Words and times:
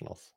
professionals. 0.00 0.32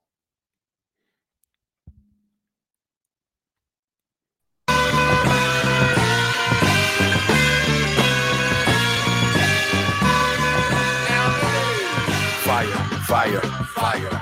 Fire, 12.43 12.67
fire, 13.05 13.41
fire. 13.41 14.21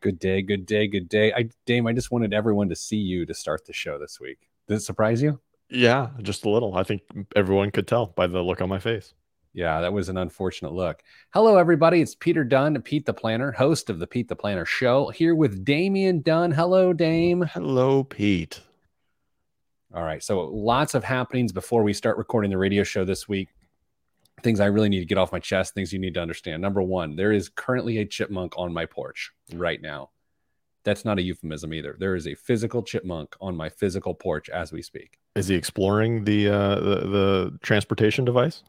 Good 0.00 0.18
day, 0.18 0.42
good 0.42 0.66
day, 0.66 0.86
good 0.86 1.08
day. 1.08 1.32
I 1.32 1.48
Dame, 1.64 1.86
I 1.86 1.92
just 1.92 2.10
wanted 2.10 2.34
everyone 2.34 2.68
to 2.68 2.76
see 2.76 2.96
you 2.96 3.24
to 3.26 3.34
start 3.34 3.64
the 3.66 3.72
show 3.72 3.98
this 3.98 4.20
week. 4.20 4.38
Did 4.68 4.76
it 4.76 4.80
surprise 4.80 5.22
you? 5.22 5.40
Yeah, 5.70 6.10
just 6.22 6.44
a 6.44 6.50
little. 6.50 6.76
I 6.76 6.82
think 6.82 7.02
everyone 7.34 7.70
could 7.70 7.88
tell 7.88 8.06
by 8.06 8.26
the 8.26 8.42
look 8.42 8.60
on 8.60 8.68
my 8.68 8.78
face. 8.78 9.14
Yeah, 9.54 9.80
that 9.82 9.92
was 9.92 10.08
an 10.08 10.16
unfortunate 10.16 10.72
look. 10.72 11.00
Hello, 11.32 11.56
everybody. 11.56 12.00
It's 12.00 12.16
Peter 12.16 12.42
Dunn, 12.42 12.82
Pete 12.82 13.06
the 13.06 13.14
Planner, 13.14 13.52
host 13.52 13.88
of 13.88 14.00
the 14.00 14.06
Pete 14.06 14.26
the 14.26 14.34
Planner 14.34 14.66
Show, 14.66 15.10
here 15.10 15.36
with 15.36 15.64
Damian 15.64 16.22
Dunn. 16.22 16.50
Hello, 16.50 16.92
Dame. 16.92 17.42
Hello, 17.42 18.02
Pete. 18.02 18.60
All 19.94 20.02
right. 20.02 20.20
So, 20.20 20.40
lots 20.40 20.94
of 20.94 21.04
happenings 21.04 21.52
before 21.52 21.84
we 21.84 21.92
start 21.92 22.18
recording 22.18 22.50
the 22.50 22.58
radio 22.58 22.82
show 22.82 23.04
this 23.04 23.28
week. 23.28 23.48
Things 24.42 24.58
I 24.58 24.66
really 24.66 24.88
need 24.88 24.98
to 24.98 25.06
get 25.06 25.18
off 25.18 25.30
my 25.30 25.38
chest, 25.38 25.72
things 25.72 25.92
you 25.92 26.00
need 26.00 26.14
to 26.14 26.20
understand. 26.20 26.60
Number 26.60 26.82
one, 26.82 27.14
there 27.14 27.30
is 27.30 27.48
currently 27.48 27.98
a 27.98 28.04
chipmunk 28.04 28.54
on 28.58 28.74
my 28.74 28.86
porch 28.86 29.30
right 29.54 29.80
now. 29.80 30.10
That's 30.82 31.04
not 31.04 31.20
a 31.20 31.22
euphemism 31.22 31.72
either. 31.72 31.96
There 31.96 32.16
is 32.16 32.26
a 32.26 32.34
physical 32.34 32.82
chipmunk 32.82 33.36
on 33.40 33.56
my 33.56 33.68
physical 33.68 34.14
porch 34.14 34.50
as 34.50 34.72
we 34.72 34.82
speak. 34.82 35.20
Is 35.36 35.46
he 35.46 35.54
exploring 35.54 36.24
the 36.24 36.48
uh, 36.48 36.74
the, 36.80 36.96
the 37.06 37.58
transportation 37.62 38.24
device? 38.24 38.64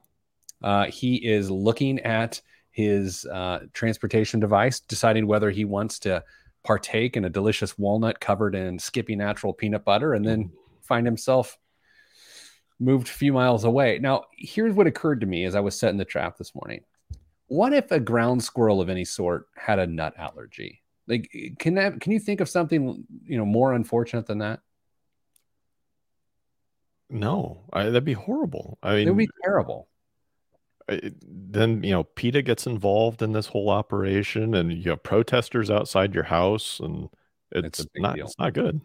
Uh, 0.65 0.85
he 0.85 1.17
is 1.17 1.51
looking 1.51 1.99
at 1.99 2.41
his 2.71 3.23
uh, 3.27 3.59
transportation 3.71 4.39
device, 4.39 4.79
deciding 4.79 5.27
whether 5.27 5.51
he 5.51 5.63
wants 5.63 5.99
to 5.99 6.23
partake 6.63 7.15
in 7.15 7.25
a 7.25 7.29
delicious 7.29 7.77
walnut 7.77 8.19
covered 8.19 8.55
in 8.55 8.79
Skippy 8.79 9.15
natural 9.15 9.53
peanut 9.53 9.85
butter, 9.85 10.15
and 10.15 10.25
then 10.25 10.51
find 10.81 11.05
himself 11.05 11.57
moved 12.79 13.07
a 13.07 13.11
few 13.11 13.31
miles 13.31 13.63
away. 13.63 13.99
Now, 13.99 14.23
here's 14.35 14.73
what 14.73 14.87
occurred 14.87 15.21
to 15.21 15.27
me 15.27 15.45
as 15.45 15.53
I 15.53 15.59
was 15.59 15.77
setting 15.77 15.99
the 15.99 16.03
trap 16.03 16.37
this 16.37 16.55
morning. 16.55 16.81
What 17.45 17.71
if 17.71 17.91
a 17.91 17.99
ground 17.99 18.43
squirrel 18.43 18.81
of 18.81 18.89
any 18.89 19.05
sort 19.05 19.45
had 19.55 19.77
a 19.77 19.85
nut 19.85 20.15
allergy? 20.17 20.81
Like, 21.07 21.31
can 21.59 21.75
that 21.75 22.01
can 22.01 22.11
you 22.11 22.19
think 22.19 22.41
of 22.41 22.49
something 22.49 23.05
you 23.23 23.37
know 23.37 23.45
more 23.45 23.73
unfortunate 23.73 24.25
than 24.25 24.39
that? 24.39 24.61
No, 27.07 27.65
I, 27.71 27.83
that'd 27.83 28.03
be 28.03 28.13
horrible. 28.13 28.79
I 28.81 28.95
mean, 28.95 29.07
it'd 29.07 29.15
be 29.15 29.29
terrible. 29.43 29.87
Then 30.87 31.83
you 31.83 31.91
know 31.91 32.03
PETA 32.03 32.41
gets 32.43 32.67
involved 32.67 33.21
in 33.21 33.31
this 33.31 33.47
whole 33.47 33.69
operation, 33.69 34.53
and 34.55 34.71
you 34.71 34.91
have 34.91 35.03
protesters 35.03 35.69
outside 35.71 36.13
your 36.13 36.23
house, 36.25 36.79
and 36.79 37.09
It's 37.51 37.79
it's, 37.79 37.89
not 37.95 38.15
deal. 38.15 38.25
it's 38.25 38.37
not 38.39 38.53
good. 38.53 38.81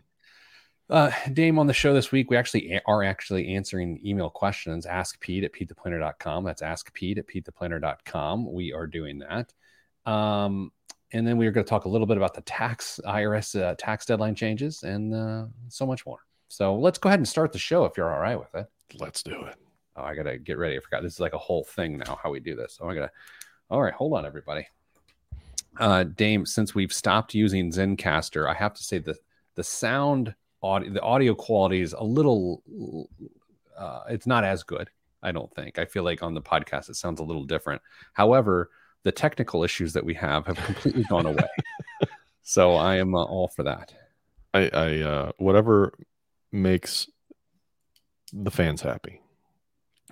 Uh, 0.88 1.12
Dame 1.32 1.58
on 1.58 1.68
the 1.68 1.72
show 1.72 1.94
this 1.94 2.10
week, 2.10 2.30
we 2.30 2.36
actually 2.36 2.72
a- 2.72 2.82
are 2.86 3.04
actually 3.04 3.54
answering 3.54 4.00
email 4.04 4.28
questions. 4.28 4.86
Ask 4.86 5.20
Pete 5.20 5.44
at 5.44 5.52
PeteThePlanner.com. 5.52 6.42
That's 6.42 6.62
Ask 6.62 6.92
Pete 6.92 7.18
at 7.18 7.28
PeteThePlanner.com. 7.28 8.52
We 8.52 8.72
are 8.72 8.88
doing 8.88 9.20
that. 9.20 9.52
Um, 10.10 10.72
and 11.12 11.24
then 11.26 11.38
we're 11.38 11.52
going 11.52 11.64
to 11.64 11.68
talk 11.70 11.84
a 11.84 11.88
little 11.88 12.08
bit 12.08 12.16
about 12.16 12.34
the 12.34 12.40
tax 12.40 12.98
IRS 13.04 13.60
uh, 13.60 13.74
tax 13.78 14.04
deadline 14.06 14.34
changes 14.34 14.82
and 14.82 15.14
uh, 15.14 15.46
so 15.68 15.86
much 15.86 16.04
more. 16.06 16.18
So 16.48 16.74
let's 16.74 16.98
go 16.98 17.08
ahead 17.08 17.20
and 17.20 17.28
start 17.28 17.52
the 17.52 17.58
show 17.58 17.84
if 17.84 17.96
you're 17.96 18.12
all 18.12 18.20
right 18.20 18.38
with 18.38 18.52
it. 18.56 18.66
Let's 18.98 19.22
do 19.22 19.44
it. 19.44 19.54
Oh, 19.96 20.02
I 20.02 20.14
gotta 20.14 20.38
get 20.38 20.58
ready. 20.58 20.76
I 20.76 20.80
forgot. 20.80 21.02
This 21.02 21.14
is 21.14 21.20
like 21.20 21.32
a 21.32 21.38
whole 21.38 21.64
thing 21.64 21.98
now. 21.98 22.18
How 22.22 22.30
we 22.30 22.40
do 22.40 22.54
this. 22.54 22.78
Oh, 22.80 22.88
I 22.88 22.94
gotta. 22.94 23.10
All 23.70 23.80
right, 23.80 23.94
hold 23.94 24.14
on, 24.14 24.26
everybody. 24.26 24.66
Uh, 25.78 26.04
Dame, 26.04 26.44
since 26.44 26.74
we've 26.74 26.92
stopped 26.92 27.34
using 27.34 27.70
Zencastr, 27.70 28.48
I 28.48 28.54
have 28.54 28.74
to 28.74 28.82
say 28.82 28.98
that 28.98 29.16
the 29.54 29.64
sound 29.64 30.34
audio, 30.62 30.92
the 30.92 31.02
audio 31.02 31.34
quality 31.34 31.80
is 31.80 31.92
a 31.92 32.02
little. 32.02 32.62
Uh, 33.76 34.02
it's 34.08 34.26
not 34.26 34.44
as 34.44 34.62
good. 34.62 34.90
I 35.22 35.32
don't 35.32 35.52
think. 35.54 35.78
I 35.78 35.84
feel 35.84 36.02
like 36.02 36.22
on 36.22 36.34
the 36.34 36.42
podcast 36.42 36.88
it 36.88 36.96
sounds 36.96 37.20
a 37.20 37.24
little 37.24 37.44
different. 37.44 37.82
However, 38.14 38.70
the 39.02 39.12
technical 39.12 39.64
issues 39.64 39.92
that 39.92 40.04
we 40.04 40.14
have 40.14 40.46
have 40.46 40.56
completely 40.56 41.04
gone 41.04 41.26
away. 41.26 41.48
So 42.50 42.74
I 42.74 42.96
am 42.96 43.14
uh, 43.14 43.22
all 43.22 43.46
for 43.46 43.62
that. 43.62 43.94
I, 44.52 44.68
I 44.72 44.98
uh, 45.02 45.32
whatever 45.36 45.94
makes 46.50 47.08
the 48.32 48.50
fans 48.50 48.82
happy. 48.82 49.20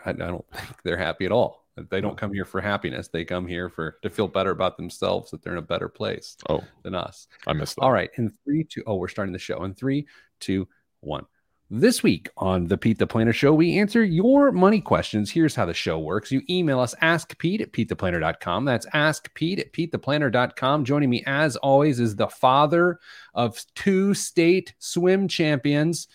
I, 0.05 0.11
I 0.11 0.13
don't 0.13 0.45
think 0.53 0.83
they're 0.85 0.97
happy 0.97 1.25
at 1.25 1.33
all. 1.33 1.65
They 1.91 2.01
don't 2.01 2.19
come 2.19 2.33
here 2.33 2.45
for 2.45 2.61
happiness. 2.61 3.07
They 3.09 3.25
come 3.25 3.47
here 3.47 3.69
for 3.69 3.99
to 4.03 4.11
feel 4.11 4.27
better 4.27 4.51
about 4.51 4.77
themselves 4.77 5.31
that 5.31 5.43
they're 5.43 5.53
in 5.53 5.59
a 5.59 5.63
better 5.63 5.89
place 5.89 6.37
Oh, 6.49 6.63
than 6.83 6.97
us. 6.97 7.29
I 7.47 7.53
missed 7.53 7.77
that. 7.77 7.83
All 7.83 7.93
right. 7.93 8.11
In 8.17 8.31
three, 8.45 8.65
two, 8.65 8.83
oh, 8.87 8.97
we're 8.97 9.07
starting 9.07 9.33
the 9.33 9.39
show. 9.39 9.63
In 9.63 9.75
three, 9.75 10.07
two, 10.41 10.67
one. 11.01 11.25
This 11.71 12.03
week 12.03 12.31
on 12.39 12.67
the 12.67 12.79
Pete 12.79 12.99
the 12.99 13.07
Planner 13.07 13.33
Show, 13.35 13.53
we 13.53 13.79
answer 13.79 14.03
your 14.03 14.51
money 14.53 14.81
questions. 14.81 15.31
Here's 15.31 15.55
how 15.55 15.67
the 15.67 15.75
show 15.75 15.99
works. 15.99 16.33
You 16.33 16.41
email 16.49 16.81
us, 16.81 16.95
askpete 17.03 17.61
at 17.61 17.73
PeteThePlanner.com. 17.73 18.65
That's 18.65 18.87
askpete 18.87 19.61
at 19.61 19.73
PeteThePlanner.com. 19.75 20.87
Joining 20.87 21.11
me, 21.11 21.23
as 21.27 21.57
always, 21.57 22.01
is 22.01 22.17
the 22.17 22.29
father 22.29 22.99
of 23.35 23.63
two 23.75 24.15
state 24.15 24.73
swim 24.79 25.29
champions, 25.29 26.09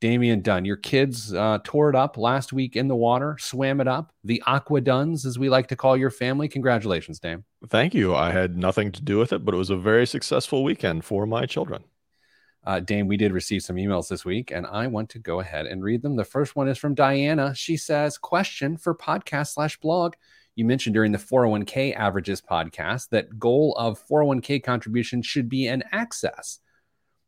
Damian 0.00 0.40
Dunn. 0.40 0.64
Your 0.64 0.76
kids 0.76 1.34
uh, 1.34 1.58
tore 1.62 1.90
it 1.90 1.96
up 1.96 2.16
last 2.16 2.52
week 2.52 2.74
in 2.74 2.88
the 2.88 2.96
water, 2.96 3.36
swam 3.38 3.80
it 3.80 3.88
up. 3.88 4.12
The 4.24 4.42
Aqua 4.46 4.80
Duns, 4.80 5.26
as 5.26 5.38
we 5.38 5.48
like 5.48 5.68
to 5.68 5.76
call 5.76 5.96
your 5.96 6.10
family. 6.10 6.48
Congratulations, 6.48 7.20
Dame. 7.20 7.44
Thank 7.68 7.94
you. 7.94 8.14
I 8.14 8.30
had 8.30 8.56
nothing 8.56 8.92
to 8.92 9.02
do 9.02 9.18
with 9.18 9.32
it, 9.32 9.44
but 9.44 9.54
it 9.54 9.58
was 9.58 9.70
a 9.70 9.76
very 9.76 10.06
successful 10.06 10.64
weekend 10.64 11.04
for 11.04 11.26
my 11.26 11.44
children. 11.44 11.84
Uh, 12.64 12.80
Dame, 12.80 13.08
we 13.08 13.16
did 13.16 13.32
receive 13.32 13.62
some 13.62 13.76
emails 13.76 14.08
this 14.08 14.24
week, 14.24 14.50
and 14.50 14.66
I 14.66 14.86
want 14.86 15.10
to 15.10 15.18
go 15.18 15.40
ahead 15.40 15.66
and 15.66 15.82
read 15.82 16.02
them. 16.02 16.16
The 16.16 16.24
first 16.24 16.56
one 16.56 16.68
is 16.68 16.78
from 16.78 16.94
Diana. 16.94 17.54
She 17.54 17.76
says, 17.76 18.18
Question 18.18 18.76
for 18.76 18.94
podcast 18.94 19.54
slash 19.54 19.78
blog. 19.78 20.14
You 20.56 20.64
mentioned 20.64 20.94
during 20.94 21.12
the 21.12 21.18
401k 21.18 21.94
averages 21.94 22.42
podcast 22.42 23.08
that 23.10 23.38
goal 23.38 23.74
of 23.78 24.04
401k 24.06 24.62
contribution 24.62 25.22
should 25.22 25.48
be 25.48 25.68
an 25.68 25.84
access 25.92 26.58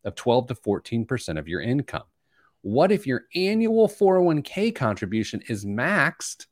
of 0.04 0.14
12 0.16 0.48
to 0.48 0.54
14% 0.54 1.38
of 1.38 1.48
your 1.48 1.60
income. 1.60 2.02
What 2.62 2.90
if 2.92 3.06
your 3.06 3.24
annual 3.34 3.88
401k 3.88 4.74
contribution 4.74 5.42
is 5.48 5.64
maxed 5.64 6.46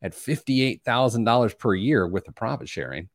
at 0.00 0.12
$58,000 0.12 1.58
per 1.58 1.74
year 1.74 2.06
with 2.06 2.24
the 2.24 2.32
profit 2.32 2.68
sharing? 2.68 3.08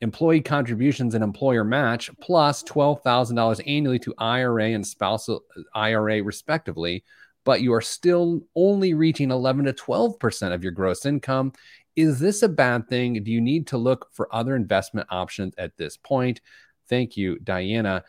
employee 0.00 0.40
contributions 0.40 1.14
and 1.14 1.24
employer 1.24 1.64
match 1.64 2.10
plus 2.20 2.62
$12,000 2.64 3.60
annually 3.66 3.98
to 4.00 4.14
IRA 4.18 4.70
and 4.70 4.86
spousal 4.86 5.42
IRA 5.74 6.22
respectively, 6.22 7.02
but 7.44 7.62
you 7.62 7.72
are 7.72 7.80
still 7.80 8.42
only 8.54 8.94
reaching 8.94 9.30
11 9.30 9.64
to 9.64 9.72
12% 9.72 10.52
of 10.52 10.62
your 10.62 10.72
gross 10.72 11.06
income. 11.06 11.52
Is 11.94 12.18
this 12.18 12.42
a 12.42 12.48
bad 12.48 12.88
thing? 12.88 13.22
Do 13.22 13.30
you 13.30 13.40
need 13.40 13.66
to 13.68 13.78
look 13.78 14.08
for 14.12 14.32
other 14.34 14.54
investment 14.54 15.06
options 15.10 15.54
at 15.56 15.76
this 15.78 15.96
point? 15.96 16.40
Thank 16.88 17.16
you, 17.16 17.38
Diana. 17.38 18.04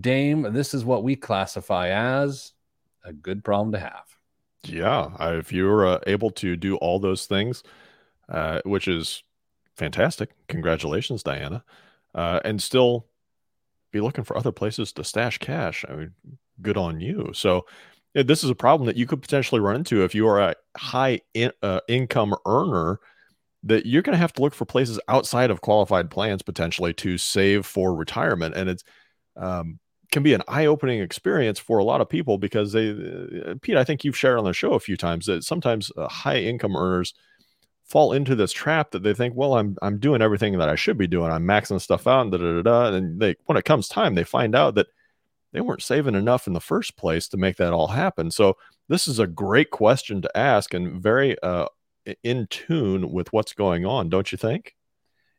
Dame, 0.00 0.52
this 0.52 0.74
is 0.74 0.84
what 0.84 1.02
we 1.02 1.16
classify 1.16 1.88
as 1.88 2.52
a 3.04 3.12
good 3.12 3.44
problem 3.44 3.72
to 3.72 3.78
have. 3.78 4.04
Yeah, 4.64 5.10
if 5.38 5.52
you're 5.52 5.86
uh, 5.86 5.98
able 6.06 6.30
to 6.32 6.56
do 6.56 6.76
all 6.76 7.00
those 7.00 7.26
things, 7.26 7.62
uh, 8.28 8.60
which 8.64 8.86
is 8.86 9.24
fantastic, 9.76 10.30
congratulations, 10.46 11.22
Diana, 11.22 11.64
uh, 12.14 12.40
and 12.44 12.62
still 12.62 13.06
be 13.90 14.00
looking 14.00 14.24
for 14.24 14.36
other 14.36 14.52
places 14.52 14.92
to 14.92 15.04
stash 15.04 15.38
cash. 15.38 15.84
I 15.88 15.94
mean, 15.94 16.12
good 16.60 16.76
on 16.76 17.00
you. 17.00 17.32
So, 17.34 17.66
yeah, 18.14 18.22
this 18.22 18.44
is 18.44 18.50
a 18.50 18.54
problem 18.54 18.86
that 18.86 18.96
you 18.96 19.06
could 19.06 19.20
potentially 19.20 19.60
run 19.60 19.76
into 19.76 20.04
if 20.04 20.14
you 20.14 20.28
are 20.28 20.40
a 20.40 20.54
high 20.76 21.20
in, 21.34 21.52
uh, 21.62 21.80
income 21.88 22.34
earner. 22.46 23.00
That 23.64 23.86
you're 23.86 24.02
going 24.02 24.14
to 24.14 24.18
have 24.18 24.32
to 24.32 24.42
look 24.42 24.54
for 24.54 24.64
places 24.64 24.98
outside 25.06 25.52
of 25.52 25.60
qualified 25.60 26.10
plans 26.10 26.42
potentially 26.42 26.92
to 26.94 27.16
save 27.16 27.64
for 27.64 27.94
retirement, 27.94 28.56
and 28.56 28.68
it's 28.68 28.82
um, 29.36 29.78
can 30.12 30.22
be 30.22 30.34
an 30.34 30.42
eye-opening 30.46 31.00
experience 31.00 31.58
for 31.58 31.78
a 31.78 31.84
lot 31.84 32.00
of 32.00 32.08
people 32.08 32.38
because 32.38 32.72
they 32.72 32.90
uh, 32.90 33.54
Pete 33.62 33.76
I 33.76 33.82
think 33.82 34.04
you've 34.04 34.16
shared 34.16 34.38
on 34.38 34.44
the 34.44 34.52
show 34.52 34.74
a 34.74 34.80
few 34.80 34.96
times 34.96 35.26
that 35.26 35.42
sometimes 35.42 35.90
uh, 35.96 36.06
high 36.06 36.38
income 36.38 36.76
earners 36.76 37.14
fall 37.84 38.12
into 38.12 38.36
this 38.36 38.52
trap 38.52 38.92
that 38.92 39.02
they 39.02 39.14
think 39.14 39.34
well 39.34 39.54
I'm 39.54 39.76
I'm 39.82 39.98
doing 39.98 40.22
everything 40.22 40.56
that 40.58 40.68
I 40.68 40.76
should 40.76 40.98
be 40.98 41.08
doing. 41.08 41.32
I'm 41.32 41.44
maxing 41.44 41.80
stuff 41.80 42.06
out 42.06 42.22
and 42.22 42.30
da 42.30 42.38
da 42.38 42.62
da, 42.62 42.62
da 42.62 42.96
and 42.96 43.20
they 43.20 43.36
when 43.46 43.58
it 43.58 43.64
comes 43.64 43.88
time 43.88 44.14
they 44.14 44.24
find 44.24 44.54
out 44.54 44.76
that 44.76 44.88
they 45.52 45.60
weren't 45.60 45.82
saving 45.82 46.14
enough 46.14 46.46
in 46.46 46.52
the 46.52 46.60
first 46.60 46.96
place 46.96 47.28
to 47.28 47.36
make 47.36 47.56
that 47.56 47.72
all 47.72 47.88
happen. 47.88 48.30
So 48.30 48.56
this 48.88 49.08
is 49.08 49.18
a 49.18 49.26
great 49.26 49.70
question 49.70 50.22
to 50.22 50.38
ask 50.38 50.74
and 50.74 51.02
very 51.02 51.36
uh 51.42 51.66
in 52.22 52.46
tune 52.48 53.10
with 53.12 53.32
what's 53.32 53.52
going 53.52 53.86
on 53.86 54.08
don't 54.08 54.32
you 54.32 54.36
think 54.38 54.74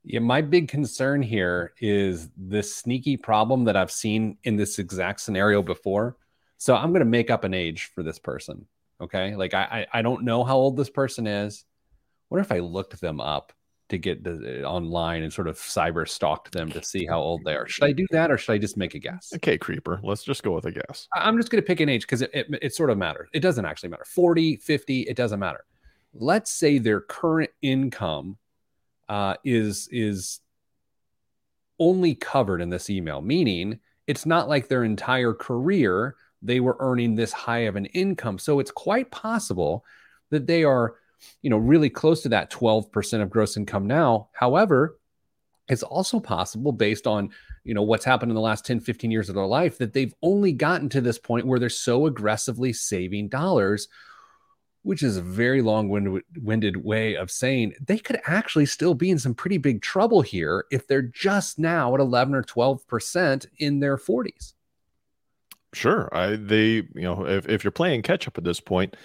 Yeah, 0.04 0.20
my 0.20 0.42
big 0.42 0.68
concern 0.68 1.22
here 1.22 1.74
is 1.80 2.30
this 2.36 2.76
sneaky 2.76 3.18
problem 3.18 3.64
that 3.66 3.78
I've 3.78 3.92
seen 3.92 4.38
in 4.44 4.58
this 4.58 4.80
exact 4.80 5.22
scenario 5.22 5.62
before. 5.62 6.18
So 6.58 6.76
I'm 6.76 6.90
going 6.92 7.00
to 7.00 7.06
make 7.06 7.30
up 7.30 7.44
an 7.44 7.54
age 7.54 7.92
for 7.96 8.04
this 8.04 8.20
person. 8.20 8.66
Okay. 9.02 9.36
Like 9.36 9.54
I, 9.54 9.88
I, 9.94 10.00
I 10.00 10.02
don't 10.02 10.24
know 10.24 10.44
how 10.44 10.56
old 10.56 10.78
this 10.78 10.90
person 10.90 11.28
is. 11.28 11.66
What 12.30 12.42
if 12.42 12.52
I 12.52 12.60
looked 12.60 13.00
them 13.00 13.22
up 13.22 13.54
to 13.90 13.98
get 13.98 14.24
the, 14.24 14.64
uh, 14.64 14.68
online 14.68 15.24
and 15.24 15.32
sort 15.32 15.48
of 15.48 15.58
cyber 15.58 16.08
stalked 16.08 16.52
them 16.52 16.70
to 16.72 16.84
see 16.84 17.06
how 17.06 17.20
old 17.20 17.44
they 17.46 17.56
are. 17.56 17.68
Should 17.68 17.84
I 17.84 17.92
do 17.92 18.08
that 18.12 18.32
or 18.32 18.38
should 18.38 18.54
I 18.54 18.58
just 18.58 18.78
make 18.78 18.96
a 18.96 19.00
guess? 19.00 19.32
Okay, 19.36 19.58
creeper. 19.58 20.00
Let's 20.04 20.24
just 20.24 20.42
go 20.42 20.52
with 20.52 20.66
a 20.66 20.72
guess. 20.72 21.08
I'm 21.14 21.38
just 21.38 21.52
going 21.52 21.62
to 21.62 21.66
pick 21.66 21.80
an 21.80 21.90
age 21.90 22.02
because 22.02 22.22
it, 22.22 22.32
it, 22.34 22.48
it 22.62 22.74
sort 22.74 22.90
of 22.90 22.98
matters. 22.98 23.30
It 23.34 23.42
doesn't 23.42 23.66
actually 23.66 23.90
matter. 23.90 24.06
40, 24.06 24.58
50, 24.58 25.02
it 25.02 25.16
doesn't 25.16 25.40
matter. 25.40 25.66
Let's 26.14 26.52
say 26.52 26.78
their 26.78 27.02
current 27.02 27.52
income 27.62 28.38
uh, 29.10 29.36
is 29.44 29.88
is 29.92 30.40
only 31.80 32.16
covered 32.16 32.62
in 32.62 32.70
this 32.70 32.90
email, 32.90 33.22
meaning 33.22 33.80
it's 34.08 34.26
not 34.26 34.50
like 34.50 34.68
their 34.68 34.84
entire 34.84 35.34
career 35.34 36.16
they 36.44 36.60
were 36.60 36.76
earning 36.80 37.16
this 37.16 37.32
high 37.32 37.60
of 37.60 37.76
an 37.76 37.86
income. 37.86 38.38
So 38.38 38.60
it's 38.60 38.70
quite 38.70 39.10
possible 39.10 39.86
that 40.30 40.46
they 40.46 40.64
are, 40.64 40.96
you 41.42 41.50
know, 41.50 41.58
really 41.58 41.90
close 41.90 42.22
to 42.24 42.30
that 42.30 42.52
12% 42.52 43.22
of 43.22 43.30
gross 43.30 43.56
income 43.56 43.88
now. 43.88 44.28
However, 44.34 45.00
it's 45.70 45.84
also 45.84 46.20
possible 46.20 46.74
based 46.74 47.08
on, 47.08 47.30
you 47.64 47.74
know, 47.74 47.82
what's 47.82 48.04
happened 48.04 48.30
in 48.30 48.36
the 48.36 48.42
last 48.42 48.66
10, 48.66 48.82
15 48.82 49.10
years 49.10 49.30
of 49.30 49.36
their 49.36 49.46
life 49.46 49.78
that 49.78 49.94
they've 49.94 50.14
only 50.22 50.52
gotten 50.52 50.90
to 50.90 51.00
this 51.00 51.18
point 51.18 51.48
where 51.48 51.60
they're 51.60 51.70
so 51.70 52.08
aggressively 52.08 52.74
saving 52.74 53.30
dollars 53.30 53.88
which 54.84 55.02
is 55.02 55.18
a 55.18 55.22
very 55.22 55.62
long 55.62 55.90
winded 56.42 56.78
way 56.78 57.16
of 57.16 57.32
saying 57.32 57.74
they 57.86 57.98
could 57.98 58.20
actually 58.28 58.66
still 58.66 58.94
be 58.94 59.10
in 59.10 59.18
some 59.18 59.34
pretty 59.34 59.58
big 59.58 59.82
trouble 59.82 60.22
here 60.22 60.66
if 60.72 60.88
they're 60.88 61.02
just 61.02 61.58
now 61.58 61.94
at 61.94 62.02
11 62.02 62.36
or 62.36 62.44
12% 62.44 63.46
in 63.58 63.80
their 63.80 63.98
40s. 63.98 64.54
Sure. 65.74 66.10
I, 66.14 66.36
they, 66.36 66.68
you 66.96 67.02
know, 67.02 67.26
if, 67.26 67.48
if 67.48 67.64
you're 67.64 67.72
playing 67.72 68.02
catch 68.04 68.28
up 68.28 68.38
at 68.38 68.44
this 68.44 68.60
point, 68.60 68.96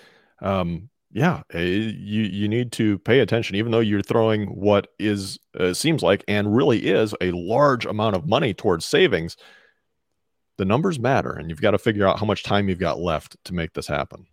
um, 0.42 0.90
yeah, 1.10 1.42
eh, 1.54 1.60
you 1.60 2.22
you 2.24 2.48
need 2.48 2.70
to 2.72 2.98
pay 2.98 3.20
attention, 3.20 3.56
even 3.56 3.72
though 3.72 3.80
you're 3.80 4.02
throwing 4.02 4.46
what 4.48 4.88
is 4.98 5.38
uh, 5.58 5.72
seems 5.72 6.02
like 6.02 6.22
and 6.28 6.54
really 6.54 6.86
is 6.86 7.14
a 7.22 7.30
large 7.30 7.86
amount 7.86 8.14
of 8.14 8.28
money 8.28 8.52
towards 8.52 8.84
savings. 8.84 9.36
The 10.58 10.66
numbers 10.66 10.98
matter, 10.98 11.32
and 11.32 11.48
you've 11.48 11.62
got 11.62 11.70
to 11.70 11.78
figure 11.78 12.06
out 12.06 12.18
how 12.18 12.26
much 12.26 12.42
time 12.42 12.68
you've 12.68 12.78
got 12.78 12.98
left 12.98 13.42
to 13.44 13.54
make 13.54 13.72
this 13.72 13.86
happen 13.86 14.26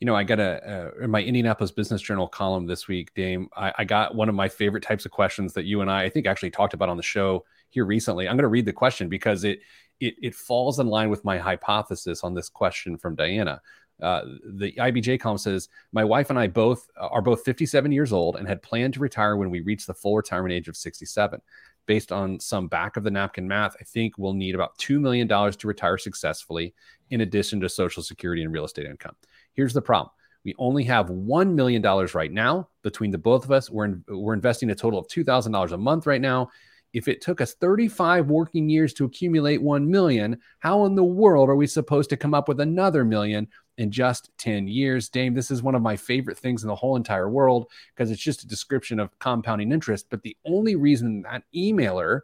you 0.00 0.06
know, 0.06 0.16
I 0.16 0.24
got 0.24 0.40
a 0.40 0.90
uh, 0.98 1.04
in 1.04 1.10
my 1.10 1.22
Indianapolis 1.22 1.70
Business 1.70 2.00
Journal 2.00 2.26
column 2.26 2.66
this 2.66 2.88
week, 2.88 3.12
Dame. 3.14 3.48
I, 3.54 3.72
I, 3.78 3.84
got 3.84 4.14
one 4.14 4.30
of 4.30 4.34
my 4.34 4.48
favorite 4.48 4.82
types 4.82 5.04
of 5.04 5.12
questions 5.12 5.52
that 5.52 5.66
you 5.66 5.82
and 5.82 5.90
I, 5.90 6.04
I 6.04 6.08
think, 6.08 6.26
actually 6.26 6.50
talked 6.50 6.72
about 6.72 6.88
on 6.88 6.96
the 6.96 7.02
show 7.02 7.44
here 7.68 7.84
recently. 7.84 8.26
I'm 8.26 8.36
going 8.36 8.44
to 8.44 8.48
read 8.48 8.64
the 8.64 8.72
question 8.72 9.10
because 9.10 9.44
it 9.44 9.60
it 10.00 10.14
it 10.22 10.34
falls 10.34 10.80
in 10.80 10.86
line 10.86 11.10
with 11.10 11.22
my 11.22 11.36
hypothesis 11.36 12.24
on 12.24 12.34
this 12.34 12.48
question 12.48 12.96
from 12.96 13.14
Diana. 13.14 13.60
Uh, 14.00 14.22
the 14.54 14.72
IBJ 14.72 15.20
column 15.20 15.36
says, 15.36 15.68
"My 15.92 16.02
wife 16.02 16.30
and 16.30 16.38
I 16.38 16.46
both 16.46 16.88
are 16.96 17.20
both 17.20 17.44
57 17.44 17.92
years 17.92 18.10
old 18.10 18.36
and 18.36 18.48
had 18.48 18.62
planned 18.62 18.94
to 18.94 19.00
retire 19.00 19.36
when 19.36 19.50
we 19.50 19.60
reached 19.60 19.86
the 19.86 19.92
full 19.92 20.16
retirement 20.16 20.54
age 20.54 20.68
of 20.68 20.78
67. 20.78 21.42
Based 21.84 22.10
on 22.10 22.40
some 22.40 22.68
back 22.68 22.96
of 22.96 23.04
the 23.04 23.10
napkin 23.10 23.46
math, 23.46 23.76
I 23.78 23.84
think 23.84 24.16
we'll 24.16 24.32
need 24.32 24.54
about 24.54 24.78
two 24.78 24.98
million 24.98 25.26
dollars 25.26 25.56
to 25.58 25.68
retire 25.68 25.98
successfully, 25.98 26.72
in 27.10 27.20
addition 27.20 27.60
to 27.60 27.68
Social 27.68 28.02
Security 28.02 28.42
and 28.42 28.54
real 28.54 28.64
estate 28.64 28.86
income." 28.86 29.16
Here's 29.60 29.74
the 29.74 29.82
problem. 29.82 30.10
We 30.42 30.54
only 30.56 30.84
have 30.84 31.08
$1 31.08 31.52
million 31.52 31.82
right 31.82 32.32
now 32.32 32.70
between 32.82 33.10
the 33.10 33.18
both 33.18 33.44
of 33.44 33.50
us. 33.50 33.68
We're, 33.68 33.84
in, 33.84 34.02
we're 34.08 34.32
investing 34.32 34.70
a 34.70 34.74
total 34.74 34.98
of 34.98 35.06
$2,000 35.08 35.72
a 35.72 35.76
month 35.76 36.06
right 36.06 36.22
now. 36.22 36.48
If 36.94 37.08
it 37.08 37.20
took 37.20 37.42
us 37.42 37.52
35 37.52 38.30
working 38.30 38.70
years 38.70 38.94
to 38.94 39.04
accumulate 39.04 39.60
1 39.60 39.90
million, 39.90 40.38
how 40.60 40.86
in 40.86 40.94
the 40.94 41.04
world 41.04 41.50
are 41.50 41.56
we 41.56 41.66
supposed 41.66 42.08
to 42.08 42.16
come 42.16 42.32
up 42.32 42.48
with 42.48 42.58
another 42.60 43.04
million 43.04 43.48
in 43.76 43.90
just 43.90 44.30
10 44.38 44.66
years? 44.66 45.10
Dame, 45.10 45.34
this 45.34 45.50
is 45.50 45.62
one 45.62 45.74
of 45.74 45.82
my 45.82 45.94
favorite 45.94 46.38
things 46.38 46.62
in 46.62 46.68
the 46.68 46.74
whole 46.74 46.96
entire 46.96 47.28
world 47.28 47.70
because 47.94 48.10
it's 48.10 48.22
just 48.22 48.44
a 48.44 48.48
description 48.48 48.98
of 48.98 49.18
compounding 49.18 49.72
interest. 49.72 50.06
But 50.08 50.22
the 50.22 50.38
only 50.46 50.74
reason 50.74 51.20
that 51.30 51.42
emailer 51.54 52.20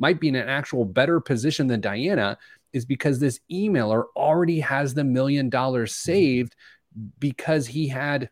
might 0.00 0.18
be 0.18 0.26
in 0.26 0.34
an 0.34 0.48
actual 0.48 0.84
better 0.84 1.20
position 1.20 1.68
than 1.68 1.80
Diana 1.80 2.36
is 2.72 2.84
because 2.84 3.18
this 3.18 3.40
emailer 3.50 4.04
already 4.16 4.60
has 4.60 4.94
the 4.94 5.04
million 5.04 5.48
dollars 5.48 5.92
mm-hmm. 5.92 6.12
saved 6.12 6.56
because 7.18 7.66
he 7.66 7.88
had 7.88 8.30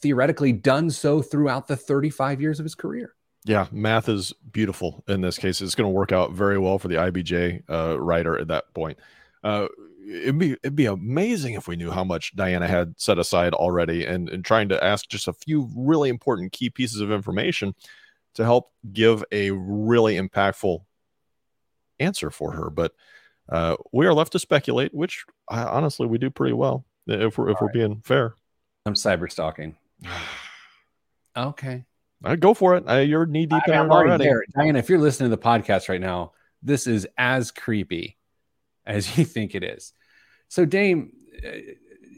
theoretically 0.00 0.52
done 0.52 0.90
so 0.90 1.22
throughout 1.22 1.66
the 1.66 1.76
35 1.76 2.40
years 2.40 2.60
of 2.60 2.64
his 2.64 2.74
career. 2.74 3.14
Yeah, 3.44 3.66
math 3.70 4.08
is 4.08 4.32
beautiful 4.50 5.04
in 5.06 5.20
this 5.20 5.38
case. 5.38 5.60
It's 5.60 5.74
going 5.74 5.88
to 5.88 5.94
work 5.94 6.12
out 6.12 6.32
very 6.32 6.58
well 6.58 6.78
for 6.78 6.88
the 6.88 6.96
IBJ 6.96 7.62
uh, 7.70 8.00
writer 8.00 8.38
at 8.38 8.48
that 8.48 8.72
point. 8.74 8.98
Uh, 9.44 9.68
it'd 10.04 10.38
be 10.38 10.52
it'd 10.52 10.74
be 10.74 10.86
amazing 10.86 11.54
if 11.54 11.68
we 11.68 11.76
knew 11.76 11.92
how 11.92 12.02
much 12.02 12.34
Diana 12.34 12.66
had 12.66 12.94
set 12.96 13.18
aside 13.18 13.54
already, 13.54 14.04
and 14.04 14.28
and 14.28 14.44
trying 14.44 14.68
to 14.70 14.84
ask 14.84 15.08
just 15.08 15.28
a 15.28 15.32
few 15.32 15.70
really 15.76 16.08
important 16.08 16.52
key 16.52 16.70
pieces 16.70 17.00
of 17.00 17.12
information 17.12 17.74
to 18.34 18.44
help 18.44 18.72
give 18.92 19.24
a 19.30 19.52
really 19.52 20.16
impactful 20.16 20.80
answer 22.00 22.30
for 22.30 22.52
her. 22.52 22.68
But 22.68 22.94
uh, 23.48 23.76
we 23.92 24.06
are 24.06 24.14
left 24.14 24.32
to 24.32 24.40
speculate, 24.40 24.92
which 24.92 25.24
I, 25.48 25.62
honestly 25.62 26.08
we 26.08 26.18
do 26.18 26.30
pretty 26.30 26.54
well 26.54 26.84
if 27.06 27.38
we're 27.38 27.50
if 27.50 27.60
we're 27.60 27.72
being 27.72 28.00
fair. 28.04 28.34
I'm 28.84 28.94
cyber 28.94 29.30
stalking. 29.30 29.76
okay. 31.36 31.84
I 32.24 32.36
go 32.36 32.54
for 32.54 32.76
it. 32.76 32.84
I, 32.86 33.00
you're 33.00 33.26
knee 33.26 33.46
deep 33.46 33.62
in 33.66 33.74
it 33.74 33.76
already. 33.76 34.24
There. 34.24 34.42
Diana, 34.56 34.78
if 34.78 34.88
you're 34.88 34.98
listening 34.98 35.30
to 35.30 35.36
the 35.36 35.42
podcast 35.42 35.88
right 35.88 36.00
now, 36.00 36.32
this 36.62 36.86
is 36.86 37.06
as 37.18 37.50
creepy 37.50 38.16
as 38.86 39.18
you 39.18 39.24
think 39.24 39.54
it 39.54 39.62
is. 39.62 39.92
So, 40.48 40.64
Dame, 40.64 41.12
uh, 41.44 41.50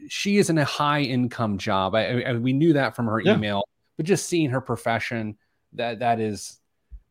she 0.08 0.38
is 0.38 0.50
in 0.50 0.58
a 0.58 0.64
high 0.64 1.00
income 1.00 1.58
job. 1.58 1.94
I, 1.94 2.22
I, 2.22 2.32
we 2.34 2.52
knew 2.52 2.74
that 2.74 2.94
from 2.94 3.06
her 3.06 3.20
yeah. 3.20 3.34
email, 3.34 3.64
but 3.96 4.06
just 4.06 4.26
seeing 4.26 4.50
her 4.50 4.60
profession, 4.60 5.36
that 5.74 5.98
that 5.98 6.20
is 6.20 6.58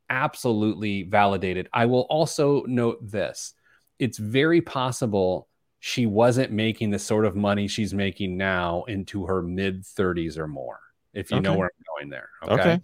absolutely 0.09 1.03
validated. 1.03 1.69
I 1.73 1.85
will 1.87 2.07
also 2.09 2.63
note 2.67 2.99
this: 3.01 3.53
it's 3.99 4.17
very 4.17 4.61
possible 4.61 5.46
she 5.79 6.05
wasn't 6.05 6.51
making 6.51 6.89
the 6.89 6.99
sort 6.99 7.25
of 7.25 7.35
money 7.35 7.67
she's 7.67 7.93
making 7.93 8.37
now 8.37 8.83
into 8.87 9.25
her 9.25 9.41
mid 9.41 9.83
30s 9.83 10.37
or 10.37 10.47
more, 10.47 10.79
if 11.13 11.31
you 11.31 11.37
okay. 11.37 11.43
know 11.43 11.55
where 11.55 11.67
I'm 11.67 11.83
going 11.95 12.09
there. 12.09 12.29
Okay? 12.43 12.53
okay. 12.53 12.81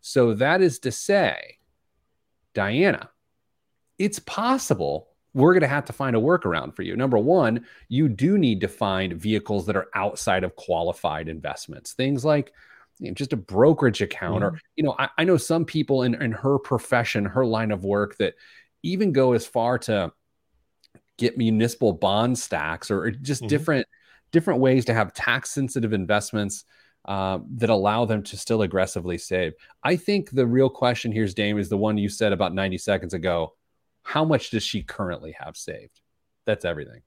So 0.00 0.34
that 0.34 0.60
is 0.60 0.80
to 0.80 0.92
say, 0.92 1.58
Diana, 2.52 3.08
it's 3.98 4.18
possible 4.18 5.08
we're 5.32 5.52
going 5.52 5.62
to 5.62 5.68
have 5.68 5.86
to 5.86 5.92
find 5.92 6.14
a 6.14 6.20
workaround 6.20 6.76
for 6.76 6.82
you. 6.82 6.96
Number 6.96 7.18
one, 7.18 7.66
you 7.88 8.08
do 8.08 8.38
need 8.38 8.60
to 8.60 8.68
find 8.68 9.14
vehicles 9.14 9.66
that 9.66 9.76
are 9.76 9.88
outside 9.94 10.44
of 10.44 10.54
qualified 10.54 11.28
investments, 11.28 11.92
things 11.92 12.24
like 12.24 12.52
you 13.00 13.08
know, 13.08 13.14
just 13.14 13.32
a 13.32 13.36
brokerage 13.36 14.00
account, 14.00 14.44
mm-hmm. 14.44 14.54
or 14.54 14.60
you 14.76 14.84
know, 14.84 14.94
I, 14.98 15.08
I 15.18 15.24
know 15.24 15.36
some 15.36 15.64
people 15.64 16.04
in 16.04 16.14
in 16.22 16.32
her 16.32 16.58
profession, 16.58 17.24
her 17.24 17.44
line 17.44 17.72
of 17.72 17.84
work, 17.84 18.16
that 18.18 18.34
even 18.82 19.12
go 19.12 19.32
as 19.32 19.44
far 19.44 19.78
to 19.78 20.12
get 21.18 21.38
municipal 21.38 21.92
bond 21.92 22.38
stacks 22.38 22.90
or 22.90 23.10
just 23.10 23.42
mm-hmm. 23.42 23.48
different 23.48 23.86
different 24.32 24.60
ways 24.60 24.84
to 24.86 24.94
have 24.94 25.14
tax 25.14 25.50
sensitive 25.50 25.92
investments 25.92 26.64
uh, 27.04 27.38
that 27.56 27.70
allow 27.70 28.04
them 28.04 28.22
to 28.22 28.36
still 28.36 28.62
aggressively 28.62 29.18
save. 29.18 29.52
I 29.82 29.96
think 29.96 30.30
the 30.30 30.46
real 30.46 30.70
question 30.70 31.12
here 31.12 31.24
is 31.24 31.34
Dame 31.34 31.58
is 31.58 31.68
the 31.68 31.76
one 31.76 31.98
you 31.98 32.08
said 32.08 32.32
about 32.32 32.54
90 32.54 32.78
seconds 32.78 33.14
ago. 33.14 33.54
How 34.02 34.24
much 34.24 34.50
does 34.50 34.62
she 34.62 34.82
currently 34.82 35.36
have 35.38 35.56
saved? 35.56 36.00
That's 36.46 36.64
everything. 36.64 37.02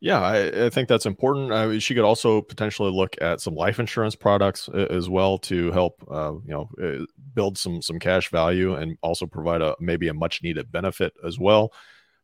Yeah, 0.00 0.20
I, 0.20 0.66
I 0.66 0.70
think 0.70 0.88
that's 0.88 1.06
important. 1.06 1.50
Uh, 1.50 1.80
she 1.80 1.94
could 1.94 2.04
also 2.04 2.40
potentially 2.40 2.92
look 2.92 3.16
at 3.20 3.40
some 3.40 3.54
life 3.54 3.80
insurance 3.80 4.14
products 4.14 4.68
as 4.68 5.08
well 5.08 5.38
to 5.38 5.72
help, 5.72 6.04
uh, 6.08 6.34
you 6.44 6.52
know, 6.52 6.70
uh, 6.80 7.04
build 7.34 7.58
some 7.58 7.82
some 7.82 7.98
cash 7.98 8.30
value 8.30 8.74
and 8.74 8.96
also 9.02 9.26
provide 9.26 9.60
a 9.60 9.74
maybe 9.80 10.06
a 10.06 10.14
much 10.14 10.40
needed 10.42 10.70
benefit 10.70 11.14
as 11.26 11.38
well. 11.38 11.72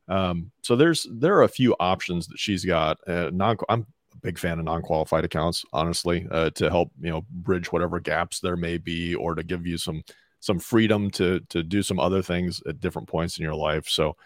Um, 0.09 0.51
so 0.63 0.77
there's 0.77 1.07
there 1.11 1.37
are 1.37 1.45
a 1.45 1.49
few 1.49 1.75
options 1.81 2.27
that 2.29 2.39
she's 2.39 2.65
got. 2.65 2.99
Uh, 3.09 3.31
non, 3.33 3.57
I'm 3.69 3.87
a 4.13 4.19
big 4.19 4.39
fan 4.39 4.59
of 4.59 4.65
non-qualified 4.65 5.25
accounts, 5.25 5.65
honestly, 5.73 6.27
uh, 6.31 6.51
to 6.51 6.71
help 6.71 6.91
you 7.01 7.11
know 7.11 7.25
bridge 7.31 7.73
whatever 7.73 8.01
gaps 8.01 8.41
there 8.41 8.57
may 8.57 8.79
be, 8.79 9.15
or 9.15 9.35
to 9.35 9.43
give 9.43 9.67
you 9.67 9.79
some 9.79 10.03
some 10.41 10.59
freedom 10.59 11.11
to 11.13 11.41
to 11.49 11.63
do 11.63 11.83
some 11.83 11.99
other 11.99 12.23
things 12.23 12.63
at 12.69 12.81
different 12.81 13.09
points 13.09 13.39
in 13.39 13.43
your 13.45 13.55
life. 13.55 13.89
So. 13.89 14.17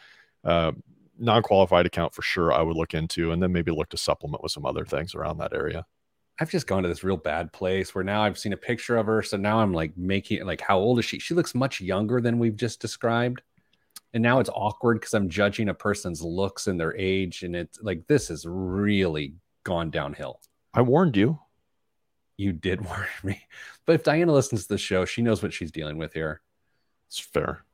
Uh, 0.44 0.72
non-qualified 1.18 1.84
account 1.84 2.14
for 2.14 2.22
sure 2.22 2.52
I 2.52 2.62
would 2.62 2.76
look 2.76 2.94
into 2.94 3.32
and 3.32 3.42
then 3.42 3.52
maybe 3.52 3.72
look 3.72 3.88
to 3.88 3.96
supplement 3.96 4.40
with 4.40 4.52
some 4.52 4.64
other 4.64 4.84
things 4.84 5.16
around 5.16 5.38
that 5.38 5.52
area. 5.52 5.84
I've 6.40 6.50
just 6.50 6.68
gone 6.68 6.84
to 6.84 6.88
this 6.88 7.02
real 7.02 7.16
bad 7.16 7.52
place 7.52 7.94
where 7.94 8.04
now 8.04 8.22
I've 8.22 8.38
seen 8.38 8.52
a 8.52 8.56
picture 8.56 8.96
of 8.96 9.06
her. 9.06 9.22
So 9.22 9.36
now 9.36 9.58
I'm 9.58 9.72
like 9.72 9.96
making 9.96 10.44
like, 10.46 10.60
how 10.60 10.78
old 10.78 11.00
is 11.00 11.04
she? 11.04 11.18
She 11.18 11.34
looks 11.34 11.54
much 11.54 11.80
younger 11.80 12.20
than 12.20 12.38
we've 12.38 12.56
just 12.56 12.80
described 12.80 13.42
and 14.14 14.22
now 14.22 14.40
it's 14.40 14.50
awkward 14.52 15.00
because 15.00 15.14
I'm 15.14 15.28
judging 15.28 15.68
a 15.68 15.74
person's 15.74 16.22
looks 16.22 16.66
and 16.66 16.78
their 16.78 16.96
age, 16.96 17.42
and 17.42 17.54
it's 17.54 17.78
like 17.82 18.06
this 18.06 18.28
has 18.28 18.46
really 18.46 19.34
gone 19.64 19.90
downhill. 19.90 20.40
I 20.72 20.82
warned 20.82 21.16
you. 21.16 21.38
You 22.36 22.52
did 22.52 22.80
warn 22.84 23.06
me, 23.22 23.42
but 23.86 23.94
if 23.94 24.04
Diana 24.04 24.32
listens 24.32 24.62
to 24.62 24.74
the 24.74 24.78
show, 24.78 25.04
she 25.04 25.22
knows 25.22 25.42
what 25.42 25.52
she's 25.52 25.72
dealing 25.72 25.98
with 25.98 26.12
here. 26.12 26.40
It's 27.08 27.18
fair. 27.18 27.64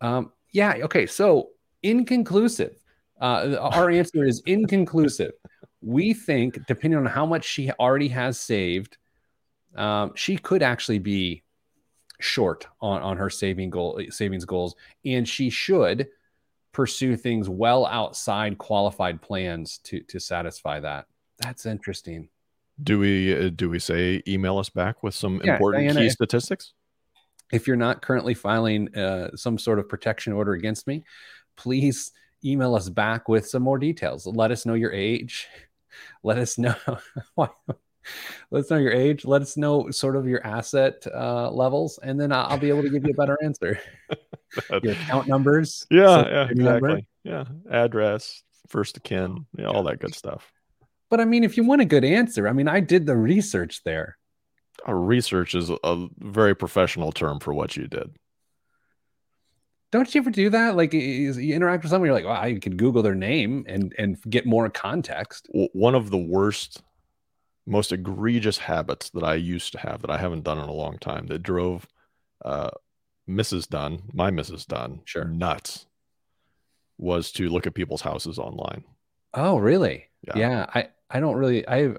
Um, 0.00 0.32
yeah. 0.52 0.74
Okay. 0.84 1.06
So 1.06 1.50
inconclusive. 1.82 2.76
Uh, 3.20 3.56
our 3.60 3.90
answer 3.90 4.24
is 4.24 4.42
inconclusive. 4.46 5.32
We 5.80 6.14
think, 6.14 6.66
depending 6.66 6.98
on 6.98 7.06
how 7.06 7.26
much 7.26 7.44
she 7.44 7.70
already 7.72 8.08
has 8.08 8.38
saved, 8.38 8.96
um, 9.76 10.12
she 10.14 10.36
could 10.36 10.62
actually 10.62 10.98
be 10.98 11.42
short 12.20 12.66
on 12.80 13.02
on 13.02 13.16
her 13.16 13.30
saving 13.30 13.70
goal 13.70 14.00
savings 14.10 14.44
goals, 14.44 14.74
and 15.04 15.28
she 15.28 15.50
should 15.50 16.08
pursue 16.72 17.16
things 17.16 17.48
well 17.48 17.86
outside 17.86 18.58
qualified 18.58 19.20
plans 19.22 19.78
to 19.84 20.00
to 20.00 20.18
satisfy 20.20 20.80
that. 20.80 21.06
That's 21.38 21.66
interesting. 21.66 22.28
Do 22.82 22.98
we 22.98 23.46
uh, 23.46 23.50
do 23.54 23.68
we 23.70 23.78
say 23.78 24.22
email 24.28 24.58
us 24.58 24.68
back 24.68 25.02
with 25.02 25.14
some 25.14 25.40
Yeah, 25.44 25.52
important 25.54 25.84
Diana, 25.86 26.00
key 26.00 26.06
if- 26.06 26.12
statistics? 26.12 26.72
If 27.50 27.66
you're 27.66 27.76
not 27.76 28.02
currently 28.02 28.34
filing 28.34 28.94
uh, 28.94 29.30
some 29.34 29.56
sort 29.56 29.78
of 29.78 29.88
protection 29.88 30.34
order 30.34 30.52
against 30.52 30.86
me, 30.86 31.04
please 31.56 32.12
email 32.44 32.74
us 32.74 32.90
back 32.90 33.26
with 33.26 33.48
some 33.48 33.62
more 33.62 33.78
details. 33.78 34.26
Let 34.26 34.50
us 34.50 34.66
know 34.66 34.74
your 34.74 34.92
age. 34.92 35.46
Let 36.22 36.36
us 36.38 36.58
know. 36.58 36.74
Why? 37.34 37.48
Let 38.50 38.64
us 38.64 38.70
know 38.70 38.78
your 38.78 38.92
age. 38.92 39.24
Let 39.24 39.42
us 39.42 39.56
know 39.56 39.90
sort 39.90 40.16
of 40.16 40.26
your 40.26 40.44
asset 40.46 41.06
uh, 41.14 41.50
levels, 41.50 41.98
and 42.02 42.18
then 42.18 42.32
I'll 42.32 42.58
be 42.58 42.68
able 42.70 42.82
to 42.82 42.90
give 42.90 43.04
you 43.04 43.10
a 43.10 43.16
better 43.16 43.38
answer. 43.42 43.80
Your 44.82 44.94
account 44.94 45.28
numbers. 45.28 45.86
Yeah, 45.90 46.00
yeah, 46.00 46.48
security 46.48 46.54
number. 46.62 46.88
exactly. 46.88 47.06
Yeah, 47.22 47.44
address, 47.70 48.42
first 48.68 48.96
of 48.96 49.02
kin, 49.02 49.44
yeah, 49.58 49.66
all 49.66 49.82
that 49.84 49.98
good 49.98 50.14
stuff. 50.14 50.50
But 51.10 51.20
I 51.20 51.24
mean, 51.26 51.44
if 51.44 51.56
you 51.56 51.64
want 51.64 51.82
a 51.82 51.86
good 51.86 52.04
answer, 52.04 52.48
I 52.48 52.52
mean, 52.52 52.68
I 52.68 52.80
did 52.80 53.06
the 53.06 53.16
research 53.16 53.82
there. 53.84 54.16
Uh, 54.86 54.94
research 54.94 55.54
is 55.54 55.70
a 55.70 56.06
very 56.18 56.54
professional 56.54 57.12
term 57.12 57.40
for 57.40 57.52
what 57.52 57.76
you 57.76 57.88
did. 57.88 58.16
Don't 59.90 60.14
you 60.14 60.20
ever 60.20 60.30
do 60.30 60.50
that? 60.50 60.76
Like 60.76 60.92
you 60.92 61.00
you 61.00 61.54
interact 61.54 61.82
with 61.82 61.90
someone, 61.90 62.08
you're 62.08 62.14
like, 62.14 62.26
well, 62.26 62.34
I 62.34 62.58
could 62.58 62.76
Google 62.76 63.02
their 63.02 63.14
name 63.14 63.64
and 63.66 63.94
and 63.98 64.18
get 64.28 64.44
more 64.44 64.68
context. 64.68 65.48
One 65.72 65.94
of 65.94 66.10
the 66.10 66.18
worst, 66.18 66.82
most 67.68 67.92
egregious 67.92 68.58
habits 68.58 69.10
that 69.10 69.22
I 69.22 69.34
used 69.34 69.72
to 69.72 69.78
have 69.78 70.00
that 70.02 70.10
I 70.10 70.16
haven't 70.18 70.44
done 70.44 70.58
in 70.58 70.68
a 70.68 70.72
long 70.72 70.98
time 70.98 71.26
that 71.26 71.42
drove 71.42 71.86
uh, 72.44 72.70
Mrs. 73.28 73.68
Dunn, 73.68 74.02
my 74.12 74.30
Mrs. 74.30 74.66
Dunn, 74.66 75.00
Sure. 75.04 75.24
nuts, 75.24 75.86
was 76.96 77.30
to 77.32 77.48
look 77.48 77.66
at 77.66 77.74
people's 77.74 78.00
houses 78.00 78.38
online. 78.38 78.84
Oh, 79.34 79.58
really? 79.58 80.06
Yeah. 80.26 80.38
Yeah. 80.38 80.66
I 80.74 80.88
I 81.10 81.20
don't 81.20 81.36
really. 81.36 81.66
I've 81.68 81.98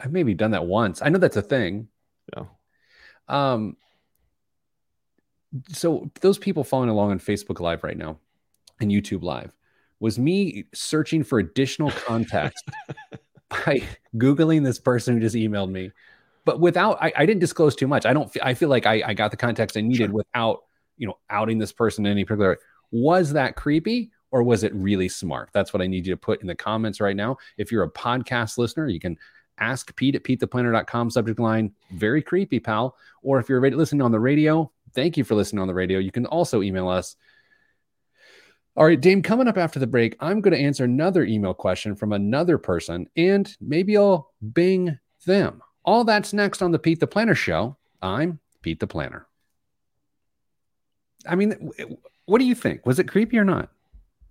I've 0.00 0.12
maybe 0.12 0.34
done 0.34 0.52
that 0.52 0.64
once. 0.66 1.02
I 1.02 1.08
know 1.10 1.18
that's 1.18 1.36
a 1.36 1.42
thing. 1.42 1.88
Yeah. 2.34 2.44
Um. 3.28 3.76
So 5.68 6.10
those 6.20 6.38
people 6.38 6.64
following 6.64 6.88
along 6.90 7.10
on 7.10 7.18
Facebook 7.20 7.60
Live 7.60 7.84
right 7.84 7.96
now 7.96 8.18
and 8.80 8.90
YouTube 8.90 9.22
Live 9.22 9.52
was 9.98 10.18
me 10.18 10.64
searching 10.72 11.22
for 11.24 11.38
additional 11.38 11.90
context 12.06 12.64
by 13.50 13.82
googling 14.16 14.64
this 14.64 14.78
person 14.78 15.14
who 15.14 15.20
just 15.20 15.36
emailed 15.36 15.70
me, 15.70 15.92
but 16.44 16.60
without 16.60 16.96
I, 17.02 17.12
I 17.16 17.26
didn't 17.26 17.40
disclose 17.40 17.76
too 17.76 17.86
much. 17.88 18.06
I 18.06 18.12
don't. 18.12 18.32
fe- 18.32 18.40
I 18.42 18.54
feel 18.54 18.68
like 18.68 18.86
I, 18.86 19.02
I 19.06 19.14
got 19.14 19.30
the 19.30 19.36
context 19.36 19.76
I 19.76 19.80
needed 19.82 20.06
Sure. 20.10 20.14
without 20.14 20.62
you 20.96 21.06
know 21.06 21.18
outing 21.28 21.58
this 21.58 21.72
person 21.72 22.06
in 22.06 22.12
any 22.12 22.24
particular. 22.24 22.58
Was 22.92 23.32
that 23.34 23.56
creepy 23.56 24.10
or 24.30 24.42
was 24.42 24.64
it 24.64 24.74
really 24.74 25.08
smart? 25.08 25.50
That's 25.52 25.72
what 25.72 25.82
I 25.82 25.86
need 25.86 26.06
you 26.06 26.12
to 26.12 26.16
put 26.16 26.40
in 26.40 26.46
the 26.46 26.54
comments 26.54 27.00
right 27.00 27.16
now. 27.16 27.36
If 27.58 27.70
you're 27.70 27.84
a 27.84 27.90
podcast 27.90 28.58
listener, 28.58 28.88
you 28.88 28.98
can 29.00 29.16
ask 29.58 29.94
Pete 29.96 30.14
at 30.14 30.24
PeteThePlanner.com 30.24 31.10
subject 31.10 31.38
line. 31.38 31.72
Very 31.92 32.22
creepy, 32.22 32.58
pal. 32.60 32.96
Or 33.22 33.38
if 33.38 33.48
you're 33.48 33.60
listening 33.70 34.02
on 34.02 34.10
the 34.10 34.18
radio, 34.20 34.70
thank 34.94 35.16
you 35.16 35.24
for 35.24 35.34
listening 35.34 35.60
on 35.60 35.68
the 35.68 35.74
radio. 35.74 35.98
You 35.98 36.10
can 36.10 36.26
also 36.26 36.62
email 36.62 36.88
us. 36.88 37.16
All 38.76 38.86
right, 38.86 39.00
Dame, 39.00 39.22
coming 39.22 39.48
up 39.48 39.58
after 39.58 39.78
the 39.78 39.86
break, 39.86 40.16
I'm 40.20 40.40
going 40.40 40.54
to 40.54 40.60
answer 40.60 40.84
another 40.84 41.24
email 41.24 41.54
question 41.54 41.96
from 41.96 42.12
another 42.12 42.56
person 42.56 43.08
and 43.16 43.54
maybe 43.60 43.96
I'll 43.96 44.32
bing 44.52 44.98
them. 45.26 45.62
All 45.84 46.04
that's 46.04 46.32
next 46.32 46.62
on 46.62 46.70
the 46.70 46.78
Pete 46.78 47.00
the 47.00 47.06
Planner 47.06 47.34
show. 47.34 47.76
I'm 48.00 48.38
Pete 48.62 48.78
the 48.78 48.86
Planner. 48.86 49.26
I 51.26 51.34
mean, 51.34 51.70
what 52.26 52.38
do 52.38 52.44
you 52.44 52.54
think? 52.54 52.86
Was 52.86 52.98
it 52.98 53.08
creepy 53.08 53.38
or 53.38 53.44
not? 53.44 53.70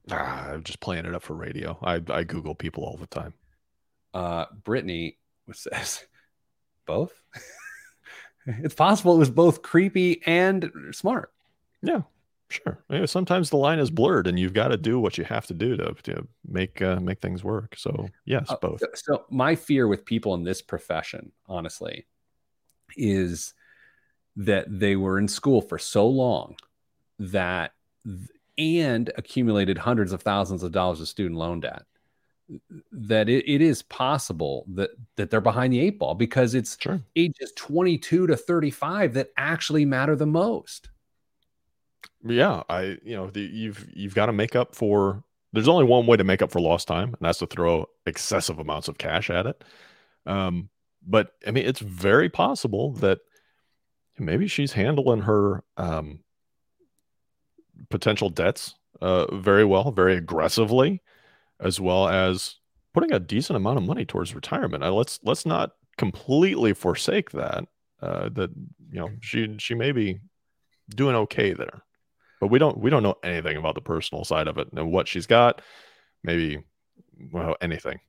Ah, 0.10 0.52
I'm 0.52 0.64
just 0.64 0.80
playing 0.80 1.06
it 1.06 1.14
up 1.14 1.22
for 1.22 1.36
radio. 1.36 1.78
I, 1.84 2.02
I 2.10 2.24
Google 2.24 2.56
people 2.56 2.84
all 2.84 2.98
the 2.98 3.08
time. 3.08 3.34
Uh, 4.14 4.46
Brittany 4.64 5.18
says 5.52 6.06
both. 6.86 7.12
it's 8.46 8.74
possible 8.74 9.16
it 9.16 9.20
was 9.20 9.30
both 9.30 9.62
creepy 9.62 10.22
and 10.26 10.72
smart. 10.92 11.32
Yeah, 11.82 12.02
sure. 12.50 12.84
Yeah, 12.90 13.06
sometimes 13.06 13.50
the 13.50 13.58
line 13.58 13.80
is 13.80 13.90
blurred, 13.92 14.28
and 14.28 14.40
you've 14.40 14.54
got 14.54 14.70
to 14.70 14.78
do 14.78 15.00
what 15.00 15.18
you 15.18 15.24
have 15.26 15.46
to 15.48 15.54
do 15.54 15.78
to, 15.78 15.94
to 16.04 16.28
make 16.48 16.82
uh, 16.82 17.00
make 17.00 17.22
things 17.22 17.44
work. 17.44 17.76
So 17.78 18.08
yes, 18.26 18.48
Uh, 18.50 18.58
both. 18.62 18.80
so- 18.82 18.88
So 18.94 19.26
my 19.30 19.56
fear 19.56 19.88
with 19.88 20.06
people 20.06 20.34
in 20.34 20.44
this 20.44 20.62
profession, 20.62 21.32
honestly, 21.48 22.06
is 22.98 23.54
that 24.36 24.66
they 24.70 24.96
were 24.96 25.20
in 25.20 25.28
school 25.28 25.62
for 25.62 25.78
so 25.78 26.08
long 26.08 26.56
that 27.20 27.72
and 28.58 29.12
accumulated 29.18 29.78
hundreds 29.78 30.12
of 30.12 30.22
thousands 30.22 30.64
of 30.64 30.72
dollars 30.72 31.00
of 31.02 31.08
student 31.08 31.38
loan 31.38 31.60
debt 31.60 31.84
that 32.92 33.30
it, 33.30 33.48
it 33.48 33.62
is 33.62 33.84
possible 33.84 34.66
that 34.68 34.90
that 35.18 35.30
they're 35.30 35.40
behind 35.42 35.72
the 35.72 35.80
eight 35.80 36.00
ball 36.00 36.16
because 36.16 36.56
it's 36.56 36.78
Sure. 36.80 37.00
ages 37.16 37.52
22 37.56 38.26
to 38.28 38.36
35 38.36 39.14
that 39.14 39.30
actually 39.38 39.86
matter 39.86 40.16
the 40.16 40.26
most 40.26 40.90
Yeah, 42.24 42.64
I 42.70 42.98
you 43.04 43.16
know 43.16 43.30
the, 43.30 43.42
you've 43.42 43.88
you've 43.94 44.16
got 44.16 44.28
to 44.28 44.34
make 44.34 44.56
up 44.56 44.76
for. 44.76 45.24
There's 45.52 45.68
only 45.68 45.86
one 45.86 46.06
way 46.06 46.16
to 46.18 46.24
make 46.24 46.42
up 46.44 46.52
for 46.52 46.60
lost 46.62 46.88
time, 46.88 47.10
and 47.10 47.18
that's 47.22 47.40
to 47.40 47.48
throw 47.48 47.88
excessive 48.06 48.60
amounts 48.60 48.88
of 48.88 49.00
cash 49.00 49.30
at 49.32 49.48
it. 49.48 49.64
Um, 50.26 50.70
but 51.06 51.34
I 51.48 51.52
mean, 51.52 51.66
it's 51.66 51.80
very 51.80 52.30
possible 52.30 52.94
that 52.96 53.20
maybe 54.20 54.48
she's 54.48 54.74
handling 54.74 55.22
her 55.22 55.64
um, 55.78 56.20
potential 57.90 58.30
debts 58.30 58.76
uh, 59.02 59.34
very 59.36 59.66
well, 59.66 59.92
very 59.92 60.16
aggressively, 60.16 61.02
as 61.60 61.80
well 61.80 62.08
as 62.08 62.56
putting 62.94 63.14
a 63.14 63.20
decent 63.20 63.58
amount 63.58 63.78
of 63.78 63.84
money 63.84 64.06
towards 64.06 64.36
retirement. 64.36 64.84
Uh, 64.84 64.94
let's 64.94 65.20
let's 65.24 65.46
not 65.46 65.72
completely 65.98 66.74
forsake 66.74 67.32
that. 67.32 67.66
Uh, 68.02 68.30
that 68.30 68.50
you 68.92 69.00
know 69.00 69.10
she 69.22 69.56
she 69.58 69.74
may 69.74 69.92
be 69.92 70.20
doing 70.90 71.16
okay 71.16 71.54
there, 71.54 71.82
but 72.40 72.48
we 72.48 72.60
don't 72.60 72.78
we 72.78 72.90
don't 72.90 73.04
know 73.04 73.16
anything 73.24 73.58
about 73.58 73.76
the 73.76 73.82
personal 73.82 74.24
side 74.24 74.48
of 74.48 74.58
it 74.58 74.68
and 74.74 74.92
what 74.92 75.08
she's 75.08 75.28
got. 75.28 75.62
Maybe 76.24 76.64
well 77.32 77.56
anything, 77.62 78.00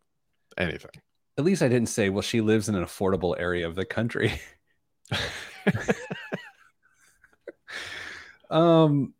anything. 0.57 0.91
at 1.39 1.45
least 1.45 1.63
i 1.63 1.69
didn't 1.69 1.89
say 1.89 2.11
well 2.11 2.23
she 2.23 2.41
lives 2.41 2.69
in 2.69 2.75
an 2.75 2.85
affordable 2.85 3.35
area 3.39 3.67
of 3.67 3.75
the 3.75 3.85
country 3.85 4.41
Um. 8.51 9.15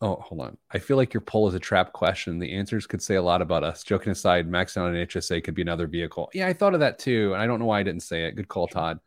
Oh, 0.00 0.16
hold 0.16 0.40
on. 0.42 0.58
I 0.70 0.78
feel 0.78 0.96
like 0.98 1.14
your 1.14 1.20
poll 1.22 1.48
is 1.48 1.54
a 1.54 1.58
trap 1.60 1.92
question. 1.92 2.38
The 2.38 2.52
answers 2.52 2.86
could 2.86 3.00
say 3.00 3.14
a 3.14 3.22
lot 3.22 3.40
about 3.40 3.64
us. 3.64 3.82
Joking 3.84 4.12
aside, 4.12 4.50
maxing 4.50 4.78
out 4.78 4.94
an 4.94 5.06
HSA 5.06 5.42
could 5.44 5.54
be 5.54 5.62
another 5.62 5.86
vehicle. 5.86 6.28
Yeah, 6.34 6.46
I 6.46 6.52
thought 6.52 6.74
of 6.74 6.80
that 6.80 6.98
too, 6.98 7.32
and 7.32 7.40
I 7.40 7.46
don't 7.46 7.58
know 7.58 7.66
why 7.66 7.80
I 7.80 7.84
didn't 7.84 8.02
say 8.02 8.24
it. 8.24 8.32
Good 8.32 8.48
call, 8.48 8.68
Todd. 8.68 8.98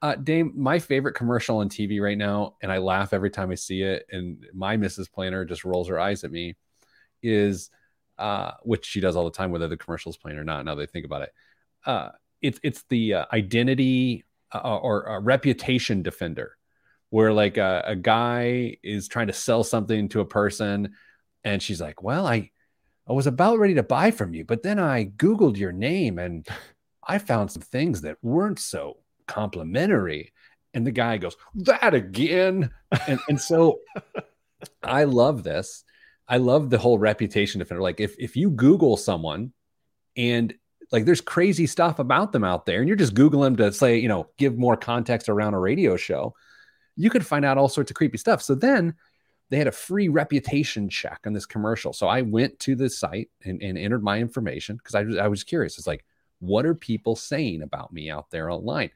Uh, 0.00 0.14
Dame, 0.14 0.52
my 0.54 0.78
favorite 0.78 1.14
commercial 1.14 1.58
on 1.58 1.68
TV 1.68 2.00
right 2.00 2.18
now, 2.18 2.54
and 2.62 2.70
I 2.70 2.78
laugh 2.78 3.12
every 3.12 3.30
time 3.30 3.50
I 3.50 3.56
see 3.56 3.82
it, 3.82 4.06
and 4.10 4.46
my 4.54 4.76
Mrs. 4.76 5.10
Planner 5.10 5.44
just 5.44 5.64
rolls 5.64 5.88
her 5.88 5.98
eyes 5.98 6.22
at 6.22 6.30
me, 6.30 6.56
is 7.22 7.70
uh, 8.16 8.52
which 8.62 8.86
she 8.86 9.00
does 9.00 9.16
all 9.16 9.24
the 9.24 9.30
time, 9.30 9.50
whether 9.50 9.66
the 9.66 9.76
commercial's 9.76 10.16
playing 10.16 10.38
or 10.38 10.44
not. 10.44 10.64
Now 10.64 10.76
they 10.76 10.86
think 10.86 11.04
about 11.04 11.22
it, 11.22 11.32
uh, 11.84 12.10
it's 12.42 12.60
it's 12.62 12.84
the 12.88 13.14
uh, 13.14 13.24
identity 13.32 14.24
uh, 14.52 14.78
or 14.78 15.02
a 15.02 15.20
reputation 15.20 16.02
defender 16.02 16.56
where 17.10 17.32
like 17.32 17.56
a, 17.56 17.82
a 17.86 17.96
guy 17.96 18.76
is 18.82 19.08
trying 19.08 19.28
to 19.28 19.32
sell 19.32 19.64
something 19.64 20.08
to 20.08 20.20
a 20.20 20.24
person 20.24 20.92
and 21.44 21.62
she's 21.62 21.80
like 21.80 22.02
well 22.02 22.26
i 22.26 22.50
i 23.06 23.12
was 23.12 23.26
about 23.26 23.58
ready 23.58 23.74
to 23.74 23.82
buy 23.82 24.10
from 24.10 24.34
you 24.34 24.44
but 24.44 24.62
then 24.62 24.78
i 24.78 25.04
googled 25.04 25.56
your 25.56 25.72
name 25.72 26.18
and 26.18 26.46
i 27.06 27.18
found 27.18 27.50
some 27.50 27.62
things 27.62 28.02
that 28.02 28.16
weren't 28.22 28.58
so 28.58 28.98
complimentary 29.28 30.32
and 30.74 30.86
the 30.86 30.90
guy 30.90 31.16
goes 31.18 31.36
that 31.54 31.94
again 31.94 32.70
and, 33.06 33.20
and 33.28 33.40
so 33.40 33.78
i 34.82 35.04
love 35.04 35.44
this 35.44 35.84
i 36.26 36.36
love 36.36 36.70
the 36.70 36.78
whole 36.78 36.98
reputation 36.98 37.58
defender 37.60 37.82
like 37.82 38.00
if 38.00 38.16
if 38.18 38.36
you 38.36 38.50
google 38.50 38.96
someone 38.96 39.52
and 40.16 40.54
like 40.90 41.04
there's 41.04 41.20
crazy 41.20 41.66
stuff 41.66 41.98
about 41.98 42.32
them 42.32 42.44
out 42.44 42.66
there 42.66 42.80
and 42.80 42.88
you're 42.88 42.96
just 42.96 43.14
googling 43.14 43.56
to 43.56 43.72
say 43.72 43.98
you 43.98 44.08
know 44.08 44.28
give 44.38 44.58
more 44.58 44.76
context 44.76 45.28
around 45.28 45.54
a 45.54 45.58
radio 45.58 45.96
show 45.96 46.34
you 46.98 47.10
could 47.10 47.24
find 47.24 47.44
out 47.44 47.56
all 47.56 47.68
sorts 47.68 47.90
of 47.90 47.96
creepy 47.96 48.18
stuff. 48.18 48.42
So 48.42 48.56
then 48.56 48.94
they 49.50 49.56
had 49.56 49.68
a 49.68 49.72
free 49.72 50.08
reputation 50.08 50.90
check 50.90 51.20
on 51.24 51.32
this 51.32 51.46
commercial. 51.46 51.92
So 51.92 52.08
I 52.08 52.22
went 52.22 52.58
to 52.60 52.74
the 52.74 52.90
site 52.90 53.30
and, 53.44 53.62
and 53.62 53.78
entered 53.78 54.02
my 54.02 54.18
information 54.18 54.76
because 54.76 54.94
I 54.96 55.24
I 55.24 55.28
was 55.28 55.44
curious. 55.44 55.78
It's 55.78 55.86
like, 55.86 56.04
what 56.40 56.66
are 56.66 56.74
people 56.74 57.14
saying 57.14 57.62
about 57.62 57.92
me 57.92 58.10
out 58.10 58.30
there 58.30 58.50
online? 58.50 58.90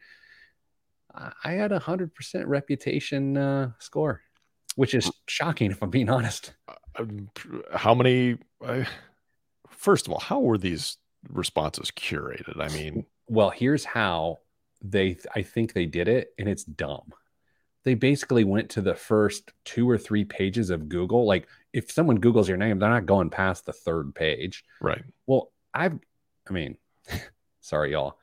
I 1.14 1.52
had 1.52 1.72
a 1.72 1.78
hundred 1.78 2.14
percent 2.14 2.46
reputation 2.46 3.36
uh, 3.36 3.72
score, 3.78 4.22
which 4.76 4.94
is 4.94 5.10
shocking 5.26 5.70
if 5.70 5.82
I'm 5.82 5.90
being 5.90 6.08
honest. 6.08 6.54
Um, 6.98 7.28
how 7.74 7.94
many? 7.94 8.38
Uh, 8.64 8.84
first 9.68 10.06
of 10.06 10.12
all, 10.12 10.20
how 10.20 10.40
were 10.40 10.58
these 10.58 10.96
responses 11.28 11.90
curated? 11.90 12.58
I 12.60 12.68
mean, 12.74 13.04
Well, 13.28 13.50
here's 13.50 13.84
how 13.84 14.38
they 14.82 15.16
I 15.34 15.42
think 15.42 15.72
they 15.72 15.86
did 15.86 16.08
it, 16.08 16.32
and 16.38 16.48
it's 16.48 16.64
dumb. 16.64 17.12
they 17.84 17.94
basically 17.94 18.44
went 18.44 18.70
to 18.70 18.80
the 18.80 18.94
first 18.94 19.52
two 19.64 19.88
or 19.88 19.98
three 19.98 20.24
pages 20.24 20.70
of 20.70 20.88
Google. 20.88 21.26
Like 21.26 21.46
if 21.72 21.90
someone 21.90 22.20
Googles 22.20 22.48
your 22.48 22.56
name, 22.56 22.78
they're 22.78 22.88
not 22.88 23.06
going 23.06 23.30
past 23.30 23.66
the 23.66 23.72
third 23.72 24.14
page. 24.14 24.64
Right. 24.80 25.02
Well, 25.26 25.52
I've, 25.74 25.98
I 26.48 26.52
mean, 26.52 26.76
sorry, 27.60 27.92
y'all. 27.92 28.18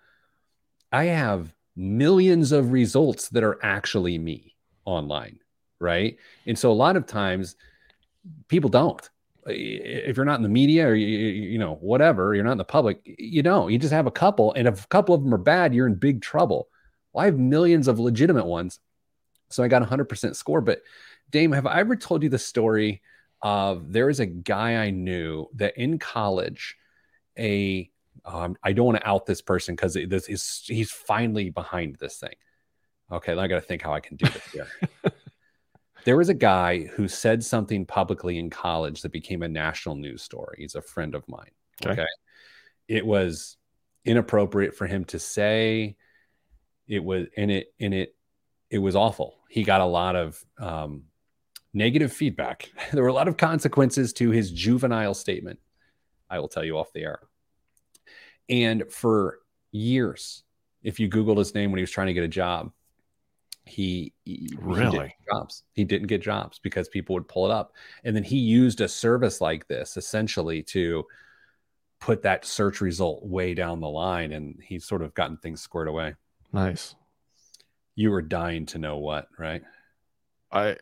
I 0.92 1.06
have 1.06 1.54
millions 1.80 2.52
of 2.52 2.72
results 2.72 3.30
that 3.30 3.44
are 3.44 3.58
actually 3.64 4.18
me 4.18 4.56
online. 4.86 5.40
Right. 5.80 6.18
And 6.46 6.60
so 6.60 6.72
a 6.72 6.74
lot 6.74 6.98
of 6.98 7.06
times 7.06 7.56
people 8.50 8.70
don't. 8.70 9.10
If 9.46 10.18
you're 10.18 10.26
not 10.26 10.36
in 10.36 10.44
the 10.44 10.50
media 10.50 10.88
or 10.88 10.94
you, 10.94 11.08
you 11.08 11.58
know 11.58 11.76
whatever, 11.76 12.36
you're 12.36 12.44
not 12.44 12.52
in 12.52 12.58
the 12.58 12.66
public, 12.66 13.00
you 13.06 13.42
don't. 13.42 13.72
You 13.72 13.80
just 13.80 13.94
have 13.94 14.06
a 14.06 14.12
couple, 14.12 14.54
and 14.54 14.68
if 14.68 14.84
a 14.84 14.88
couple 14.90 15.16
of 15.16 15.24
them 15.24 15.34
are 15.34 15.40
bad, 15.40 15.74
you're 15.74 15.88
in 15.88 15.96
big 15.96 16.22
trouble. 16.22 16.68
Well, 17.14 17.24
I 17.24 17.26
have 17.26 17.40
millions 17.40 17.88
of 17.88 17.98
legitimate 17.98 18.46
ones, 18.46 18.80
so 19.50 19.64
I 19.64 19.70
got 19.70 19.82
a 19.82 19.86
hundred 19.86 20.10
percent 20.10 20.36
score. 20.36 20.60
But 20.60 20.82
Dame, 21.32 21.54
have 21.54 21.66
I 21.66 21.80
ever 21.80 21.96
told 21.96 22.22
you 22.22 22.30
the 22.30 22.38
story 22.38 23.02
of 23.42 23.92
there 23.92 24.10
is 24.10 24.20
a 24.20 24.26
guy 24.26 24.76
I 24.76 24.90
knew 24.90 25.48
that 25.56 25.78
in 25.78 25.98
college, 25.98 26.76
a 27.38 27.90
um, 28.26 28.56
I 28.64 28.74
don't 28.74 28.86
want 28.86 28.98
to 28.98 29.08
out 29.08 29.26
this 29.26 29.42
person 29.42 29.76
because 29.76 29.94
this 29.94 30.28
is 30.28 30.64
he's 30.66 30.92
finally 30.92 31.50
behind 31.50 31.98
this 32.00 32.18
thing. 32.18 32.36
Okay, 33.12 33.34
I 33.34 33.48
got 33.48 33.56
to 33.56 33.62
think 33.62 33.82
how 33.82 33.94
I 33.94 34.00
can 34.00 34.18
do 34.18 34.28
this 34.28 34.52
here. 34.52 34.68
there 36.06 36.18
was 36.18 36.30
a 36.30 36.34
guy 36.34 36.84
who 36.84 37.08
said 37.08 37.44
something 37.44 37.86
publicly 37.86 38.38
in 38.38 38.50
college 38.50 39.02
that 39.02 39.12
became 39.12 39.42
a 39.42 39.48
national 39.48 39.96
news 39.96 40.22
story. 40.22 40.58
He's 40.60 40.76
a 40.76 40.82
friend 40.82 41.16
of 41.16 41.28
mine. 41.28 41.52
Okay. 41.84 41.94
okay. 41.94 42.08
It 42.88 43.06
was 43.06 43.58
inappropriate 44.06 44.76
for 44.76 44.88
him 44.88 45.06
to 45.06 45.20
say. 45.20 45.96
It 46.88 47.04
was 47.04 47.28
and 47.38 47.52
it 47.52 47.74
and 47.80 47.94
it 47.94 48.16
it 48.70 48.80
was 48.80 48.96
awful. 48.96 49.38
He 49.50 49.64
got 49.64 49.82
a 49.82 49.86
lot 49.86 50.16
of 50.16 50.44
um, 50.60 51.04
negative 51.74 52.14
feedback. 52.14 52.70
There 52.92 53.04
were 53.04 53.10
a 53.10 53.14
lot 53.14 53.28
of 53.28 53.38
consequences 53.38 54.14
to 54.14 54.32
his 54.32 54.52
juvenile 54.52 55.14
statement. 55.14 55.60
I 56.30 56.40
will 56.40 56.48
tell 56.48 56.64
you 56.64 56.78
off 56.78 56.94
the 56.94 57.02
air. 57.02 57.20
And 58.50 58.92
for 58.92 59.40
years, 59.72 60.44
if 60.84 61.00
you 61.00 61.10
Googled 61.10 61.38
his 61.38 61.54
name 61.54 61.72
when 61.72 61.78
he 61.78 61.84
was 61.84 61.92
trying 61.92 62.08
to 62.08 62.14
get 62.14 62.24
a 62.24 62.28
job, 62.28 62.72
he, 63.66 64.14
he 64.26 64.50
really 64.58 65.10
he 65.10 65.32
jobs. 65.32 65.64
He 65.74 65.84
didn't 65.84 66.08
get 66.08 66.22
jobs 66.22 66.60
because 66.60 66.90
people 66.90 67.14
would 67.14 67.28
pull 67.28 67.46
it 67.46 67.52
up, 67.52 67.74
and 68.04 68.16
then 68.16 68.24
he 68.24 68.38
used 68.38 68.82
a 68.82 68.88
service 68.88 69.42
like 69.42 69.68
this 69.68 69.96
essentially 69.96 70.64
to 70.64 71.06
put 72.00 72.24
that 72.24 72.46
search 72.46 72.82
result 72.82 73.24
way 73.24 73.54
down 73.54 73.80
the 73.80 73.90
line, 73.90 74.32
and 74.32 74.60
he's 74.64 74.86
sort 74.86 75.04
of 75.04 75.14
gotten 75.14 75.38
things 75.38 75.62
squared 75.62 75.88
away. 75.88 76.16
Nice. 76.52 76.96
You 77.96 78.12
were 78.12 78.22
dying 78.22 78.66
to 78.68 78.80
know 78.80 78.98
what, 78.98 79.28
right? 79.38 79.62
I 80.52 80.78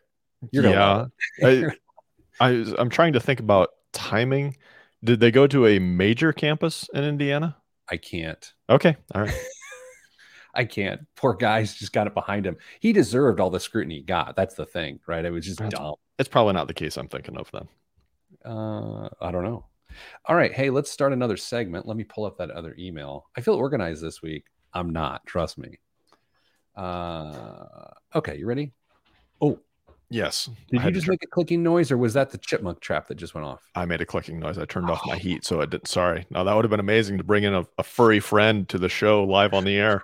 You're 0.50 0.68
yeah. 0.68 1.06
I, 1.42 1.64
I 2.40 2.74
I'm 2.78 2.88
trying 2.88 3.14
to 3.14 3.20
think 3.20 3.40
about 3.40 3.70
timing. 3.92 4.56
Did 5.02 5.20
they 5.20 5.30
go 5.30 5.46
to 5.46 5.66
a 5.66 5.78
major 5.78 6.32
campus 6.32 6.88
in 6.92 7.04
Indiana? 7.04 7.56
I 7.90 7.96
can't. 7.96 8.52
Okay. 8.68 8.96
All 9.14 9.22
right. 9.22 9.34
I 10.54 10.64
can't. 10.64 11.02
Poor 11.14 11.34
guy's 11.34 11.74
just 11.74 11.92
got 11.92 12.06
it 12.06 12.14
behind 12.14 12.46
him. 12.46 12.56
He 12.80 12.92
deserved 12.92 13.38
all 13.38 13.50
the 13.50 13.60
scrutiny 13.60 13.96
he 13.96 14.02
got. 14.02 14.34
That's 14.34 14.54
the 14.54 14.66
thing, 14.66 14.98
right? 15.06 15.24
It 15.24 15.30
was 15.30 15.46
just 15.46 15.60
That's, 15.60 15.74
dumb. 15.74 15.94
It's 16.18 16.28
probably 16.28 16.54
not 16.54 16.66
the 16.66 16.74
case 16.74 16.96
I'm 16.96 17.08
thinking 17.08 17.36
of 17.36 17.50
then. 17.52 17.68
Uh, 18.44 19.08
I 19.20 19.30
don't 19.30 19.44
know. 19.44 19.66
All 20.24 20.34
right. 20.34 20.52
Hey, 20.52 20.70
let's 20.70 20.90
start 20.90 21.12
another 21.12 21.36
segment. 21.36 21.86
Let 21.86 21.96
me 21.96 22.04
pull 22.04 22.24
up 22.24 22.38
that 22.38 22.50
other 22.50 22.74
email. 22.78 23.26
I 23.36 23.40
feel 23.40 23.54
organized 23.54 24.02
this 24.02 24.20
week. 24.20 24.44
I'm 24.72 24.90
not. 24.90 25.24
Trust 25.26 25.58
me. 25.58 25.78
Uh, 26.76 27.90
okay. 28.14 28.36
You 28.36 28.46
ready? 28.46 28.72
Oh, 29.40 29.60
Yes. 30.10 30.48
Did 30.70 30.82
you 30.82 30.90
just 30.90 31.06
make 31.06 31.22
a 31.22 31.26
clicking 31.26 31.62
noise, 31.62 31.90
or 31.90 31.98
was 31.98 32.14
that 32.14 32.30
the 32.30 32.38
chipmunk 32.38 32.80
trap 32.80 33.08
that 33.08 33.16
just 33.16 33.34
went 33.34 33.46
off? 33.46 33.68
I 33.74 33.84
made 33.84 34.00
a 34.00 34.06
clicking 34.06 34.38
noise. 34.38 34.56
I 34.56 34.64
turned 34.64 34.88
oh. 34.88 34.94
off 34.94 35.02
my 35.06 35.16
oh. 35.16 35.18
heat, 35.18 35.44
so 35.44 35.60
I 35.60 35.66
didn't. 35.66 35.88
Sorry. 35.88 36.26
Now 36.30 36.44
that 36.44 36.54
would 36.54 36.64
have 36.64 36.70
been 36.70 36.80
amazing 36.80 37.18
to 37.18 37.24
bring 37.24 37.44
in 37.44 37.54
a, 37.54 37.66
a, 37.76 37.82
furry 37.82 38.20
friend 38.20 38.66
to 38.70 38.78
the 38.78 38.88
show 38.88 39.24
live 39.24 39.52
on 39.52 39.64
the 39.64 39.76
air. 39.76 40.02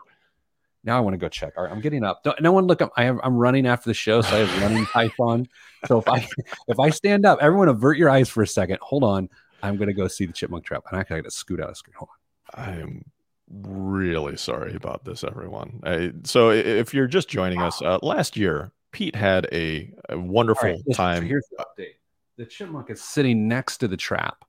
Now 0.83 0.99
I 0.99 1.01
want 1.01 1.15
to 1.15 1.19
go 1.19 1.29
check. 1.29 1.55
All 1.57 1.65
right, 1.65 1.73
I'm 1.73 1.81
getting 1.81 2.05
up. 2.05 2.23
Don't, 2.23 2.39
no 2.43 2.53
one 2.53 2.67
look 2.67 2.83
up. 2.83 2.93
I 2.99 3.05
have, 3.05 3.19
I'm 3.23 3.37
running 3.37 3.67
after 3.67 3.89
the 3.89 3.95
show, 3.95 4.21
so 4.21 4.37
I 4.37 4.41
have 4.41 4.63
running 4.63 4.85
python. 4.87 5.49
So 5.87 5.99
if 5.99 6.09
I 6.09 6.29
if 6.69 6.79
I 6.79 6.91
stand 6.91 7.25
up, 7.25 7.39
everyone 7.41 7.69
avert 7.69 7.97
your 7.97 8.11
eyes 8.11 8.29
for 8.29 8.43
a 8.43 8.47
second. 8.47 8.79
Hold 8.83 9.05
on. 9.05 9.31
I'm 9.63 9.79
gonna 9.79 9.95
go 9.95 10.07
see 10.09 10.27
the 10.27 10.35
chipmunk 10.35 10.67
trap, 10.67 10.85
and 10.91 11.01
I 11.01 11.05
gotta 11.05 11.31
scoot 11.31 11.61
out 11.61 11.71
of 11.71 11.79
screen. 11.79 11.95
Hold 11.97 12.11
on. 12.55 12.65
I 12.65 12.81
am 12.81 13.05
really 13.49 14.37
sorry 14.37 14.75
about 14.75 15.07
this, 15.07 15.25
everyone. 15.25 15.81
I, 15.83 16.13
so 16.25 16.51
if 16.51 16.93
you're 16.93 17.07
just 17.07 17.31
joining 17.31 17.63
us, 17.63 17.81
uh, 17.81 17.99
last 18.03 18.37
year 18.37 18.73
Pete 18.95 19.17
had 19.17 19.49
a, 19.53 19.93
a 20.09 20.17
wonderful 20.17 20.71
right, 20.71 20.79
time. 20.95 21.27
Here's 21.27 21.47
the 21.51 21.61
uh, 21.61 21.65
update: 21.65 21.95
the 22.39 22.47
chipmunk 22.47 22.91
is 22.91 23.03
sitting 23.03 23.49
next 23.49 23.79
to 23.79 23.89
the 23.89 23.97
trap, 23.97 24.45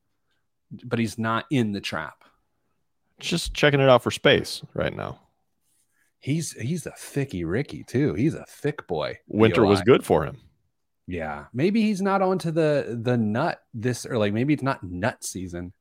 but 0.84 1.00
he's 1.00 1.18
not 1.18 1.46
in 1.50 1.72
the 1.72 1.82
trap. 1.82 2.24
Just 3.20 3.56
checking 3.56 3.80
it 3.80 3.90
out 3.90 4.04
for 4.04 4.12
space 4.12 4.62
right 4.76 4.96
now. 4.96 5.20
He's 6.20 6.52
he's 6.52 6.86
a 6.86 6.92
thicky 6.92 7.44
Ricky 7.44 7.84
too. 7.84 8.14
He's 8.14 8.36
a 8.36 8.46
thick 8.48 8.88
boy. 8.88 9.18
Winter 9.28 9.66
was 9.66 9.82
good 9.82 10.06
for 10.06 10.24
him. 10.26 10.38
Yeah, 11.08 11.46
maybe 11.52 11.82
he's 11.82 12.02
not 12.02 12.22
onto 12.22 12.52
the 12.52 13.00
the 13.02 13.18
nut 13.18 13.62
this 13.74 14.06
early. 14.06 14.30
maybe 14.30 14.54
it's 14.54 14.64
not 14.64 14.84
nut 14.84 15.24
season. 15.24 15.74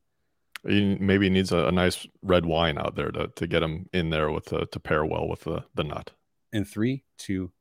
Maybe 0.63 0.77
he 0.81 0.95
maybe 0.97 1.29
needs 1.29 1.53
a, 1.53 1.67
a 1.67 1.73
nice 1.73 2.07
red 2.23 2.47
wine 2.47 2.79
out 2.79 2.97
there 2.97 3.11
to, 3.11 3.29
to 3.29 3.47
get 3.47 3.63
him 3.63 3.91
in 3.93 4.09
there 4.09 4.31
with 4.31 4.47
the, 4.47 4.65
to 4.65 4.81
pair 4.81 5.05
well 5.05 5.29
with 5.29 5.41
the 5.41 5.65
the 5.75 5.85
nut. 5.85 6.13
In 6.53 6.65
three, 6.65 7.05
two, 7.19 7.53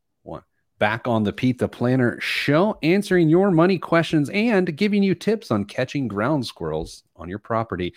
back 0.79 1.07
on 1.07 1.23
the 1.23 1.33
Pete 1.33 1.59
the 1.59 1.67
Planner 1.67 2.19
show, 2.19 2.77
answering 2.83 3.29
your 3.29 3.51
money 3.51 3.77
questions 3.77 4.29
and 4.29 4.75
giving 4.75 5.03
you 5.03 5.15
tips 5.15 5.51
on 5.51 5.65
catching 5.65 6.07
ground 6.07 6.45
squirrels 6.45 7.03
on 7.15 7.29
your 7.29 7.39
property. 7.39 7.93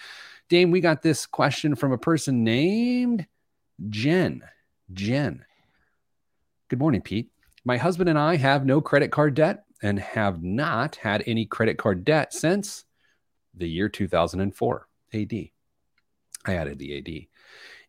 Dame, 0.48 0.70
we 0.70 0.80
got 0.80 1.02
this 1.02 1.26
question 1.26 1.74
from 1.74 1.92
a 1.92 1.98
person 1.98 2.44
named 2.44 3.26
Jen. 3.88 4.42
Jen. 4.92 5.44
Good 6.68 6.78
morning, 6.78 7.02
Pete. 7.02 7.30
My 7.64 7.76
husband 7.76 8.08
and 8.08 8.18
I 8.18 8.36
have 8.36 8.64
no 8.64 8.80
credit 8.80 9.10
card 9.10 9.34
debt 9.34 9.64
and 9.82 9.98
have 9.98 10.42
not 10.42 10.96
had 10.96 11.24
any 11.26 11.46
credit 11.46 11.78
card 11.78 12.04
debt 12.04 12.32
since 12.32 12.84
the 13.54 13.68
year 13.68 13.88
2004 13.88 14.88
AD. 15.14 15.32
I 16.46 16.54
added 16.54 16.78
the 16.78 16.98
AD. 16.98 17.26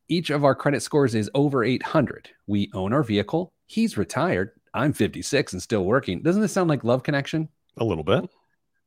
Each 0.10 0.30
of 0.30 0.44
our 0.44 0.56
credit 0.56 0.82
scores 0.82 1.14
is 1.14 1.30
over 1.34 1.64
800. 1.64 2.30
We 2.48 2.72
own 2.74 2.94
our 2.94 3.04
vehicle. 3.04 3.52
He's 3.68 3.98
retired 3.98 4.52
I'm 4.78 4.94
56 4.94 5.54
and 5.54 5.62
still 5.62 5.84
working. 5.84 6.22
Doesn't 6.22 6.42
this 6.42 6.54
sound 6.54 6.70
like 6.70 6.84
love 6.84 7.02
connection? 7.02 7.50
A 7.78 7.84
little 7.84 8.04
bit. 8.04 8.30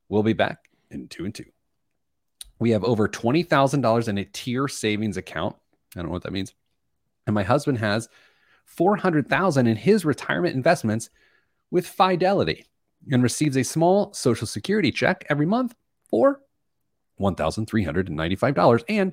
We'll 0.09 0.22
be 0.22 0.35
back 0.35 0.68
in 0.90 1.09
two 1.09 1.24
and 1.24 1.35
two. 1.35 1.46
We 2.61 2.70
have 2.70 2.85
over 2.85 3.09
$20,000 3.09 4.09
in 4.09 4.18
a 4.18 4.24
tier 4.24 4.68
savings 4.68 5.16
account. 5.16 5.57
I 5.96 5.98
don't 5.98 6.07
know 6.07 6.12
what 6.12 6.22
that 6.22 6.33
means. 6.33 6.55
And 7.26 7.35
my 7.35 7.42
husband 7.42 7.79
has 7.79 8.09
400,000 8.66 9.66
in 9.66 9.76
his 9.76 10.05
retirement 10.05 10.55
investments 10.55 11.11
with 11.72 11.88
Fidelity 11.88 12.66
and 13.11 13.22
receives 13.22 13.57
a 13.57 13.64
small 13.64 14.12
social 14.12 14.46
security 14.46 14.92
check 14.92 15.24
every 15.29 15.46
month 15.46 15.74
for 16.09 16.40
$1,395 17.20 18.85
and 18.88 19.12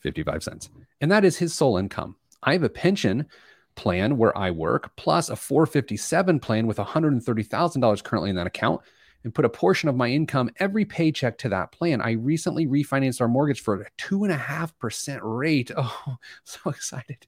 55 0.00 0.42
cents. 0.42 0.68
And 1.00 1.12
that 1.12 1.24
is 1.24 1.36
his 1.36 1.54
sole 1.54 1.76
income. 1.76 2.16
I 2.42 2.54
have 2.54 2.64
a 2.64 2.68
pension 2.68 3.26
plan 3.76 4.16
where 4.16 4.36
I 4.36 4.50
work, 4.50 4.94
plus 4.96 5.28
a 5.28 5.36
457 5.36 6.40
plan 6.40 6.66
with 6.66 6.78
$130,000 6.78 8.02
currently 8.02 8.30
in 8.30 8.36
that 8.36 8.46
account, 8.46 8.80
and 9.22 9.34
put 9.34 9.44
a 9.44 9.50
portion 9.50 9.88
of 9.88 9.96
my 9.96 10.08
income 10.08 10.50
every 10.58 10.84
paycheck 10.84 11.38
to 11.38 11.48
that 11.50 11.72
plan. 11.72 12.00
I 12.00 12.12
recently 12.12 12.66
refinanced 12.66 13.20
our 13.20 13.28
mortgage 13.28 13.60
for 13.60 13.80
a 13.82 13.86
two 13.96 14.24
and 14.24 14.32
a 14.32 14.36
half 14.36 14.76
percent 14.78 15.20
rate. 15.22 15.70
Oh, 15.76 16.16
so 16.44 16.70
excited. 16.70 17.26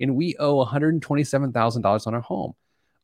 And 0.00 0.16
we 0.16 0.36
owe 0.38 0.64
$127,000 0.64 2.06
on 2.06 2.14
our 2.14 2.20
home. 2.20 2.54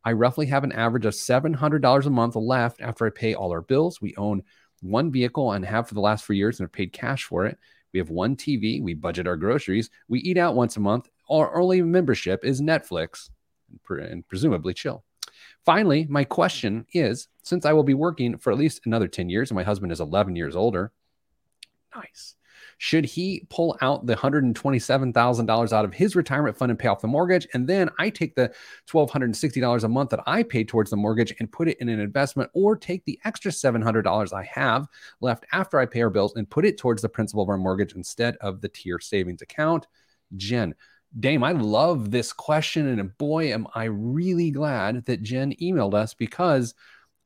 I 0.04 0.12
roughly 0.12 0.46
have 0.46 0.64
an 0.64 0.72
average 0.72 1.06
of 1.06 1.14
$700 1.14 2.06
a 2.06 2.10
month 2.10 2.36
left 2.36 2.80
after 2.80 3.06
I 3.06 3.10
pay 3.10 3.34
all 3.34 3.52
our 3.52 3.62
bills. 3.62 4.00
We 4.00 4.14
own 4.16 4.42
one 4.80 5.12
vehicle 5.12 5.52
and 5.52 5.64
have 5.64 5.88
for 5.88 5.94
the 5.94 6.00
last 6.00 6.24
four 6.24 6.34
years 6.34 6.58
and 6.58 6.64
have 6.64 6.72
paid 6.72 6.92
cash 6.92 7.24
for 7.24 7.46
it. 7.46 7.58
We 7.92 7.98
have 7.98 8.10
one 8.10 8.36
TV. 8.36 8.82
We 8.82 8.94
budget 8.94 9.28
our 9.28 9.36
groceries. 9.36 9.90
We 10.08 10.20
eat 10.20 10.38
out 10.38 10.54
once 10.54 10.76
a 10.76 10.80
month 10.80 11.08
our 11.30 11.50
early 11.52 11.82
membership 11.82 12.44
is 12.44 12.60
Netflix 12.60 13.30
and 13.88 14.26
presumably 14.28 14.74
chill. 14.74 15.04
Finally, 15.64 16.06
my 16.08 16.24
question 16.24 16.86
is 16.92 17.28
since 17.42 17.64
I 17.64 17.72
will 17.72 17.84
be 17.84 17.94
working 17.94 18.36
for 18.38 18.52
at 18.52 18.58
least 18.58 18.82
another 18.84 19.08
10 19.08 19.28
years 19.28 19.50
and 19.50 19.56
my 19.56 19.62
husband 19.62 19.92
is 19.92 20.00
11 20.00 20.36
years 20.36 20.56
older, 20.56 20.92
nice. 21.94 22.34
Should 22.78 23.04
he 23.04 23.46
pull 23.48 23.78
out 23.80 24.06
the 24.06 24.16
$127,000 24.16 25.72
out 25.72 25.84
of 25.84 25.94
his 25.94 26.16
retirement 26.16 26.56
fund 26.56 26.70
and 26.70 26.78
pay 26.78 26.88
off 26.88 27.00
the 27.00 27.06
mortgage? 27.06 27.46
And 27.54 27.68
then 27.68 27.88
I 27.98 28.10
take 28.10 28.34
the 28.34 28.52
$1,260 28.90 29.84
a 29.84 29.88
month 29.88 30.10
that 30.10 30.22
I 30.26 30.42
pay 30.42 30.64
towards 30.64 30.90
the 30.90 30.96
mortgage 30.96 31.32
and 31.38 31.52
put 31.52 31.68
it 31.68 31.78
in 31.80 31.88
an 31.88 32.00
investment, 32.00 32.50
or 32.54 32.76
take 32.76 33.04
the 33.04 33.20
extra 33.24 33.52
$700 33.52 34.32
I 34.32 34.42
have 34.44 34.88
left 35.20 35.46
after 35.52 35.78
I 35.78 35.86
pay 35.86 36.02
our 36.02 36.10
bills 36.10 36.34
and 36.34 36.50
put 36.50 36.64
it 36.64 36.76
towards 36.76 37.02
the 37.02 37.08
principal 37.08 37.44
of 37.44 37.48
our 37.48 37.58
mortgage 37.58 37.94
instead 37.94 38.36
of 38.40 38.60
the 38.60 38.68
tier 38.68 38.98
savings 38.98 39.42
account? 39.42 39.86
Jen, 40.36 40.74
Dame, 41.18 41.44
I 41.44 41.52
love 41.52 42.10
this 42.10 42.32
question. 42.32 42.86
And 42.86 43.16
boy, 43.18 43.52
am 43.52 43.66
I 43.74 43.84
really 43.84 44.50
glad 44.50 45.04
that 45.06 45.22
Jen 45.22 45.54
emailed 45.60 45.94
us 45.94 46.14
because 46.14 46.74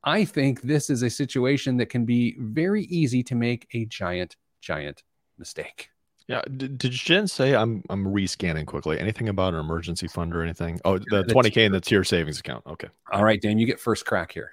I 0.03 0.25
think 0.25 0.61
this 0.61 0.89
is 0.89 1.03
a 1.03 1.09
situation 1.09 1.77
that 1.77 1.87
can 1.87 2.05
be 2.05 2.35
very 2.39 2.83
easy 2.85 3.23
to 3.23 3.35
make 3.35 3.67
a 3.73 3.85
giant, 3.85 4.35
giant 4.61 5.03
mistake. 5.37 5.89
Yeah. 6.27 6.41
Did, 6.55 6.77
did 6.77 6.91
Jen 6.91 7.27
say 7.27 7.55
I'm 7.55 7.83
I'm 7.89 8.05
rescanning 8.05 8.65
quickly? 8.65 8.99
Anything 8.99 9.29
about 9.29 9.53
an 9.53 9.59
emergency 9.59 10.07
fund 10.07 10.35
or 10.35 10.43
anything? 10.43 10.79
Oh, 10.83 10.97
the 10.97 11.23
20k 11.23 11.65
in 11.65 11.71
the 11.71 11.79
tier 11.79 12.03
savings 12.03 12.39
account. 12.39 12.65
Okay. 12.67 12.89
All 13.11 13.23
right, 13.23 13.41
Dame, 13.41 13.57
you 13.57 13.65
get 13.65 13.79
first 13.79 14.05
crack 14.05 14.33
here. 14.33 14.51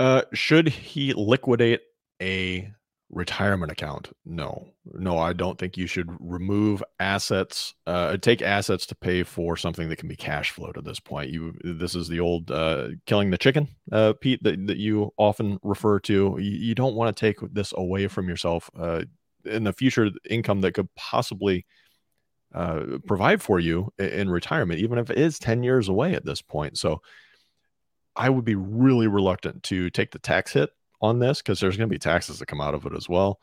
Uh, 0.00 0.22
should 0.32 0.68
he 0.68 1.12
liquidate 1.14 1.82
a 2.20 2.72
retirement 3.10 3.72
account? 3.72 4.10
No, 4.24 4.68
no, 4.84 5.18
I 5.18 5.32
don't 5.32 5.58
think 5.58 5.76
you 5.76 5.86
should 5.86 6.08
remove 6.20 6.82
assets, 7.00 7.74
uh, 7.86 8.16
take 8.16 8.42
assets 8.42 8.86
to 8.86 8.94
pay 8.94 9.22
for 9.22 9.56
something 9.56 9.88
that 9.88 9.96
can 9.96 10.08
be 10.08 10.16
cash 10.16 10.50
flowed 10.50 10.76
at 10.76 10.84
this 10.84 11.00
point. 11.00 11.30
You, 11.30 11.54
this 11.62 11.94
is 11.94 12.08
the 12.08 12.20
old 12.20 12.50
uh, 12.50 12.88
killing 13.06 13.30
the 13.30 13.38
chicken, 13.38 13.68
uh, 13.92 14.14
Pete, 14.20 14.42
that, 14.42 14.66
that 14.66 14.78
you 14.78 15.12
often 15.16 15.58
refer 15.62 15.98
to. 16.00 16.36
You, 16.38 16.50
you 16.50 16.74
don't 16.74 16.94
want 16.94 17.16
to 17.16 17.20
take 17.20 17.38
this 17.52 17.72
away 17.76 18.08
from 18.08 18.28
yourself. 18.28 18.70
Uh, 18.78 19.04
in 19.44 19.64
the 19.64 19.72
future, 19.72 20.10
income 20.28 20.60
that 20.60 20.72
could 20.72 20.92
possibly 20.94 21.64
uh, 22.54 22.98
provide 23.06 23.42
for 23.42 23.60
you 23.60 23.92
in 23.98 24.30
retirement, 24.30 24.80
even 24.80 24.98
if 24.98 25.10
it 25.10 25.18
is 25.18 25.38
10 25.38 25.62
years 25.62 25.88
away 25.88 26.14
at 26.14 26.24
this 26.24 26.42
point. 26.42 26.78
So 26.78 27.02
I 28.16 28.28
would 28.30 28.44
be 28.44 28.56
really 28.56 29.06
reluctant 29.06 29.62
to 29.64 29.90
take 29.90 30.10
the 30.10 30.18
tax 30.18 30.52
hit 30.52 30.70
on 31.00 31.18
this 31.18 31.38
because 31.38 31.60
there's 31.60 31.76
going 31.76 31.88
to 31.88 31.92
be 31.94 31.98
taxes 31.98 32.38
that 32.38 32.46
come 32.46 32.60
out 32.60 32.74
of 32.74 32.86
it 32.86 32.92
as 32.96 33.08
well. 33.08 33.40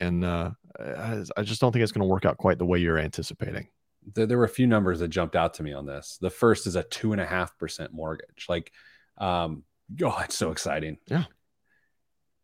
And 0.00 0.24
uh, 0.24 0.50
I 0.78 1.42
just 1.42 1.60
don't 1.60 1.72
think 1.72 1.82
it's 1.82 1.92
going 1.92 2.06
to 2.06 2.12
work 2.12 2.24
out 2.24 2.38
quite 2.38 2.58
the 2.58 2.66
way 2.66 2.78
you're 2.78 2.98
anticipating. 2.98 3.68
There, 4.14 4.26
there, 4.26 4.38
were 4.38 4.44
a 4.44 4.48
few 4.48 4.66
numbers 4.66 5.00
that 5.00 5.08
jumped 5.08 5.36
out 5.36 5.54
to 5.54 5.62
me 5.62 5.72
on 5.72 5.84
this. 5.84 6.18
The 6.20 6.30
first 6.30 6.66
is 6.66 6.76
a 6.76 6.82
two 6.84 7.12
and 7.12 7.20
a 7.20 7.26
half 7.26 7.56
percent 7.58 7.92
mortgage. 7.92 8.46
Like, 8.48 8.72
um, 9.18 9.64
oh, 10.02 10.20
it's 10.24 10.36
so 10.36 10.50
exciting. 10.50 10.98
Yeah. 11.06 11.24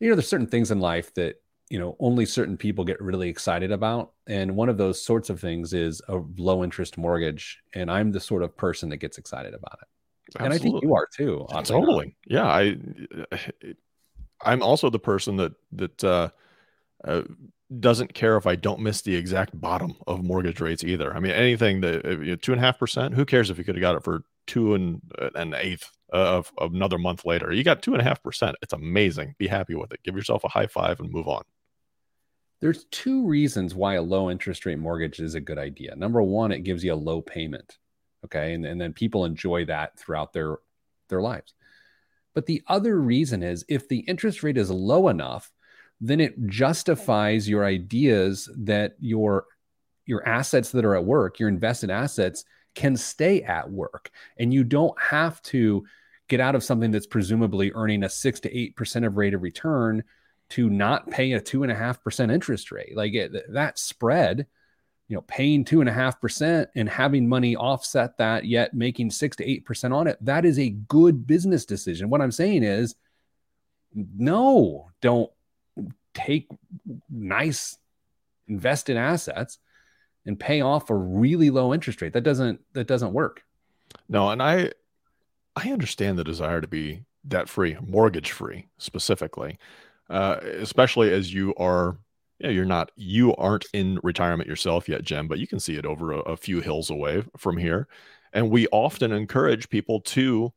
You 0.01 0.11
know, 0.11 0.17
there's 0.17 0.29
certain 0.29 0.47
things 0.47 0.71
in 0.71 0.81
life 0.81 1.15
that 1.15 1.37
you 1.69 1.79
know 1.79 1.97
only 1.99 2.27
certain 2.27 2.57
people 2.57 2.85
get 2.85 3.01
really 3.01 3.29
excited 3.29 3.73
about 3.73 4.13
and 4.29 4.55
one 4.55 4.69
of 4.69 4.79
those 4.79 5.03
sorts 5.03 5.31
of 5.31 5.41
things 5.41 5.73
is 5.73 6.01
a 6.09 6.21
low 6.37 6.63
interest 6.63 6.97
mortgage 6.97 7.61
and 7.75 7.91
i'm 7.91 8.13
the 8.13 8.21
sort 8.21 8.43
of 8.43 8.57
person 8.57 8.89
that 8.89 8.99
gets 8.99 9.19
excited 9.19 9.53
about 9.53 9.79
it 9.83 9.89
Absolutely. 10.37 10.45
and 10.45 10.55
i 10.55 10.59
think 10.59 10.83
you 10.83 10.95
are 10.95 11.09
too 11.13 11.47
totally 11.65 12.17
yeah 12.27 12.47
i 12.47 12.77
i'm 14.45 14.63
also 14.63 14.91
the 14.91 14.99
person 14.99 15.37
that 15.37 15.53
that 15.73 16.05
uh, 16.05 16.29
uh, 17.05 17.23
doesn't 17.81 18.15
care 18.15 18.37
if 18.37 18.47
i 18.47 18.55
don't 18.55 18.81
miss 18.81 19.03
the 19.03 19.15
exact 19.15 19.59
bottom 19.61 19.95
of 20.07 20.23
mortgage 20.23 20.61
rates 20.61 20.85
either 20.85 21.15
i 21.15 21.21
mean 21.21 21.33
anything 21.33 21.81
that 21.81 22.05
know, 22.05 22.37
two 22.37 22.53
and 22.53 22.61
a 22.61 22.65
half 22.65 22.79
percent 22.79 23.15
who 23.15 23.25
cares 23.25 23.51
if 23.51 23.59
you 23.59 23.65
could 23.65 23.77
have 23.77 23.83
got 23.83 23.97
it 23.97 24.05
for 24.05 24.23
two 24.47 24.75
and 24.75 25.01
uh, 25.21 25.31
an 25.35 25.55
eighth 25.55 25.91
of, 26.11 26.53
of 26.59 26.73
another 26.73 26.99
month 26.99 27.25
later 27.25 27.53
you 27.53 27.65
got 27.65 27.83
two 27.83 27.93
and 27.93 28.01
a 28.01 28.05
half 28.05 28.23
percent 28.23 28.57
it's 28.63 28.73
amazing 28.73 29.35
be 29.39 29.49
happy 29.49 29.75
with 29.75 29.93
it 29.93 30.03
give 30.05 30.15
yourself 30.15 30.45
a 30.45 30.49
high 30.49 30.69
five 30.69 31.01
and 31.01 31.11
move 31.11 31.27
on 31.27 31.43
there's 32.61 32.85
two 32.91 33.27
reasons 33.27 33.75
why 33.75 33.95
a 33.95 34.03
low 34.03 34.31
interest 34.31 34.65
rate 34.65 34.79
mortgage 34.79 35.21
is 35.21 35.35
a 35.35 35.41
good 35.41 35.59
idea. 35.59 35.95
Number 35.95 36.23
one, 36.23 36.53
it 36.53 36.65
gives 36.65 36.83
you 36.83 36.95
a 36.95 36.97
low 36.97 37.21
payment. 37.21 37.79
Okay. 38.25 38.55
And, 38.55 38.65
and 38.65 38.81
then 38.81 38.93
people 38.93 39.25
enjoy 39.25 39.67
that 39.67 39.99
throughout 39.99 40.33
their 40.33 40.57
their 41.09 41.21
lives. 41.21 41.55
But 42.37 42.45
the 42.45 42.63
other 42.67 43.01
reason 43.01 43.43
is 43.43 43.65
if 43.67 43.89
the 43.89 44.01
interest 44.01 44.43
rate 44.43 44.59
is 44.59 44.71
low 44.71 45.09
enough, 45.09 45.51
then 46.03 46.21
it 46.21 46.35
justifies 46.49 47.49
your 47.49 47.65
ideas 47.65 48.51
that 48.59 48.95
your 49.01 49.47
your 50.05 50.29
assets 50.29 50.71
that 50.73 50.85
are 50.85 50.95
at 50.95 51.07
work, 51.07 51.41
your 51.41 51.49
invested 51.49 51.91
assets 51.91 52.45
can 52.75 52.95
stay 52.95 53.43
at 53.43 53.71
work. 53.71 54.11
And 54.39 54.53
you 54.53 54.65
don't 54.65 55.01
have 55.01 55.41
to 55.45 55.87
get 56.29 56.41
out 56.41 56.55
of 56.55 56.63
something 56.63 56.91
that's 56.91 57.07
presumably 57.07 57.73
earning 57.75 58.05
a 58.05 58.09
six 58.11 58.39
to 58.41 58.55
eight 58.55 58.77
percent 58.77 59.07
of 59.07 59.17
rate 59.17 59.33
of 59.33 59.41
return 59.41 60.05
to 60.51 60.69
not 60.69 61.11
pay 61.11 61.33
a 61.33 61.41
two 61.41 61.63
and 61.63 61.73
a 61.73 61.75
half 61.75 62.05
percent 62.05 62.31
interest 62.31 62.71
rate. 62.71 62.95
Like 62.95 63.15
it, 63.15 63.33
that 63.55 63.79
spread, 63.79 64.47
you 65.09 65.15
know, 65.15 65.23
paying 65.23 65.65
two 65.65 65.81
and 65.81 65.89
a 65.89 65.93
half 65.93 66.21
percent 66.21 66.69
and 66.75 66.89
having 66.89 67.29
money 67.29 67.55
offset 67.55 68.19
that, 68.19 68.45
yet 68.45 68.75
making 68.75 69.11
six 69.11 69.37
to 69.37 69.45
eight 69.45 69.65
percent 69.65 69.95
on 69.95 70.07
it, 70.07 70.19
that 70.21 70.45
is 70.45 70.59
a 70.59 70.71
good 70.71 71.27
business 71.27 71.65
decision. 71.65 72.11
What 72.11 72.21
I'm 72.21 72.33
saying 72.33 72.63
is, 72.63 72.95
no, 73.95 74.91
don't 75.01 75.31
take 76.13 76.49
nice 77.11 77.79
invested 78.49 78.97
assets 78.97 79.59
and 80.25 80.39
pay 80.39 80.61
off 80.61 80.91
a 80.91 80.95
really 80.95 81.51
low 81.51 81.73
interest 81.73 82.03
rate. 82.03 82.13
That 82.13 82.23
doesn't 82.25 82.61
that 82.73 82.87
doesn't 82.87 83.13
work. 83.13 83.43
No, 84.09 84.31
and 84.31 84.43
I 84.43 84.73
I 85.55 85.71
understand 85.71 86.19
the 86.19 86.25
desire 86.25 86.61
to 86.61 86.69
be 86.69 87.05
debt 87.27 87.49
free, 87.49 87.77
mortgage 87.81 88.33
free 88.33 88.67
specifically 88.79 89.59
uh, 90.11 90.37
especially 90.43 91.13
as 91.13 91.33
you 91.33 91.55
are 91.57 91.99
know, 92.41 92.51
you're 92.51 92.65
not 92.65 92.91
you 92.97 93.35
aren't 93.37 93.67
in 93.73 93.99
retirement 94.03 94.49
yourself 94.49 94.89
yet 94.89 95.03
Jen 95.03 95.27
but 95.27 95.39
you 95.39 95.47
can 95.47 95.61
see 95.61 95.77
it 95.77 95.87
over 95.87 96.13
a, 96.13 96.19
a, 96.21 96.37
few 96.37 96.61
hills 96.61 96.91
away 96.91 97.25
from 97.37 97.57
here. 97.57 97.89
And 98.33 98.51
we 98.51 98.67
often 98.69 99.13
encourage 99.13 99.71
people 99.71 100.01
to 100.03 100.53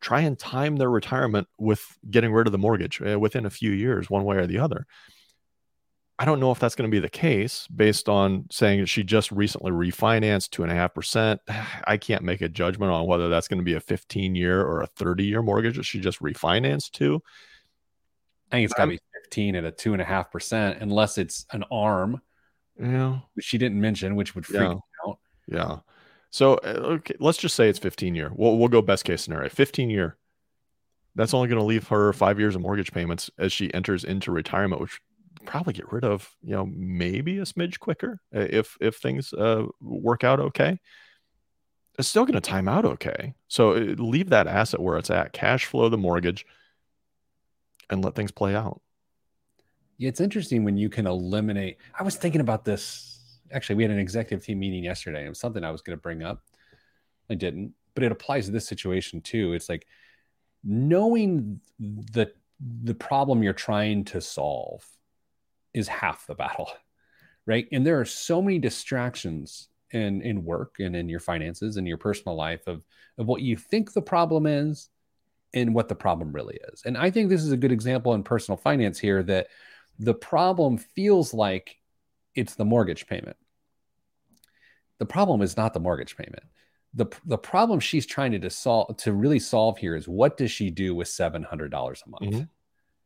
try 0.00 0.20
and 0.20 0.38
time 0.38 0.76
their 0.76 0.90
retirement 0.90 1.48
with 1.58 1.98
getting 2.10 2.32
rid 2.32 2.46
of 2.46 2.52
the 2.52 2.58
mortgage 2.58 3.02
uh, 3.02 3.18
within 3.18 3.46
a 3.46 3.50
few 3.50 3.70
years 3.70 4.08
one 4.08 4.24
way 4.24 4.36
or 4.36 4.46
the 4.46 4.58
other. 4.58 4.86
I 6.18 6.26
don't 6.26 6.38
know 6.38 6.50
if 6.50 6.58
that's 6.58 6.74
going 6.74 6.88
to 6.88 6.94
be 6.94 7.00
the 7.00 7.08
case 7.08 7.66
based 7.74 8.06
on 8.06 8.46
saying 8.50 8.84
she 8.84 9.02
just 9.02 9.32
recently 9.32 9.70
refinanced 9.72 10.50
two 10.50 10.62
and 10.62 10.70
a 10.70 10.74
half 10.74 10.92
percent. 10.92 11.40
I 11.86 11.96
can't 11.96 12.22
make 12.22 12.42
a 12.42 12.48
judgment 12.48 12.92
on 12.92 13.06
whether 13.06 13.28
that's 13.28 13.48
going 13.48 13.58
to 13.58 13.64
be 13.64 13.74
a 13.74 13.80
15 13.80 14.34
year 14.34 14.60
or 14.60 14.82
a 14.82 14.86
30 14.86 15.24
year 15.24 15.42
mortgage 15.42 15.76
that 15.76 15.84
she 15.84 15.98
just 15.98 16.20
refinanced 16.20 16.92
to. 16.92 17.22
I 18.50 18.56
think 18.56 18.64
it's 18.64 18.74
got 18.74 18.84
to 18.84 18.90
be 18.90 19.00
15 19.30 19.54
at 19.54 19.64
a 19.64 19.70
two 19.70 19.92
and 19.92 20.02
a 20.02 20.04
half 20.04 20.30
percent, 20.30 20.78
unless 20.80 21.16
it's 21.16 21.46
an 21.52 21.64
arm. 21.70 22.20
Yeah. 22.80 23.20
Which 23.34 23.44
she 23.44 23.58
didn't 23.58 23.80
mention, 23.80 24.16
which 24.16 24.34
would 24.34 24.44
freak 24.44 24.62
yeah. 24.62 24.74
out. 25.06 25.18
Yeah. 25.46 25.76
So 26.30 26.54
uh, 26.54 26.96
okay, 26.96 27.14
let's 27.20 27.38
just 27.38 27.54
say 27.54 27.68
it's 27.68 27.78
15 27.78 28.14
year. 28.14 28.32
We'll 28.34 28.58
we'll 28.58 28.68
go 28.68 28.82
best 28.82 29.04
case 29.04 29.22
scenario. 29.22 29.48
15 29.48 29.88
year. 29.88 30.16
That's 31.14 31.34
only 31.34 31.48
going 31.48 31.60
to 31.60 31.64
leave 31.64 31.88
her 31.88 32.12
five 32.12 32.38
years 32.38 32.54
of 32.54 32.62
mortgage 32.62 32.92
payments 32.92 33.30
as 33.38 33.52
she 33.52 33.72
enters 33.74 34.04
into 34.04 34.30
retirement, 34.30 34.80
which 34.80 35.00
probably 35.44 35.72
get 35.72 35.92
rid 35.92 36.04
of, 36.04 36.28
you 36.42 36.54
know, 36.54 36.66
maybe 36.66 37.38
a 37.38 37.42
smidge 37.42 37.78
quicker 37.78 38.20
uh, 38.34 38.46
if 38.50 38.76
if 38.80 38.96
things 38.96 39.32
uh, 39.32 39.66
work 39.80 40.24
out 40.24 40.40
okay. 40.40 40.78
It's 41.98 42.08
still 42.08 42.24
going 42.24 42.34
to 42.34 42.40
time 42.40 42.68
out 42.68 42.84
okay. 42.84 43.34
So 43.48 43.72
uh, 43.72 43.94
leave 43.98 44.30
that 44.30 44.48
asset 44.48 44.80
where 44.80 44.98
it's 44.98 45.10
at. 45.10 45.32
Cash 45.32 45.66
flow 45.66 45.88
the 45.88 45.98
mortgage 45.98 46.46
and 47.90 48.04
let 48.04 48.14
things 48.14 48.30
play 48.32 48.54
out. 48.54 48.80
It's 50.00 50.20
interesting 50.20 50.64
when 50.64 50.76
you 50.76 50.88
can 50.88 51.06
eliminate. 51.06 51.76
I 51.98 52.02
was 52.02 52.16
thinking 52.16 52.40
about 52.40 52.64
this. 52.64 53.18
Actually, 53.52 53.76
we 53.76 53.84
had 53.84 53.92
an 53.92 53.98
executive 53.98 54.44
team 54.44 54.58
meeting 54.58 54.84
yesterday. 54.84 55.26
It 55.26 55.28
was 55.28 55.38
something 55.38 55.62
I 55.62 55.70
was 55.70 55.82
going 55.82 55.96
to 55.96 56.00
bring 56.00 56.22
up. 56.22 56.42
I 57.28 57.34
didn't, 57.34 57.74
but 57.94 58.02
it 58.02 58.12
applies 58.12 58.46
to 58.46 58.52
this 58.52 58.66
situation 58.66 59.20
too. 59.20 59.52
It's 59.52 59.68
like 59.68 59.86
knowing 60.64 61.60
the 61.78 62.32
the 62.82 62.94
problem 62.94 63.42
you're 63.42 63.52
trying 63.52 64.04
to 64.04 64.20
solve 64.20 64.84
is 65.72 65.88
half 65.88 66.26
the 66.26 66.34
battle, 66.34 66.70
right? 67.46 67.68
And 67.72 67.86
there 67.86 68.00
are 68.00 68.04
so 68.04 68.42
many 68.42 68.58
distractions 68.58 69.68
in 69.92 70.22
in 70.22 70.44
work 70.44 70.76
and 70.78 70.96
in 70.96 71.08
your 71.08 71.20
finances 71.20 71.76
and 71.76 71.86
your 71.86 71.98
personal 71.98 72.36
life 72.36 72.66
of 72.66 72.82
of 73.18 73.26
what 73.26 73.42
you 73.42 73.56
think 73.56 73.92
the 73.92 74.02
problem 74.02 74.46
is 74.46 74.88
and 75.52 75.74
what 75.74 75.88
the 75.88 75.94
problem 75.94 76.32
really 76.32 76.58
is. 76.72 76.82
And 76.84 76.96
I 76.96 77.10
think 77.10 77.28
this 77.28 77.42
is 77.42 77.52
a 77.52 77.56
good 77.56 77.72
example 77.72 78.14
in 78.14 78.22
personal 78.22 78.56
finance 78.56 78.98
here 78.98 79.22
that 79.24 79.48
the 80.00 80.14
problem 80.14 80.78
feels 80.78 81.34
like 81.34 81.76
it's 82.34 82.54
the 82.54 82.64
mortgage 82.64 83.06
payment. 83.06 83.36
The 84.98 85.06
problem 85.06 85.42
is 85.42 85.56
not 85.56 85.74
the 85.74 85.80
mortgage 85.80 86.16
payment. 86.16 86.42
The, 86.94 87.06
the 87.26 87.38
problem 87.38 87.80
she's 87.80 88.06
trying 88.06 88.40
to 88.40 88.50
solve 88.50 88.96
to 88.98 89.12
really 89.12 89.38
solve 89.38 89.78
here 89.78 89.94
is 89.94 90.08
what 90.08 90.36
does 90.36 90.50
she 90.50 90.70
do 90.70 90.94
with 90.94 91.06
$700 91.06 91.46
a 91.70 92.08
month? 92.08 92.22
Mm-hmm. 92.22 92.42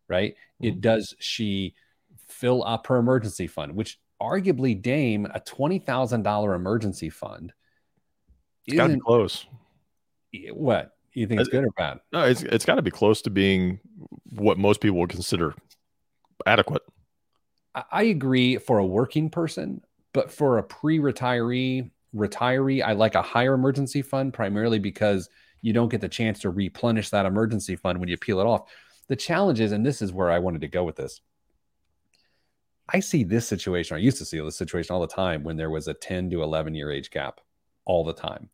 Right? 0.08 0.34
Mm-hmm. 0.34 0.66
It 0.66 0.80
does 0.80 1.14
she 1.18 1.74
fill 2.28 2.64
up 2.64 2.86
her 2.86 2.96
emergency 2.96 3.48
fund, 3.48 3.74
which 3.74 3.98
arguably 4.22 4.80
Dame, 4.80 5.26
a 5.26 5.40
$20,000 5.40 6.54
emergency 6.54 7.10
fund. 7.10 7.52
It's 8.66 8.76
got 8.76 8.86
to 8.86 8.94
be 8.94 9.00
close. 9.00 9.46
What? 10.52 10.92
You 11.12 11.26
think 11.26 11.40
it's 11.40 11.50
good 11.50 11.64
or 11.64 11.70
bad? 11.76 12.00
No, 12.12 12.24
it's 12.24 12.42
it's 12.42 12.64
got 12.64 12.74
to 12.74 12.82
be 12.82 12.90
close 12.90 13.22
to 13.22 13.30
being 13.30 13.78
what 14.30 14.58
most 14.58 14.80
people 14.80 14.98
would 14.98 15.10
consider 15.10 15.54
adequate. 16.46 16.82
I 17.90 18.04
agree 18.04 18.56
for 18.58 18.78
a 18.78 18.86
working 18.86 19.30
person, 19.30 19.82
but 20.12 20.30
for 20.30 20.58
a 20.58 20.62
pre-retiree, 20.62 21.90
retiree, 22.14 22.82
I 22.84 22.92
like 22.92 23.16
a 23.16 23.22
higher 23.22 23.54
emergency 23.54 24.02
fund 24.02 24.32
primarily 24.32 24.78
because 24.78 25.28
you 25.60 25.72
don't 25.72 25.88
get 25.88 26.00
the 26.00 26.08
chance 26.08 26.40
to 26.40 26.50
replenish 26.50 27.10
that 27.10 27.26
emergency 27.26 27.74
fund 27.74 27.98
when 27.98 28.08
you 28.08 28.16
peel 28.16 28.38
it 28.38 28.46
off. 28.46 28.70
The 29.08 29.16
challenge 29.16 29.60
is, 29.60 29.72
and 29.72 29.84
this 29.84 30.02
is 30.02 30.12
where 30.12 30.30
I 30.30 30.38
wanted 30.38 30.60
to 30.60 30.68
go 30.68 30.84
with 30.84 30.96
this. 30.96 31.20
I 32.88 33.00
see 33.00 33.24
this 33.24 33.48
situation. 33.48 33.96
I 33.96 34.00
used 34.00 34.18
to 34.18 34.24
see 34.24 34.38
this 34.40 34.56
situation 34.56 34.94
all 34.94 35.00
the 35.00 35.06
time 35.06 35.42
when 35.42 35.56
there 35.56 35.70
was 35.70 35.88
a 35.88 35.94
10 35.94 36.30
to 36.30 36.42
11 36.42 36.74
year 36.74 36.92
age 36.92 37.10
gap 37.10 37.40
all 37.86 38.04
the 38.04 38.12
time. 38.12 38.50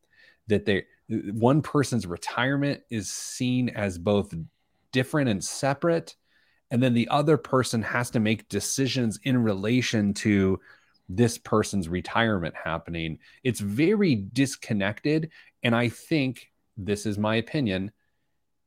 That 0.47 0.65
they 0.65 0.85
one 1.09 1.63
person's 1.63 2.07
retirement 2.07 2.83
is 2.91 3.11
seen 3.11 3.69
as 3.71 3.99
both 3.99 4.33
different 4.93 5.29
and 5.29 5.43
separate 5.43 6.15
and 6.71 6.83
then 6.83 6.95
the 6.95 7.09
other 7.09 7.37
person 7.37 7.83
has 7.83 8.11
to 8.11 8.21
make 8.21 8.49
decisions 8.49 9.19
in 9.25 9.43
relation 9.43 10.15
to 10.15 10.61
this 11.09 11.39
person's 11.39 11.89
retirement 11.89 12.55
happening. 12.55 13.19
It's 13.43 13.61
very 13.61 14.15
disconnected 14.15 15.31
and 15.63 15.75
I 15.75 15.89
think 15.89 16.51
this 16.77 17.07
is 17.07 17.19
my 17.19 17.37
opinion 17.37 17.93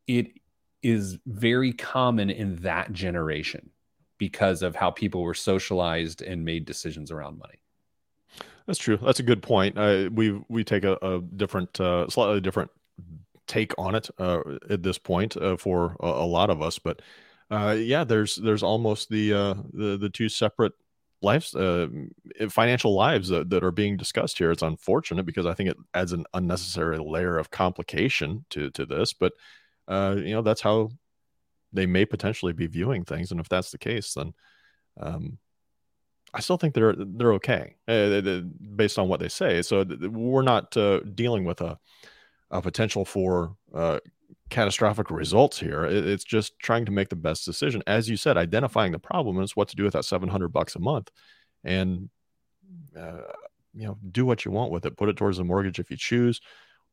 it 0.08 0.32
is 0.82 1.18
very 1.26 1.72
common 1.72 2.30
in 2.30 2.58
that 2.58 2.92
generation 2.92 3.70
because 4.18 4.62
of 4.62 4.76
how 4.76 4.92
people 4.92 5.24
were 5.24 5.34
socialized 5.34 6.22
and 6.22 6.46
made 6.46 6.66
decisions 6.66 7.12
around 7.12 7.40
money. 7.40 7.60
That's 8.68 8.80
true. 8.80 8.98
That's 8.98 9.20
a 9.20 9.24
good 9.24 9.42
point. 9.42 9.78
Uh, 9.78 10.10
we 10.14 10.42
we 10.48 10.64
take 10.64 10.84
a, 10.86 10.98
a 11.02 11.22
different, 11.22 11.80
uh, 11.80 12.08
slightly 12.10 12.40
different 12.40 12.72
take 13.48 13.74
on 13.78 13.96
it 13.96 14.10
uh, 14.20 14.40
at 14.70 14.84
this 14.84 14.98
point 14.98 15.36
uh, 15.36 15.58
for 15.58 15.98
a, 16.00 16.08
a, 16.08 16.26
lot 16.26 16.50
of 16.50 16.62
us. 16.62 16.80
But 16.80 17.02
uh, 17.54 17.72
yeah, 17.74 18.04
there's 18.04 18.36
there's 18.38 18.64
almost 18.64 19.10
the 19.10 19.34
uh, 19.34 19.54
the 19.74 19.98
the 19.98 20.10
two 20.10 20.30
separate 20.30 20.74
lives, 21.22 21.52
financial 22.50 22.94
lives 22.96 23.30
that, 23.30 23.50
that 23.50 23.64
are 23.64 23.72
being 23.72 23.96
discussed 23.96 24.38
here. 24.38 24.52
It's 24.52 24.62
unfortunate 24.62 25.26
because 25.26 25.46
I 25.46 25.54
think 25.54 25.70
it 25.70 25.78
adds 25.94 26.12
an 26.12 26.26
unnecessary 26.34 26.98
layer 26.98 27.38
of 27.38 27.52
complication 27.52 28.46
to 28.50 28.72
to 28.72 28.86
this. 28.86 29.14
But 29.14 29.34
you 29.90 30.34
know 30.34 30.42
that's 30.42 30.62
how 30.62 30.90
they 31.72 31.86
may 31.86 32.06
potentially 32.06 32.54
be 32.54 32.68
viewing 32.68 33.06
things, 33.06 33.32
and 33.32 33.40
if 33.40 33.50
that's 33.50 33.72
the 33.72 33.78
case, 33.78 34.14
then 34.14 34.34
um, 35.00 35.38
I 36.34 36.40
still 36.40 36.58
think 36.58 36.74
they're 36.74 36.96
they're 36.98 37.34
okay 37.34 37.76
uh, 37.88 38.42
based 38.76 38.98
on 38.98 39.08
what 39.08 39.20
they 39.20 39.30
say. 39.30 39.62
So 39.62 39.84
we're 39.84 40.42
not 40.42 40.76
uh, 40.76 41.02
dealing 41.02 41.46
with 41.46 41.62
a 41.62 41.78
a 42.50 42.62
potential 42.62 43.06
for 43.06 43.56
uh, 43.74 44.00
catastrophic 44.50 45.10
results 45.10 45.60
here. 45.60 45.86
It's 45.86 46.24
just 46.24 46.58
trying 46.60 46.86
to 46.86 46.92
make 46.92 47.10
the 47.10 47.16
best 47.16 47.46
decision, 47.46 47.82
as 47.88 48.10
you 48.10 48.18
said, 48.18 48.38
identifying 48.38 48.92
the 48.92 49.00
problem 49.00 49.42
is 49.42 49.56
what 49.56 49.68
to 49.70 49.76
do 49.76 49.84
with 49.84 49.94
that 49.94 50.06
seven 50.06 50.30
hundred 50.30 50.50
bucks 50.50 50.76
a 50.76 50.80
month, 50.80 51.10
and 51.64 52.10
uh, 52.98 53.22
you 53.74 53.88
know 53.88 53.98
do 54.12 54.26
what 54.26 54.46
you 54.46 54.52
want 54.52 54.72
with 54.72 54.86
it. 54.86 54.98
Put 54.98 55.10
it 55.10 55.18
towards 55.18 55.38
the 55.38 55.44
mortgage 55.44 55.80
if 55.80 55.90
you 55.90 55.98
choose. 55.98 56.42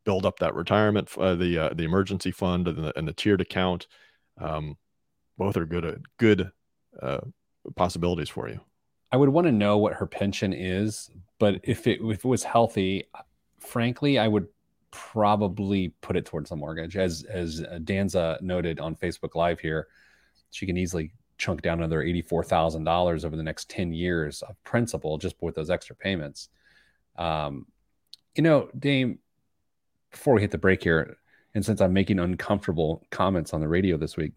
Build 0.04 0.24
up 0.24 0.38
that 0.38 0.54
retirement, 0.54 1.10
uh, 1.18 1.34
the 1.34 1.58
uh, 1.58 1.70
the 1.74 1.84
emergency 1.84 2.30
fund, 2.30 2.66
and 2.68 2.84
the, 2.84 2.98
and 2.98 3.06
the 3.06 3.12
tiered 3.12 3.40
account. 3.40 3.86
Um, 4.38 4.78
both 5.36 5.56
are 5.56 5.66
good 5.66 6.04
good 6.18 6.50
possibilities 7.76 8.28
for 8.28 8.48
you. 8.48 8.60
I 9.12 9.16
would 9.16 9.28
want 9.28 9.46
to 9.46 9.52
know 9.52 9.76
what 9.76 9.94
her 9.94 10.06
pension 10.06 10.52
is, 10.52 11.10
but 11.38 11.60
if 11.64 11.86
it 11.86 12.00
if 12.00 12.24
it 12.24 12.28
was 12.28 12.44
healthy, 12.44 13.04
frankly, 13.58 14.18
I 14.18 14.28
would 14.28 14.48
probably 14.90 15.88
put 16.00 16.16
it 16.16 16.26
towards 16.26 16.50
the 16.50 16.56
mortgage. 16.56 16.96
As 16.96 17.24
as 17.24 17.64
Danza 17.84 18.38
noted 18.40 18.80
on 18.80 18.96
Facebook 18.96 19.34
Live 19.34 19.60
here, 19.60 19.88
she 20.50 20.66
can 20.66 20.76
easily 20.76 21.12
chunk 21.38 21.62
down 21.62 21.78
another 21.78 22.02
eighty 22.02 22.22
four 22.22 22.44
thousand 22.44 22.84
dollars 22.84 23.24
over 23.24 23.36
the 23.36 23.42
next 23.42 23.70
ten 23.70 23.92
years 23.92 24.42
of 24.42 24.62
principal 24.64 25.18
just 25.18 25.36
with 25.40 25.54
those 25.54 25.70
extra 25.70 25.96
payments. 25.96 26.48
Um, 27.16 27.66
you 28.34 28.42
know, 28.42 28.68
Dame. 28.78 29.18
Before 30.10 30.34
we 30.34 30.40
hit 30.40 30.50
the 30.50 30.58
break 30.58 30.82
here, 30.82 31.18
and 31.54 31.64
since 31.64 31.80
I'm 31.80 31.92
making 31.92 32.18
uncomfortable 32.18 33.06
comments 33.10 33.54
on 33.54 33.60
the 33.60 33.68
radio 33.68 33.96
this 33.96 34.16
week, 34.16 34.32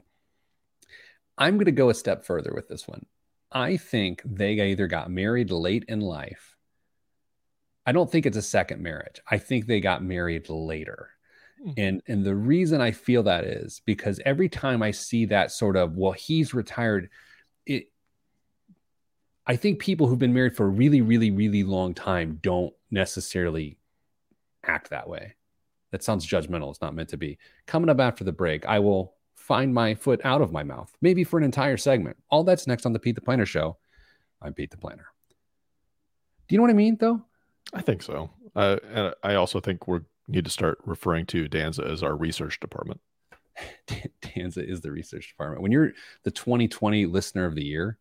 I'm 1.36 1.56
going 1.56 1.66
to 1.66 1.72
go 1.72 1.90
a 1.90 1.96
step 1.96 2.26
further 2.26 2.52
with 2.54 2.68
this 2.68 2.88
one. 2.88 3.08
I 3.52 3.78
think 3.78 4.22
they 4.24 4.54
either 4.54 4.86
got 4.86 5.10
married 5.10 5.50
late 5.50 5.86
in 5.88 6.00
life. 6.00 6.56
I 7.86 7.92
don't 7.92 8.12
think 8.12 8.26
it's 8.26 8.38
a 8.38 8.42
second 8.42 8.82
marriage. 8.82 9.20
I 9.30 9.38
think 9.38 9.66
they 9.66 9.80
got 9.80 10.04
married 10.04 10.50
later. 10.50 11.10
Hmm. 11.62 11.72
And 11.78 12.02
and 12.08 12.26
the 12.26 12.36
reason 12.36 12.82
I 12.82 12.92
feel 12.92 13.24
that 13.24 13.44
is 13.46 13.82
because 13.86 14.20
every 14.26 14.50
time 14.50 14.82
I 14.82 14.92
see 14.92 15.26
that 15.26 15.52
sort 15.52 15.78
of 15.78 15.96
well 15.96 16.12
he's 16.12 16.54
retired 16.54 17.10
it 17.66 17.92
I 19.46 19.56
think 19.56 19.80
people 19.80 20.08
who've 20.08 20.20
been 20.20 20.34
married 20.34 20.56
for 20.56 20.66
a 20.66 20.70
really 20.70 21.02
really 21.02 21.32
really 21.32 21.64
long 21.64 21.94
time 21.94 22.40
don't 22.42 22.74
necessarily 22.92 23.78
act 24.66 24.90
that 24.90 25.10
way. 25.10 25.36
That 25.92 26.04
sounds 26.04 26.26
judgmental. 26.26 26.72
It's 26.72 26.82
not 26.82 26.96
meant 26.96 27.10
to 27.10 27.18
be. 27.18 27.38
Coming 27.68 27.90
up 27.90 28.00
after 28.00 28.24
the 28.24 28.32
break, 28.32 28.66
I 28.66 28.80
will 28.80 29.14
find 29.36 29.74
my 29.74 29.94
foot 29.94 30.22
out 30.24 30.42
of 30.42 30.52
my 30.52 30.64
mouth, 30.64 30.92
maybe 31.02 31.24
for 31.24 31.38
an 31.38 31.44
entire 31.44 31.78
segment. 31.78 32.18
All 32.30 32.44
that's 32.44 32.66
next 32.66 32.86
on 32.86 32.94
the 32.94 33.00
Pete 33.00 33.16
the 33.16 33.22
Planner 33.22 33.46
show. 33.46 33.78
I'm 34.42 34.54
Pete 34.54 34.72
the 34.72 34.78
Planner. 34.78 35.06
Do 36.48 36.56
you 36.56 36.58
know 36.58 36.64
what 36.64 36.72
I 36.72 36.76
mean, 36.76 36.98
though? 37.00 37.22
I 37.74 37.82
think 37.82 38.04
so. 38.04 38.30
Uh, 38.56 38.78
and 38.92 39.14
I 39.24 39.36
also 39.36 39.60
think 39.60 39.88
we 39.88 40.00
need 40.28 40.46
to 40.46 40.52
start 40.52 40.80
referring 40.86 41.26
to 41.28 41.48
Danza 41.48 41.84
as 41.84 42.04
our 42.04 42.16
research 42.16 42.60
department. 42.60 43.02
Danza 44.22 44.68
is 44.68 44.82
the 44.82 44.92
research 44.92 45.30
department. 45.30 45.62
When 45.62 45.72
you're 45.72 45.94
the 46.24 46.32
2020 46.32 47.06
listener 47.06 47.46
of 47.46 47.56
the 47.56 47.64
year, 47.64 47.98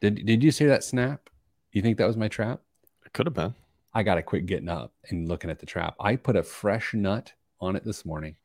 did 0.00 0.24
did 0.24 0.42
you 0.42 0.50
see 0.50 0.64
that 0.66 0.84
snap? 0.84 1.28
You 1.72 1.82
think 1.82 1.98
that 1.98 2.06
was 2.06 2.16
my 2.16 2.28
trap? 2.28 2.60
It 3.04 3.12
could 3.12 3.26
have 3.26 3.34
been. 3.34 3.54
I 3.92 4.02
got 4.02 4.14
to 4.14 4.22
quit 4.22 4.46
getting 4.46 4.68
up 4.68 4.92
and 5.08 5.28
looking 5.28 5.50
at 5.50 5.58
the 5.58 5.66
trap. 5.66 5.94
I 6.00 6.16
put 6.16 6.36
a 6.36 6.42
fresh 6.42 6.94
nut 6.94 7.32
on 7.60 7.76
it 7.76 7.84
this 7.84 8.04
morning. 8.04 8.36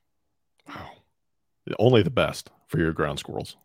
Wow. 0.67 0.91
Only 1.79 2.01
the 2.01 2.09
best 2.09 2.49
for 2.67 2.79
your 2.79 2.91
ground 2.91 3.19
squirrels. 3.19 3.55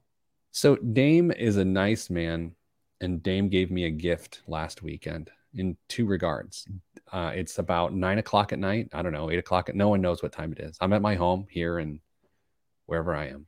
So 0.53 0.77
Dame 0.77 1.31
is 1.31 1.57
a 1.57 1.65
nice 1.65 2.11
man, 2.11 2.55
and 3.01 3.23
Dame 3.23 3.49
gave 3.49 3.71
me 3.71 3.85
a 3.85 3.91
gift 3.91 4.43
last 4.47 4.83
weekend 4.83 5.31
in 5.55 5.77
two 5.89 6.07
regards. 6.07 6.67
Uh, 7.13 7.33
it's 7.35 7.59
about 7.59 7.95
nine 7.95 8.19
o'clock 8.19 8.53
at 8.53 8.59
night. 8.59 8.89
I 8.93 9.03
don't 9.03 9.13
know, 9.13 9.31
eight 9.31 9.39
o'clock. 9.39 9.69
At, 9.69 9.75
no 9.75 9.89
one 9.89 10.01
knows 10.01 10.23
what 10.23 10.33
time 10.33 10.53
it 10.53 10.61
is. 10.61 10.77
I'm 10.81 10.93
at 10.93 11.03
my 11.03 11.15
home 11.15 11.47
here 11.51 11.79
and 11.79 12.01
wherever 12.87 13.15
I 13.15 13.29
am. 13.29 13.47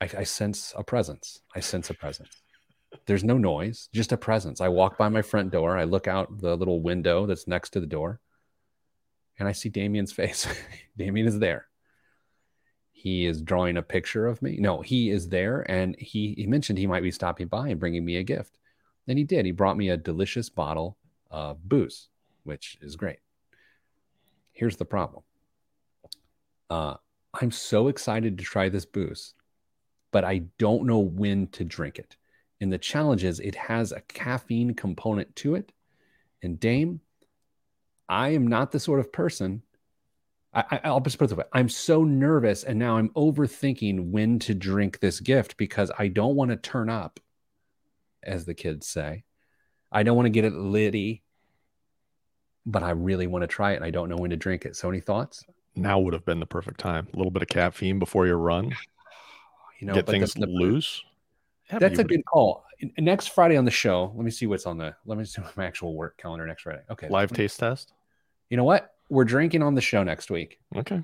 I, 0.00 0.10
I 0.18 0.24
sense 0.24 0.74
a 0.76 0.82
presence. 0.82 1.40
I 1.54 1.60
sense 1.60 1.90
a 1.90 1.94
presence. 1.94 2.42
There's 3.06 3.24
no 3.24 3.36
noise, 3.36 3.88
just 3.92 4.12
a 4.12 4.16
presence. 4.16 4.60
I 4.60 4.68
walk 4.68 4.98
by 4.98 5.08
my 5.08 5.22
front 5.22 5.50
door. 5.50 5.76
I 5.76 5.84
look 5.84 6.06
out 6.06 6.40
the 6.40 6.56
little 6.56 6.80
window 6.80 7.26
that's 7.26 7.48
next 7.48 7.70
to 7.70 7.80
the 7.80 7.86
door, 7.86 8.20
and 9.38 9.48
I 9.48 9.52
see 9.52 9.68
Damian's 9.68 10.12
face. 10.12 10.46
Damien 10.96 11.26
is 11.26 11.38
there 11.38 11.66
he 13.04 13.26
is 13.26 13.42
drawing 13.42 13.76
a 13.76 13.82
picture 13.82 14.26
of 14.26 14.40
me. 14.40 14.56
No, 14.58 14.80
he 14.80 15.10
is 15.10 15.28
there, 15.28 15.70
and 15.70 15.94
he 15.98 16.32
he 16.38 16.46
mentioned 16.46 16.78
he 16.78 16.86
might 16.86 17.02
be 17.02 17.10
stopping 17.10 17.48
by 17.48 17.68
and 17.68 17.78
bringing 17.78 18.02
me 18.02 18.16
a 18.16 18.22
gift. 18.22 18.56
And 19.06 19.18
he 19.18 19.24
did. 19.24 19.44
He 19.44 19.52
brought 19.52 19.76
me 19.76 19.90
a 19.90 19.96
delicious 19.96 20.48
bottle 20.48 20.96
of 21.30 21.62
booze, 21.68 22.08
which 22.44 22.78
is 22.80 22.96
great. 22.96 23.18
Here's 24.52 24.76
the 24.76 24.84
problem. 24.84 25.22
Uh, 26.70 26.94
I'm 27.34 27.50
so 27.50 27.88
excited 27.88 28.38
to 28.38 28.44
try 28.44 28.68
this 28.68 28.86
booze, 28.86 29.34
but 30.12 30.24
I 30.24 30.44
don't 30.58 30.86
know 30.86 31.00
when 31.00 31.48
to 31.48 31.64
drink 31.64 31.98
it. 31.98 32.16
And 32.60 32.72
the 32.72 32.78
challenge 32.78 33.24
is 33.24 33.40
it 33.40 33.56
has 33.56 33.92
a 33.92 34.00
caffeine 34.02 34.74
component 34.74 35.34
to 35.36 35.56
it. 35.56 35.72
And 36.42 36.58
Dame, 36.58 37.00
I 38.08 38.30
am 38.30 38.46
not 38.46 38.70
the 38.70 38.80
sort 38.80 39.00
of 39.00 39.12
person 39.12 39.62
I, 40.54 40.90
will 40.90 41.00
just 41.00 41.18
put 41.18 41.24
it 41.24 41.28
this 41.28 41.36
way 41.36 41.44
I'm 41.52 41.68
so 41.68 42.04
nervous, 42.04 42.62
and 42.62 42.78
now 42.78 42.96
I'm 42.96 43.08
overthinking 43.10 44.10
when 44.10 44.38
to 44.40 44.54
drink 44.54 45.00
this 45.00 45.20
gift 45.20 45.56
because 45.56 45.90
I 45.98 46.08
don't 46.08 46.36
want 46.36 46.50
to 46.50 46.56
turn 46.56 46.88
up, 46.88 47.18
as 48.26 48.44
the 48.44 48.54
kids 48.54 48.86
say. 48.86 49.24
I 49.90 50.02
don't 50.02 50.16
want 50.16 50.26
to 50.26 50.30
get 50.30 50.44
it 50.44 50.52
litty, 50.52 51.22
but 52.66 52.82
I 52.82 52.90
really 52.90 53.26
want 53.26 53.42
to 53.42 53.46
try 53.46 53.72
it, 53.72 53.76
and 53.76 53.84
I 53.84 53.90
don't 53.90 54.08
know 54.08 54.16
when 54.16 54.30
to 54.30 54.36
drink 54.36 54.64
it. 54.64 54.76
So, 54.76 54.88
any 54.88 55.00
thoughts? 55.00 55.44
Now 55.76 55.98
would 56.00 56.14
have 56.14 56.24
been 56.24 56.40
the 56.40 56.46
perfect 56.46 56.80
time. 56.80 57.08
A 57.12 57.16
little 57.16 57.30
bit 57.30 57.42
of 57.42 57.48
caffeine 57.48 57.98
before 57.98 58.26
your 58.26 58.38
run. 58.38 58.74
You 59.80 59.88
know, 59.88 59.94
get 59.94 60.06
things 60.06 60.32
the, 60.32 60.46
loose. 60.46 61.02
Yeah, 61.70 61.80
that's 61.80 61.98
a 61.98 62.04
good 62.04 62.24
call. 62.24 62.64
Next 62.96 63.26
Friday 63.26 63.56
on 63.56 63.64
the 63.64 63.72
show, 63.72 64.12
let 64.14 64.24
me 64.24 64.30
see 64.30 64.46
what's 64.46 64.66
on 64.66 64.78
the. 64.78 64.94
Let 65.04 65.18
me 65.18 65.24
see 65.24 65.42
my 65.56 65.66
actual 65.66 65.94
work 65.94 66.16
calendar 66.16 66.46
next 66.46 66.62
Friday. 66.62 66.82
Okay, 66.88 67.08
live 67.08 67.32
taste 67.32 67.58
test. 67.58 67.92
You 68.48 68.56
know 68.56 68.64
what? 68.64 68.94
we're 69.08 69.24
drinking 69.24 69.62
on 69.62 69.74
the 69.74 69.80
show 69.80 70.02
next 70.02 70.30
week. 70.30 70.58
Okay. 70.74 71.02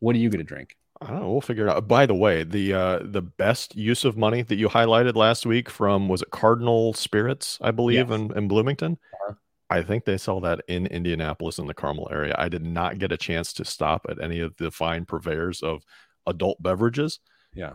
What 0.00 0.14
are 0.14 0.18
you 0.18 0.28
going 0.28 0.38
to 0.38 0.44
drink? 0.44 0.76
I 1.00 1.08
don't 1.08 1.20
know. 1.20 1.30
We'll 1.30 1.40
figure 1.40 1.66
it 1.66 1.70
out. 1.70 1.86
By 1.88 2.06
the 2.06 2.14
way, 2.14 2.42
the 2.42 2.72
uh, 2.72 2.98
the 3.02 3.22
best 3.22 3.76
use 3.76 4.04
of 4.04 4.16
money 4.16 4.42
that 4.42 4.56
you 4.56 4.68
highlighted 4.68 5.14
last 5.14 5.44
week 5.44 5.68
from 5.68 6.08
was 6.08 6.22
it 6.22 6.30
Cardinal 6.30 6.94
Spirits, 6.94 7.58
I 7.60 7.70
believe, 7.70 8.08
yes. 8.08 8.18
in, 8.18 8.36
in 8.36 8.48
Bloomington. 8.48 8.98
Uh-huh. 9.12 9.34
I 9.68 9.82
think 9.82 10.04
they 10.04 10.16
sell 10.16 10.40
that 10.40 10.60
in 10.68 10.86
Indianapolis 10.86 11.58
in 11.58 11.66
the 11.66 11.74
Carmel 11.74 12.08
area. 12.10 12.34
I 12.38 12.48
did 12.48 12.64
not 12.64 12.98
get 12.98 13.12
a 13.12 13.16
chance 13.16 13.52
to 13.54 13.64
stop 13.64 14.06
at 14.08 14.22
any 14.22 14.40
of 14.40 14.56
the 14.56 14.70
fine 14.70 15.04
purveyors 15.04 15.62
of 15.62 15.84
adult 16.26 16.62
beverages. 16.62 17.18
Yeah. 17.52 17.74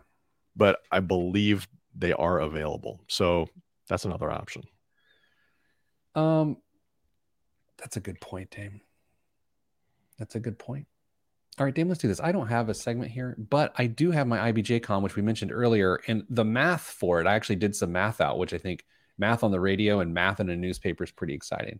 But 0.56 0.80
I 0.92 1.02
believe 1.02 1.68
they 1.94 2.14
are 2.14 2.40
available. 2.40 3.02
So 3.08 3.50
that's 3.88 4.06
another 4.06 4.32
option. 4.32 4.64
Um 6.16 6.58
that's 7.78 7.98
a 7.98 8.02
good 8.02 8.22
point, 8.22 8.52
Dame. 8.52 8.82
That's 10.18 10.36
a 10.36 10.40
good 10.40 10.60
point. 10.60 10.88
All 11.60 11.66
right, 11.66 11.76
Dame, 11.76 11.90
let's 11.90 12.02
do 12.02 12.08
this. 12.08 12.22
I 12.22 12.32
don't 12.32 12.48
have 12.48 12.70
a 12.70 12.74
segment 12.74 13.12
here, 13.12 13.36
but 13.38 13.74
I 13.78 13.86
do 13.86 14.12
have 14.12 14.26
my 14.26 14.52
IBJ 14.52 14.84
com, 14.84 15.04
which 15.04 15.16
we 15.16 15.22
mentioned 15.22 15.52
earlier. 15.52 16.00
And 16.08 16.24
the 16.30 16.46
math 16.46 16.82
for 16.82 17.20
it, 17.20 17.28
I 17.28 17.36
actually 17.36 17.58
did 17.58 17.76
some 17.76 17.92
math 17.92 18.22
out, 18.22 18.38
which 18.38 18.54
I 18.54 18.58
think 18.58 18.86
math 19.18 19.44
on 19.44 19.52
the 19.52 19.60
radio 19.60 20.00
and 20.00 20.14
math 20.14 20.40
in 20.40 20.50
a 20.50 20.56
newspaper 20.56 21.04
is 21.04 21.12
pretty 21.12 21.34
exciting. 21.34 21.80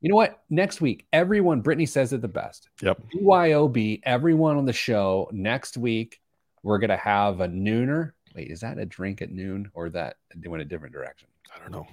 You 0.00 0.10
know 0.10 0.16
what? 0.16 0.42
Next 0.50 0.80
week, 0.80 1.06
everyone, 1.12 1.60
Brittany 1.60 1.86
says 1.86 2.12
it 2.12 2.20
the 2.20 2.28
best. 2.28 2.68
Yep. 2.82 3.02
BYOB, 3.14 4.00
everyone 4.02 4.56
on 4.56 4.66
the 4.66 4.72
show 4.72 5.28
next 5.32 5.76
week, 5.76 6.20
we're 6.62 6.78
going 6.78 6.90
to 6.90 6.96
have 6.96 7.40
a 7.40 7.48
nooner. 7.48 8.12
Wait, 8.34 8.48
is 8.48 8.60
that 8.60 8.78
a 8.78 8.84
drink 8.84 9.22
at 9.22 9.30
noon 9.30 9.70
or 9.74 9.90
that 9.90 10.16
they 10.36 10.48
went 10.48 10.62
a 10.62 10.66
different 10.66 10.92
direction? 10.92 11.28
I 11.54 11.58
don't 11.58 11.70
know. 11.70 11.86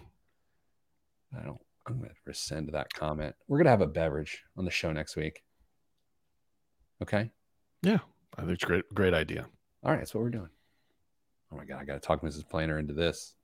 I 1.39 1.43
don't, 1.43 1.61
I'm 1.87 1.97
going 1.97 2.09
to 2.09 2.15
rescind 2.25 2.69
that 2.73 2.93
comment. 2.93 3.35
We're 3.47 3.57
going 3.57 3.65
to 3.65 3.71
have 3.71 3.81
a 3.81 3.87
beverage 3.87 4.43
on 4.57 4.65
the 4.65 4.71
show 4.71 4.91
next 4.91 5.15
week. 5.15 5.43
Okay. 7.01 7.31
Yeah. 7.81 7.99
I 8.37 8.41
think 8.41 8.53
it's 8.53 8.63
a 8.63 8.67
great, 8.67 8.93
great 8.93 9.13
idea. 9.13 9.45
All 9.83 9.91
right. 9.91 9.99
That's 9.99 10.13
what 10.13 10.23
we're 10.23 10.29
doing. 10.29 10.49
Oh 11.51 11.55
my 11.57 11.65
God. 11.65 11.79
I 11.81 11.85
got 11.85 11.93
to 11.93 11.99
talk 11.99 12.21
Mrs. 12.21 12.47
Planner 12.47 12.77
into 12.79 12.93
this. 12.93 13.35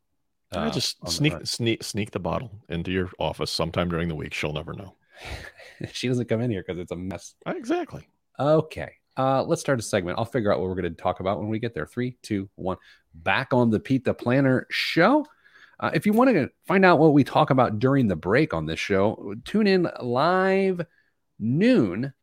I 0.53 0.67
Uh, 0.67 0.69
just 0.71 0.97
on 1.01 1.05
the- 1.07 1.11
sneak, 1.11 1.33
sneak, 1.47 1.83
sneak 1.83 2.11
the 2.11 2.19
bottle 2.19 2.51
into 2.69 2.91
your 2.91 3.09
office 3.19 3.51
sometime 3.51 3.89
during 3.89 4.07
the 4.09 4.15
week. 4.15 4.33
She'll 4.33 4.53
never 4.53 4.73
know. 4.73 4.95
she 5.91 6.07
doesn't 6.07 6.27
come 6.29 6.41
in 6.41 6.51
here 6.51 6.63
because 6.65 6.79
it's 6.79 6.91
a 6.91 6.95
mess. 6.95 7.35
Exactly. 7.47 8.07
Okay. 8.39 8.91
Uh, 9.17 9.41
let's 9.43 9.61
start 9.61 9.79
a 9.79 9.81
segment. 9.81 10.17
I'll 10.19 10.25
figure 10.25 10.51
out 10.51 10.59
what 10.59 10.67
we're 10.67 10.75
going 10.81 10.93
to 10.93 11.01
talk 11.01 11.21
about 11.21 11.39
when 11.39 11.47
we 11.47 11.57
get 11.57 11.73
there. 11.73 11.85
Three, 11.85 12.17
two, 12.21 12.49
one. 12.55 12.77
Back 13.13 13.53
on 13.53 13.69
the 13.69 13.79
Pete 13.79 14.03
the 14.03 14.13
Planner 14.13 14.67
show. 14.69 15.25
Uh, 15.79 15.89
if 15.93 16.05
you 16.05 16.11
want 16.13 16.29
to 16.31 16.49
find 16.67 16.83
out 16.85 16.99
what 16.99 17.13
we 17.13 17.23
talk 17.23 17.49
about 17.49 17.79
during 17.79 18.07
the 18.07 18.15
break 18.15 18.53
on 18.53 18.65
this 18.65 18.79
show, 18.79 19.33
tune 19.45 19.67
in 19.67 19.89
live 20.01 20.85
noon 21.39 22.13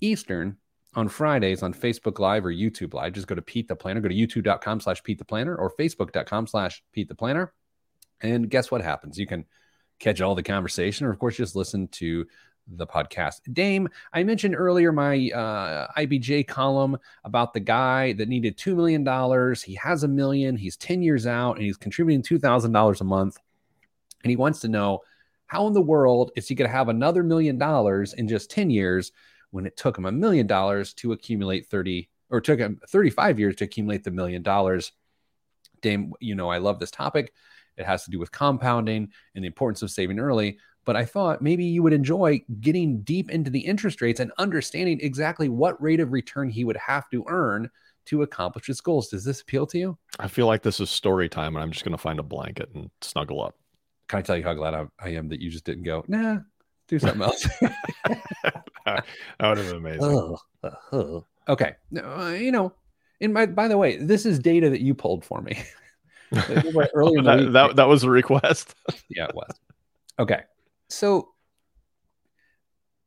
Eastern 0.00 0.56
on 0.94 1.08
Fridays 1.08 1.62
on 1.62 1.72
Facebook 1.72 2.18
Live 2.18 2.44
or 2.44 2.52
YouTube 2.52 2.94
Live. 2.94 3.14
Just 3.14 3.26
go 3.26 3.34
to 3.34 3.42
Pete 3.42 3.68
the 3.68 3.76
Planner. 3.76 4.00
Go 4.00 4.08
to 4.08 4.14
youtube.com 4.14 4.80
slash 4.80 5.02
Pete 5.02 5.18
the 5.18 5.24
Planner 5.24 5.56
or 5.56 5.74
facebook.com 5.74 6.46
slash 6.46 6.82
Pete 6.92 7.08
the 7.08 7.14
Planner. 7.14 7.52
And 8.20 8.50
guess 8.50 8.70
what 8.70 8.82
happens? 8.82 9.18
You 9.18 9.26
can 9.26 9.46
catch 9.98 10.20
all 10.20 10.34
the 10.34 10.42
conversation 10.42 11.06
or, 11.06 11.10
of 11.10 11.18
course, 11.18 11.36
just 11.36 11.56
listen 11.56 11.88
to 11.88 12.26
the 12.68 12.86
podcast. 12.86 13.40
Dame, 13.52 13.88
I 14.12 14.22
mentioned 14.22 14.54
earlier 14.54 14.92
my 14.92 15.30
uh, 15.30 15.88
IBJ 15.96 16.46
column 16.46 16.98
about 17.24 17.52
the 17.52 17.60
guy 17.60 18.12
that 18.14 18.28
needed 18.28 18.56
$2 18.56 18.76
million. 18.76 19.54
He 19.64 19.74
has 19.74 20.04
a 20.04 20.08
million, 20.08 20.56
he's 20.56 20.76
10 20.76 21.02
years 21.02 21.26
out, 21.26 21.56
and 21.56 21.64
he's 21.64 21.76
contributing 21.76 22.22
$2,000 22.22 23.00
a 23.00 23.04
month. 23.04 23.38
And 24.22 24.30
he 24.30 24.36
wants 24.36 24.60
to 24.60 24.68
know 24.68 25.00
how 25.46 25.66
in 25.66 25.72
the 25.72 25.82
world 25.82 26.30
is 26.36 26.46
he 26.48 26.54
going 26.54 26.70
to 26.70 26.76
have 26.76 26.88
another 26.88 27.22
million 27.22 27.58
dollars 27.58 28.14
in 28.14 28.28
just 28.28 28.50
10 28.50 28.70
years 28.70 29.12
when 29.52 29.66
it 29.66 29.76
took 29.76 29.96
him 29.96 30.04
a 30.04 30.12
million 30.12 30.46
dollars 30.46 30.92
to 30.94 31.12
accumulate 31.12 31.68
30 31.68 32.08
or 32.30 32.40
took 32.40 32.58
him 32.58 32.80
35 32.88 33.38
years 33.38 33.56
to 33.56 33.64
accumulate 33.64 34.04
the 34.04 34.10
million 34.10 34.42
dollars? 34.42 34.92
Dame, 35.80 36.12
you 36.20 36.34
know, 36.34 36.50
I 36.50 36.58
love 36.58 36.78
this 36.78 36.90
topic. 36.90 37.32
It 37.76 37.86
has 37.86 38.04
to 38.04 38.10
do 38.10 38.18
with 38.18 38.32
compounding 38.32 39.12
and 39.34 39.44
the 39.44 39.48
importance 39.48 39.82
of 39.82 39.90
saving 39.90 40.18
early 40.18 40.58
but 40.84 40.96
I 40.96 41.04
thought 41.04 41.42
maybe 41.42 41.64
you 41.64 41.82
would 41.82 41.92
enjoy 41.92 42.42
getting 42.60 43.02
deep 43.02 43.30
into 43.30 43.50
the 43.50 43.60
interest 43.60 44.02
rates 44.02 44.20
and 44.20 44.32
understanding 44.38 44.98
exactly 45.00 45.48
what 45.48 45.80
rate 45.80 46.00
of 46.00 46.12
return 46.12 46.48
he 46.48 46.64
would 46.64 46.76
have 46.76 47.08
to 47.10 47.24
earn 47.28 47.70
to 48.06 48.22
accomplish 48.22 48.66
his 48.66 48.80
goals. 48.80 49.08
Does 49.08 49.24
this 49.24 49.40
appeal 49.40 49.66
to 49.66 49.78
you? 49.78 49.98
I 50.18 50.26
feel 50.26 50.46
like 50.46 50.62
this 50.62 50.80
is 50.80 50.90
story 50.90 51.28
time 51.28 51.54
and 51.54 51.62
I'm 51.62 51.70
just 51.70 51.84
going 51.84 51.96
to 51.96 52.02
find 52.02 52.18
a 52.18 52.24
blanket 52.24 52.70
and 52.74 52.90
snuggle 53.00 53.42
up. 53.42 53.54
Can 54.08 54.18
I 54.18 54.22
tell 54.22 54.36
you 54.36 54.42
how 54.42 54.54
glad 54.54 54.74
I, 54.74 54.86
I 55.00 55.10
am 55.10 55.28
that 55.28 55.40
you 55.40 55.50
just 55.50 55.64
didn't 55.64 55.84
go, 55.84 56.04
nah, 56.08 56.38
do 56.92 56.98
something 56.98 57.22
else? 57.22 57.48
that 58.84 59.04
would 59.40 59.58
have 59.58 59.66
been 59.66 59.76
amazing. 59.76 60.36
Ugh. 60.92 61.24
okay. 61.48 61.74
Uh, 61.96 62.34
you 62.38 62.52
know, 62.52 62.74
in 63.20 63.32
my, 63.32 63.46
by 63.46 63.66
the 63.66 63.78
way, 63.78 63.96
this 63.96 64.26
is 64.26 64.38
data 64.38 64.68
that 64.68 64.82
you 64.82 64.94
pulled 64.94 65.24
for 65.24 65.40
me. 65.40 65.62
Earlier 66.94 67.22
that, 67.22 67.38
week. 67.38 67.52
that, 67.52 67.76
that 67.76 67.88
was 67.88 68.04
a 68.04 68.10
request. 68.10 68.74
yeah, 69.08 69.24
it 69.24 69.34
was. 69.34 69.50
Okay. 70.18 70.42
So 70.88 71.30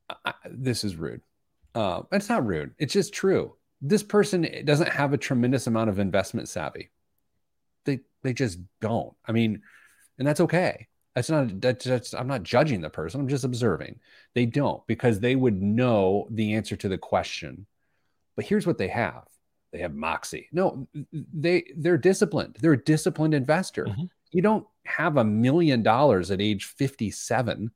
I, 0.10 0.34
this 0.50 0.84
is 0.84 0.96
rude. 0.96 1.22
Uh, 1.76 2.02
it's 2.12 2.30
not 2.30 2.46
rude. 2.46 2.74
It's 2.80 2.94
just 2.94 3.14
true. 3.14 3.56
This 3.82 4.02
person 4.02 4.48
doesn't 4.66 4.90
have 4.90 5.14
a 5.14 5.18
tremendous 5.18 5.68
amount 5.68 5.92
of 5.92 6.00
investment 6.00 6.50
savvy. 6.50 6.90
They 7.84 8.00
they 8.24 8.34
just 8.34 8.58
don't. 8.80 9.14
I 9.28 9.32
mean, 9.32 9.62
and 10.18 10.28
that's 10.28 10.40
okay. 10.40 10.88
That's 11.16 11.30
not 11.30 11.62
that's, 11.62 11.86
that's 11.86 12.14
I'm 12.14 12.28
not 12.28 12.44
judging 12.44 12.82
the 12.82 12.90
person. 12.90 13.22
I'm 13.22 13.30
just 13.30 13.46
observing. 13.46 14.00
They 14.34 14.46
don't 14.46 14.86
because 14.86 15.20
they 15.20 15.36
would 15.36 15.62
know 15.62 16.28
the 16.30 16.56
answer 16.56 16.76
to 16.76 16.90
the 16.90 16.98
question. 16.98 17.66
But 18.36 18.46
here's 18.46 18.68
what 18.68 18.78
they 18.78 18.90
have. 18.90 19.24
They 19.72 19.80
have 19.80 19.94
moxie. 19.96 20.50
No, 20.52 20.88
they 21.34 21.66
they're 21.78 21.98
disciplined. 21.98 22.58
They're 22.60 22.74
a 22.74 22.84
disciplined 22.84 23.34
investor. 23.34 23.86
Mhm. 23.86 24.10
You 24.32 24.42
don't 24.42 24.68
have 24.86 25.16
a 25.18 25.24
million 25.24 25.84
dollars 25.84 26.32
at 26.32 26.42
age 26.42 26.66
57 26.66 27.72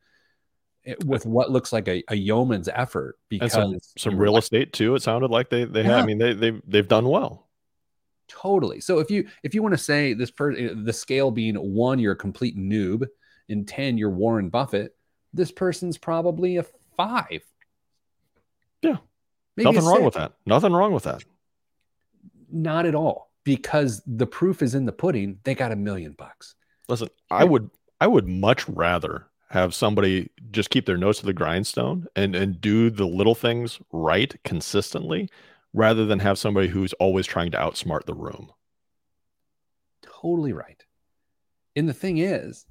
eh, 0.85 0.95
with 1.05 1.25
what 1.25 1.49
looks 1.49 1.71
like 1.71 1.87
a, 1.87 2.03
a 2.09 2.15
yeoman's 2.15 2.67
effort 2.67 3.17
because 3.29 3.53
some, 3.53 3.77
some 3.97 4.17
real 4.17 4.35
estate 4.37 4.73
too. 4.73 4.95
It 4.95 5.01
sounded 5.01 5.31
like 5.31 5.49
they, 5.49 5.63
they 5.63 5.83
Yeah. 5.83 5.95
I 5.95 6.05
mean, 6.05 6.17
they, 6.17 6.33
they, 6.33 6.61
they've 6.67 6.87
done 6.87 7.07
well. 7.07 7.47
totally. 8.27 8.81
So 8.81 8.99
if 8.99 9.09
you 9.09 9.27
if 9.43 9.53
you 9.55 9.61
want 9.63 9.73
to 9.73 9.77
say 9.77 10.13
this 10.13 10.31
person 10.31 10.83
the 10.83 10.93
scale 10.93 11.31
being 11.31 11.55
one, 11.55 11.99
you're 11.99 12.13
a 12.13 12.17
complete 12.17 12.57
noob, 12.57 13.07
and 13.49 13.67
10, 13.67 13.97
you're 13.97 14.09
Warren 14.09 14.49
Buffett, 14.49 14.95
this 15.33 15.51
person's 15.51 15.97
probably 15.97 16.57
a 16.57 16.65
five. 16.95 17.43
Yeah. 18.81 18.97
Maybe 19.55 19.71
Nothing 19.71 19.85
wrong 19.87 19.95
six. 19.97 20.05
with 20.05 20.13
that. 20.15 20.33
Nothing 20.45 20.73
wrong 20.73 20.93
with 20.93 21.03
that. 21.03 21.23
Not 22.51 22.85
at 22.85 22.95
all. 22.95 23.31
Because 23.43 24.01
the 24.05 24.27
proof 24.27 24.61
is 24.61 24.75
in 24.75 24.85
the 24.85 24.91
pudding. 24.91 25.39
They 25.43 25.55
got 25.55 25.71
a 25.71 25.75
million 25.75 26.13
bucks. 26.13 26.55
Listen, 26.87 27.09
I 27.31 27.43
would 27.43 27.69
I 27.99 28.07
would 28.07 28.27
much 28.27 28.67
rather 28.69 29.27
have 29.49 29.73
somebody 29.73 30.29
just 30.51 30.69
keep 30.69 30.85
their 30.85 30.97
nose 30.97 31.19
to 31.19 31.25
the 31.25 31.33
grindstone 31.33 32.05
and 32.15 32.35
and 32.35 32.61
do 32.61 32.89
the 32.89 33.05
little 33.07 33.35
things 33.35 33.79
right 33.91 34.35
consistently 34.43 35.29
rather 35.73 36.05
than 36.05 36.19
have 36.19 36.37
somebody 36.37 36.67
who's 36.67 36.93
always 36.93 37.25
trying 37.25 37.51
to 37.51 37.57
outsmart 37.57 38.05
the 38.05 38.13
room. 38.13 38.51
Totally 40.01 40.53
right. 40.53 40.83
And 41.75 41.87
the 41.87 41.93
thing 41.93 42.17
is, 42.17 42.65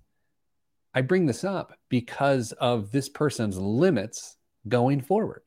I 0.95 1.03
bring 1.03 1.27
this 1.27 1.45
up 1.45 1.75
because 1.89 2.53
of 2.53 2.91
this 2.91 3.09
person's 3.09 3.59
limits 3.59 4.37
going 4.67 5.01
forward. 5.01 5.43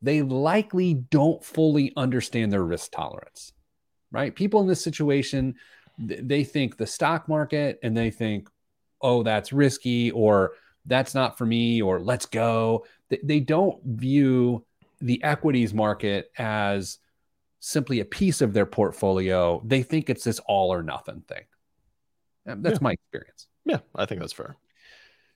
They 0.00 0.22
likely 0.22 0.94
don't 0.94 1.44
fully 1.44 1.92
understand 1.96 2.52
their 2.52 2.64
risk 2.64 2.90
tolerance, 2.92 3.52
right? 4.10 4.34
People 4.34 4.60
in 4.60 4.66
this 4.66 4.82
situation, 4.82 5.54
they 5.98 6.44
think 6.44 6.76
the 6.76 6.86
stock 6.86 7.28
market 7.28 7.78
and 7.82 7.96
they 7.96 8.10
think, 8.10 8.48
oh, 9.00 9.22
that's 9.22 9.52
risky 9.52 10.10
or 10.10 10.52
that's 10.86 11.14
not 11.14 11.38
for 11.38 11.46
me 11.46 11.82
or 11.82 12.00
let's 12.00 12.26
go. 12.26 12.86
They, 13.22 13.40
don't 13.40 13.80
view 13.84 14.64
the 15.00 15.22
equities 15.22 15.74
market 15.74 16.30
as 16.38 16.98
simply 17.60 18.00
a 18.00 18.04
piece 18.04 18.40
of 18.40 18.52
their 18.52 18.66
portfolio. 18.66 19.62
They 19.64 19.82
think 19.82 20.10
it's 20.10 20.24
this 20.24 20.40
all 20.40 20.72
or 20.72 20.82
nothing 20.82 21.22
thing. 21.28 21.44
That's 22.44 22.74
Yeah. 22.74 22.78
my 22.82 22.92
experience. 22.92 23.46
Yeah, 23.64 23.78
I 23.94 24.06
think 24.06 24.20
that's 24.20 24.32
fair. 24.32 24.56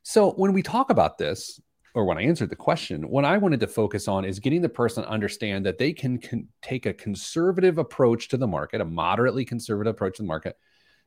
So 0.02 0.32
when 0.32 0.52
we 0.52 0.62
talk 0.62 0.90
about 0.90 1.18
this, 1.18 1.60
or 1.94 2.04
when 2.04 2.18
I 2.18 2.22
answered 2.22 2.50
the 2.50 2.56
question, 2.56 3.08
what 3.08 3.24
I 3.24 3.38
wanted 3.38 3.60
to 3.60 3.66
focus 3.66 4.06
on 4.06 4.24
is 4.24 4.38
getting 4.38 4.60
the 4.62 4.68
person 4.68 5.02
to 5.02 5.08
understand 5.08 5.64
that 5.66 5.78
they 5.78 5.92
can, 5.92 6.18
can 6.18 6.48
take 6.62 6.84
a 6.86 6.92
conservative 6.92 7.78
approach 7.78 8.28
to 8.28 8.36
the 8.36 8.46
market, 8.46 8.80
a 8.80 8.84
moderately 8.84 9.44
conservative 9.44 9.92
approach 9.92 10.16
to 10.16 10.22
the 10.22 10.28
market, 10.28 10.58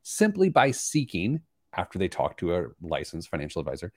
simply 0.01 0.49
by 0.49 0.71
seeking, 0.71 1.41
after 1.73 1.99
they 1.99 2.07
talk 2.07 2.37
to 2.37 2.55
a 2.55 2.65
licensed 2.81 3.29
financial 3.29 3.59
advisor, 3.59 3.93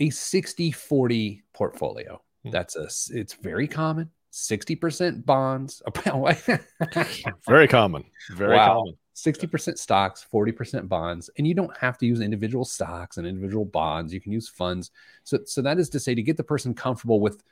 a 0.00 0.10
60 0.10 0.72
40 0.72 1.42
portfolio. 1.52 2.20
Hmm. 2.42 2.50
That's 2.50 2.74
a, 2.76 2.88
it's 3.16 3.34
very 3.34 3.68
common. 3.68 4.10
60% 4.32 5.24
bonds. 5.24 5.80
Very 7.46 7.68
common. 7.68 8.04
Very 8.32 8.56
Wow. 8.56 8.66
common. 8.74 8.94
60% 9.14 9.78
stocks, 9.78 10.26
40% 10.32 10.88
bonds, 10.88 11.30
and 11.38 11.46
you 11.46 11.54
don't 11.54 11.76
have 11.76 11.96
to 11.98 12.06
use 12.06 12.20
individual 12.20 12.64
stocks 12.64 13.16
and 13.16 13.26
individual 13.26 13.64
bonds. 13.64 14.12
You 14.12 14.20
can 14.20 14.32
use 14.32 14.48
funds. 14.48 14.90
So, 15.22 15.38
so 15.44 15.62
that 15.62 15.78
is 15.78 15.88
to 15.90 16.00
say 16.00 16.14
to 16.14 16.22
get 16.22 16.36
the 16.36 16.44
person 16.44 16.74
comfortable 16.74 17.20
with 17.20 17.42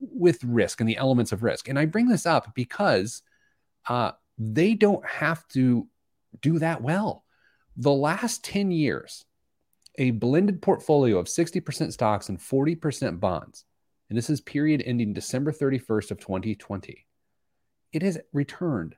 with 0.00 0.42
risk 0.44 0.80
and 0.80 0.88
the 0.88 0.96
elements 0.96 1.30
of 1.30 1.42
risk. 1.42 1.68
And 1.68 1.78
I 1.78 1.84
bring 1.84 2.08
this 2.08 2.24
up 2.24 2.54
because 2.54 3.22
uh, 3.86 4.12
they 4.38 4.74
don't 4.74 5.04
have 5.06 5.46
to 5.48 5.86
do 6.40 6.58
that 6.58 6.82
well. 6.82 7.24
The 7.76 7.92
last 7.92 8.44
10 8.44 8.70
years, 8.70 9.26
a 9.98 10.10
blended 10.12 10.62
portfolio 10.62 11.18
of 11.18 11.26
60% 11.26 11.92
stocks 11.92 12.28
and 12.28 12.38
40% 12.38 13.20
bonds, 13.20 13.64
and 14.08 14.16
this 14.16 14.30
is 14.30 14.40
period 14.40 14.82
ending 14.84 15.12
December 15.12 15.52
31st 15.52 16.10
of 16.10 16.18
2020, 16.18 17.06
it 17.92 18.02
has 18.02 18.18
returned 18.32 18.96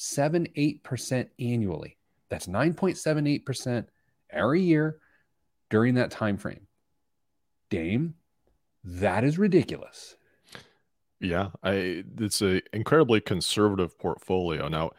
9.78% 0.00 1.28
annually. 1.38 1.96
That's 2.28 2.46
9.78% 2.46 3.86
every 4.30 4.62
year 4.62 4.98
during 5.68 5.94
that 5.94 6.10
time 6.10 6.36
frame. 6.36 6.66
Dame, 7.68 8.14
That 8.84 9.24
is 9.24 9.38
ridiculous. 9.38 10.16
Yeah, 11.20 11.50
I 11.62 12.02
it's 12.18 12.40
a 12.40 12.62
incredibly 12.74 13.20
conservative 13.20 13.98
portfolio. 13.98 14.68
Now, 14.68 14.92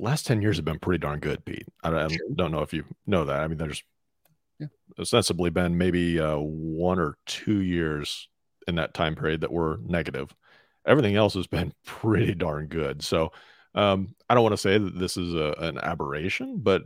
last 0.00 0.26
10 0.26 0.42
years 0.42 0.56
have 0.56 0.64
been 0.64 0.80
pretty 0.80 0.98
darn 0.98 1.20
good, 1.20 1.44
Pete. 1.44 1.66
I, 1.84 1.90
I 1.90 2.08
don't 2.34 2.50
know 2.50 2.62
if 2.62 2.72
you 2.74 2.84
know 3.06 3.24
that. 3.24 3.40
I 3.40 3.46
mean, 3.46 3.56
there's 3.58 3.84
Yeah. 4.58 4.66
ostensibly 4.98 5.50
been 5.50 5.78
maybe 5.78 6.18
uh, 6.18 6.36
one 6.36 6.98
or 6.98 7.16
two 7.26 7.60
years 7.60 8.28
in 8.66 8.74
that 8.74 8.92
time 8.92 9.14
period 9.14 9.40
that 9.42 9.52
were 9.52 9.78
negative. 9.84 10.34
Everything 10.84 11.14
else 11.14 11.34
has 11.34 11.46
been 11.46 11.72
pretty 11.86 12.34
darn 12.34 12.66
good. 12.66 13.02
So 13.02 13.30
um, 13.74 14.14
I 14.28 14.34
don't 14.34 14.42
want 14.42 14.54
to 14.54 14.58
say 14.58 14.78
that 14.78 14.98
this 14.98 15.16
is 15.16 15.34
a, 15.34 15.54
an 15.58 15.78
aberration, 15.78 16.58
but 16.58 16.82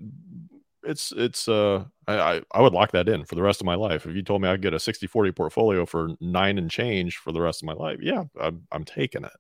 it's 0.83 1.13
it's 1.17 1.49
uh 1.49 1.85
I, 2.07 2.43
I 2.53 2.61
would 2.61 2.75
lock 2.75 2.93
that 2.93 3.09
in 3.09 3.25
for 3.25 3.35
the 3.35 3.43
rest 3.43 3.61
of 3.61 3.67
my 3.67 3.75
life. 3.75 4.07
If 4.07 4.15
you 4.15 4.23
told 4.23 4.43
me 4.43 4.49
I'd 4.49 4.61
get 4.61 4.75
a 4.75 4.79
60-40 4.79 5.35
portfolio 5.35 5.87
for 5.87 6.11
nine 6.21 6.59
and 6.59 6.71
change 6.71 7.17
for 7.17 7.33
the 7.33 7.41
rest 7.41 7.63
of 7.63 7.67
my 7.67 7.73
life, 7.73 8.01
yeah, 8.03 8.25
I'm, 8.39 8.67
I'm 8.71 8.85
taking 8.85 9.25
it. 9.25 9.33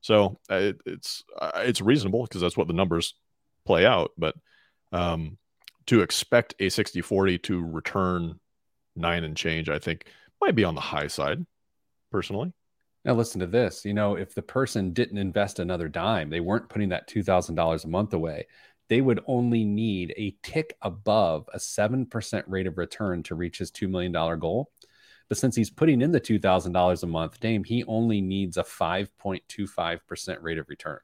So 0.00 0.38
uh, 0.50 0.56
it, 0.56 0.80
it's 0.84 1.24
uh, 1.38 1.52
it's 1.56 1.80
reasonable 1.80 2.24
because 2.24 2.40
that's 2.40 2.56
what 2.56 2.66
the 2.66 2.74
numbers 2.74 3.14
play 3.64 3.86
out. 3.86 4.10
But 4.18 4.34
um, 4.92 5.38
to 5.86 6.02
expect 6.02 6.54
a 6.58 6.66
60-40 6.66 7.42
to 7.44 7.64
return 7.64 8.40
nine 8.96 9.24
and 9.24 9.36
change, 9.36 9.68
I 9.68 9.78
think 9.78 10.06
might 10.40 10.54
be 10.54 10.64
on 10.64 10.74
the 10.74 10.80
high 10.80 11.06
side, 11.06 11.46
personally. 12.10 12.52
Now 13.04 13.14
listen 13.14 13.40
to 13.40 13.46
this. 13.46 13.84
You 13.84 13.94
know, 13.94 14.16
if 14.16 14.34
the 14.34 14.42
person 14.42 14.92
didn't 14.92 15.18
invest 15.18 15.58
another 15.58 15.88
dime, 15.88 16.30
they 16.30 16.40
weren't 16.40 16.68
putting 16.68 16.88
that 16.90 17.06
two 17.06 17.22
thousand 17.22 17.54
dollars 17.54 17.84
a 17.84 17.88
month 17.88 18.14
away. 18.14 18.46
They 18.88 19.00
would 19.00 19.20
only 19.26 19.64
need 19.64 20.14
a 20.16 20.36
tick 20.42 20.76
above 20.82 21.48
a 21.52 21.60
seven 21.60 22.06
percent 22.06 22.46
rate 22.48 22.66
of 22.66 22.78
return 22.78 23.22
to 23.24 23.34
reach 23.34 23.58
his 23.58 23.70
two 23.70 23.88
million 23.88 24.12
dollar 24.12 24.36
goal. 24.36 24.70
But 25.28 25.38
since 25.38 25.56
he's 25.56 25.70
putting 25.70 26.02
in 26.02 26.12
the 26.12 26.20
two 26.20 26.38
thousand 26.38 26.72
dollars 26.72 27.02
a 27.02 27.06
month, 27.06 27.40
Dame, 27.40 27.64
he 27.64 27.84
only 27.84 28.20
needs 28.20 28.56
a 28.56 28.64
five 28.64 29.16
point 29.18 29.42
two 29.48 29.66
five 29.66 30.06
percent 30.06 30.42
rate 30.42 30.58
of 30.58 30.68
return. 30.68 31.00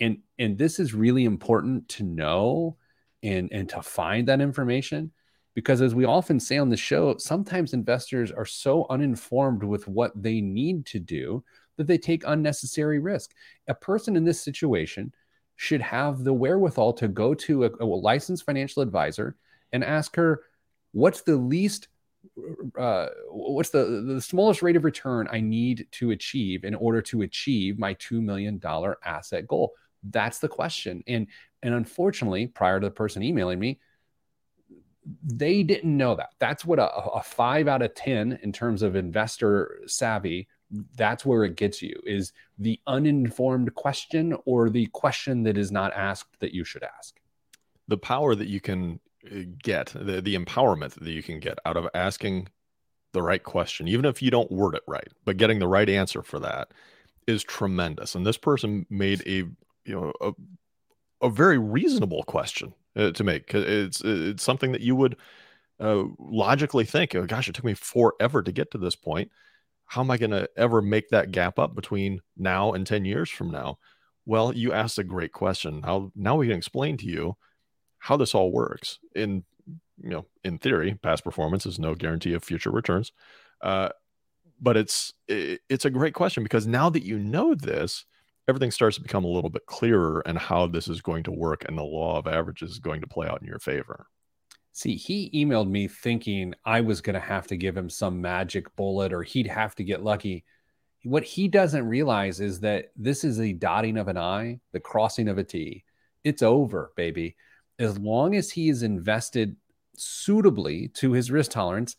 And 0.00 0.18
and 0.38 0.58
this 0.58 0.80
is 0.80 0.94
really 0.94 1.24
important 1.24 1.88
to 1.90 2.02
know 2.02 2.76
and 3.22 3.52
and 3.52 3.68
to 3.70 3.82
find 3.82 4.28
that 4.28 4.40
information 4.40 5.12
because 5.54 5.80
as 5.80 5.94
we 5.94 6.04
often 6.04 6.38
say 6.38 6.58
on 6.58 6.68
the 6.68 6.76
show 6.76 7.16
sometimes 7.16 7.72
investors 7.72 8.32
are 8.32 8.44
so 8.44 8.86
uninformed 8.90 9.62
with 9.62 9.86
what 9.88 10.10
they 10.20 10.40
need 10.40 10.84
to 10.86 10.98
do 10.98 11.42
that 11.76 11.86
they 11.86 11.98
take 11.98 12.22
unnecessary 12.26 12.98
risk. 12.98 13.32
A 13.68 13.74
person 13.74 14.16
in 14.16 14.24
this 14.24 14.42
situation 14.42 15.12
should 15.56 15.80
have 15.80 16.24
the 16.24 16.32
wherewithal 16.32 16.92
to 16.94 17.08
go 17.08 17.34
to 17.34 17.64
a, 17.64 17.70
a 17.80 17.84
licensed 17.84 18.44
financial 18.44 18.82
advisor 18.82 19.36
and 19.72 19.84
ask 19.84 20.16
her 20.16 20.42
what's 20.92 21.22
the 21.22 21.36
least 21.36 21.88
uh, 22.78 23.08
what's 23.28 23.68
the 23.68 24.02
the 24.06 24.20
smallest 24.20 24.62
rate 24.62 24.76
of 24.76 24.84
return 24.84 25.28
i 25.30 25.40
need 25.40 25.86
to 25.92 26.10
achieve 26.12 26.64
in 26.64 26.74
order 26.74 27.02
to 27.02 27.20
achieve 27.20 27.78
my 27.78 27.92
$2 27.94 28.22
million 28.22 28.60
asset 29.04 29.46
goal? 29.46 29.72
That's 30.10 30.38
the 30.38 30.48
question. 30.48 31.02
And 31.06 31.26
and 31.62 31.74
unfortunately 31.74 32.46
prior 32.46 32.80
to 32.80 32.86
the 32.86 32.90
person 32.90 33.22
emailing 33.22 33.58
me 33.58 33.78
they 35.22 35.62
didn't 35.62 35.96
know 35.96 36.14
that. 36.14 36.30
That's 36.38 36.64
what 36.64 36.78
a, 36.78 36.90
a 36.94 37.22
five 37.22 37.68
out 37.68 37.82
of 37.82 37.94
10 37.94 38.40
in 38.42 38.52
terms 38.52 38.82
of 38.82 38.96
investor 38.96 39.80
savvy, 39.86 40.48
that's 40.96 41.24
where 41.24 41.44
it 41.44 41.56
gets 41.56 41.82
you 41.82 41.94
is 42.04 42.32
the 42.58 42.80
uninformed 42.86 43.74
question 43.74 44.36
or 44.44 44.70
the 44.70 44.86
question 44.86 45.42
that 45.44 45.58
is 45.58 45.70
not 45.70 45.92
asked 45.94 46.38
that 46.40 46.52
you 46.52 46.64
should 46.64 46.82
ask. 46.82 47.18
The 47.88 47.98
power 47.98 48.34
that 48.34 48.48
you 48.48 48.60
can 48.60 49.00
uh, 49.26 49.40
get, 49.62 49.92
the, 49.94 50.20
the 50.20 50.36
empowerment 50.36 50.94
that 50.94 51.10
you 51.10 51.22
can 51.22 51.38
get 51.38 51.58
out 51.64 51.76
of 51.76 51.88
asking 51.94 52.48
the 53.12 53.22
right 53.22 53.42
question, 53.42 53.86
even 53.88 54.04
if 54.04 54.22
you 54.22 54.30
don't 54.30 54.50
word 54.50 54.74
it 54.74 54.82
right, 54.88 55.08
but 55.24 55.36
getting 55.36 55.58
the 55.58 55.68
right 55.68 55.88
answer 55.88 56.22
for 56.22 56.40
that 56.40 56.68
is 57.26 57.44
tremendous. 57.44 58.14
And 58.14 58.26
this 58.26 58.38
person 58.38 58.86
made 58.90 59.22
a, 59.26 59.44
you 59.84 59.94
know, 59.94 60.12
a, 60.20 60.32
a 61.26 61.30
very 61.30 61.58
reasonable 61.58 62.24
question 62.24 62.74
uh, 62.96 63.10
to 63.12 63.24
make. 63.24 63.52
It's 63.54 64.00
it's 64.04 64.42
something 64.42 64.72
that 64.72 64.80
you 64.80 64.96
would 64.96 65.16
uh, 65.80 66.04
logically 66.18 66.84
think, 66.84 67.14
oh, 67.14 67.26
gosh, 67.26 67.48
it 67.48 67.54
took 67.54 67.64
me 67.64 67.74
forever 67.74 68.42
to 68.42 68.52
get 68.52 68.70
to 68.72 68.78
this 68.78 68.96
point. 68.96 69.30
How 69.86 70.00
am 70.00 70.10
I 70.10 70.16
going 70.16 70.30
to 70.30 70.48
ever 70.56 70.80
make 70.80 71.10
that 71.10 71.30
gap 71.30 71.58
up 71.58 71.74
between 71.74 72.20
now 72.36 72.72
and 72.72 72.86
10 72.86 73.04
years 73.04 73.28
from 73.28 73.50
now? 73.50 73.78
Well, 74.24 74.54
you 74.54 74.72
asked 74.72 74.98
a 74.98 75.04
great 75.04 75.32
question. 75.32 75.82
How 75.82 76.10
now 76.16 76.36
we 76.36 76.48
can 76.48 76.56
explain 76.56 76.96
to 76.98 77.06
you 77.06 77.36
how 77.98 78.16
this 78.16 78.34
all 78.34 78.52
works. 78.52 78.98
In 79.14 79.44
you 80.02 80.10
know, 80.10 80.26
in 80.42 80.58
theory, 80.58 80.98
past 81.02 81.24
performance 81.24 81.66
is 81.66 81.78
no 81.78 81.94
guarantee 81.94 82.34
of 82.34 82.42
future 82.42 82.70
returns. 82.70 83.12
Uh, 83.60 83.90
but 84.60 84.76
it's 84.76 85.12
it, 85.28 85.60
it's 85.68 85.84
a 85.84 85.90
great 85.90 86.14
question 86.14 86.42
because 86.42 86.66
now 86.66 86.88
that 86.90 87.04
you 87.04 87.18
know 87.18 87.54
this, 87.54 88.04
everything 88.48 88.70
starts 88.70 88.96
to 88.96 89.02
become 89.02 89.24
a 89.24 89.30
little 89.30 89.50
bit 89.50 89.66
clearer 89.66 90.22
and 90.26 90.38
how 90.38 90.66
this 90.66 90.88
is 90.88 91.00
going 91.00 91.22
to 91.24 91.32
work 91.32 91.64
and 91.66 91.78
the 91.78 91.82
law 91.82 92.18
of 92.18 92.26
averages 92.26 92.72
is 92.72 92.78
going 92.78 93.00
to 93.00 93.06
play 93.06 93.26
out 93.26 93.40
in 93.40 93.48
your 93.48 93.58
favor. 93.58 94.06
See, 94.72 94.96
he 94.96 95.30
emailed 95.32 95.70
me 95.70 95.86
thinking 95.86 96.52
I 96.64 96.80
was 96.80 97.00
going 97.00 97.14
to 97.14 97.20
have 97.20 97.46
to 97.46 97.56
give 97.56 97.76
him 97.76 97.88
some 97.88 98.20
magic 98.20 98.74
bullet 98.76 99.12
or 99.12 99.22
he'd 99.22 99.46
have 99.46 99.74
to 99.76 99.84
get 99.84 100.02
lucky. 100.02 100.44
What 101.04 101.22
he 101.22 101.48
doesn't 101.48 101.86
realize 101.86 102.40
is 102.40 102.60
that 102.60 102.90
this 102.96 103.24
is 103.24 103.38
a 103.38 103.52
dotting 103.52 103.96
of 103.96 104.08
an 104.08 104.18
I, 104.18 104.58
the 104.72 104.80
crossing 104.80 105.28
of 105.28 105.38
a 105.38 105.44
T. 105.44 105.84
It's 106.24 106.42
over, 106.42 106.90
baby. 106.96 107.36
As 107.78 107.98
long 107.98 108.34
as 108.34 108.50
he 108.50 108.68
is 108.68 108.82
invested 108.82 109.56
suitably 109.96 110.88
to 110.88 111.12
his 111.12 111.30
risk 111.30 111.52
tolerance, 111.52 111.96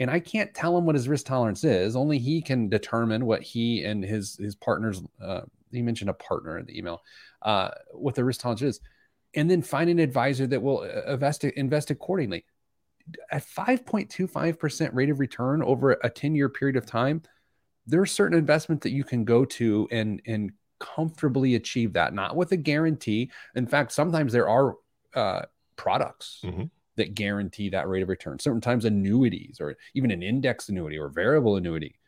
and 0.00 0.10
I 0.10 0.20
can't 0.20 0.54
tell 0.54 0.76
him 0.76 0.86
what 0.86 0.94
his 0.94 1.08
risk 1.08 1.26
tolerance 1.26 1.64
is. 1.64 1.96
Only 1.96 2.18
he 2.18 2.40
can 2.40 2.68
determine 2.68 3.26
what 3.26 3.42
he 3.42 3.84
and 3.84 4.04
his 4.04 4.36
his 4.36 4.54
partners. 4.54 5.02
Uh, 5.22 5.42
he 5.72 5.82
mentioned 5.82 6.10
a 6.10 6.14
partner 6.14 6.58
in 6.58 6.66
the 6.66 6.78
email. 6.78 7.02
Uh, 7.42 7.70
what 7.92 8.14
the 8.14 8.24
risk 8.24 8.40
tolerance 8.40 8.62
is, 8.62 8.80
and 9.34 9.50
then 9.50 9.62
find 9.62 9.90
an 9.90 9.98
advisor 9.98 10.46
that 10.46 10.62
will 10.62 10.80
uh, 10.80 11.12
invest 11.12 11.44
invest 11.44 11.90
accordingly. 11.90 12.44
At 13.30 13.42
five 13.44 13.86
point 13.86 14.10
two 14.10 14.26
five 14.26 14.58
percent 14.58 14.92
rate 14.94 15.10
of 15.10 15.20
return 15.20 15.62
over 15.62 15.92
a 15.92 16.10
ten 16.10 16.34
year 16.34 16.48
period 16.48 16.76
of 16.76 16.84
time, 16.86 17.22
there 17.86 18.00
are 18.00 18.06
certain 18.06 18.36
investments 18.36 18.82
that 18.82 18.92
you 18.92 19.04
can 19.04 19.24
go 19.24 19.44
to 19.44 19.88
and 19.90 20.20
and 20.26 20.52
comfortably 20.78 21.54
achieve 21.54 21.92
that. 21.94 22.14
Not 22.14 22.36
with 22.36 22.52
a 22.52 22.56
guarantee. 22.56 23.30
In 23.54 23.66
fact, 23.66 23.92
sometimes 23.92 24.32
there 24.32 24.48
are 24.48 24.76
uh, 25.14 25.42
products 25.76 26.42
Mhm. 26.44 26.70
that 26.96 27.14
guarantee 27.14 27.70
that 27.70 27.88
rate 27.88 28.02
of 28.02 28.08
return. 28.08 28.38
Sometimes 28.38 28.84
annuities 28.84 29.58
or 29.60 29.76
even 29.94 30.10
an 30.10 30.22
index 30.22 30.68
annuity 30.68 30.98
or 30.98 31.08
variable 31.08 31.56
annuity. 31.56 31.98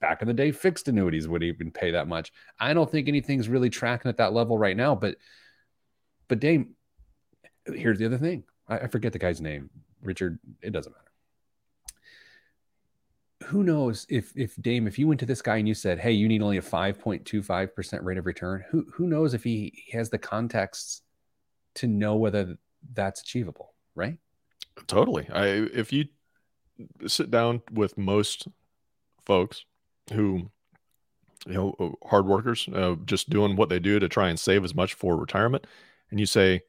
Back 0.00 0.22
in 0.22 0.28
the 0.28 0.34
day, 0.34 0.52
fixed 0.52 0.88
annuities 0.88 1.28
would 1.28 1.42
even 1.42 1.70
pay 1.70 1.92
that 1.92 2.08
much. 2.08 2.32
I 2.58 2.74
don't 2.74 2.90
think 2.90 3.08
anything's 3.08 3.48
really 3.48 3.70
tracking 3.70 4.08
at 4.08 4.16
that 4.16 4.32
level 4.32 4.58
right 4.58 4.76
now. 4.76 4.94
But 4.94 5.16
but 6.28 6.40
Dame, 6.40 6.74
here's 7.66 7.98
the 7.98 8.06
other 8.06 8.18
thing. 8.18 8.44
I, 8.68 8.78
I 8.78 8.86
forget 8.86 9.12
the 9.12 9.18
guy's 9.18 9.40
name. 9.40 9.70
Richard, 10.00 10.38
it 10.62 10.72
doesn't 10.72 10.92
matter. 10.92 10.98
Who 13.50 13.62
knows 13.62 14.06
if 14.08 14.32
if 14.36 14.56
Dame, 14.56 14.86
if 14.86 14.98
you 14.98 15.08
went 15.08 15.20
to 15.20 15.26
this 15.26 15.42
guy 15.42 15.56
and 15.56 15.68
you 15.68 15.74
said, 15.74 15.98
Hey, 15.98 16.12
you 16.12 16.28
need 16.28 16.42
only 16.42 16.58
a 16.58 16.62
5.25% 16.62 18.02
rate 18.02 18.18
of 18.18 18.26
return, 18.26 18.64
who 18.70 18.86
who 18.92 19.06
knows 19.06 19.34
if 19.34 19.44
he, 19.44 19.72
he 19.74 19.96
has 19.96 20.10
the 20.10 20.18
context 20.18 21.02
to 21.74 21.86
know 21.86 22.16
whether 22.16 22.56
that's 22.94 23.20
achievable, 23.20 23.74
right? 23.94 24.18
Totally. 24.86 25.28
I 25.32 25.46
if 25.46 25.92
you 25.92 26.06
sit 27.06 27.30
down 27.30 27.62
with 27.72 27.98
most 27.98 28.48
folks 29.24 29.64
who 30.12 30.50
you 31.46 31.54
know 31.54 31.74
uh, 31.78 32.08
hard 32.08 32.26
workers 32.26 32.68
uh, 32.74 32.94
just 33.04 33.30
doing 33.30 33.56
what 33.56 33.68
they 33.68 33.78
do 33.78 33.98
to 33.98 34.08
try 34.08 34.28
and 34.28 34.38
save 34.38 34.64
as 34.64 34.74
much 34.74 34.94
for 34.94 35.16
retirement 35.16 35.66
and 36.10 36.20
you 36.20 36.26
say 36.26 36.62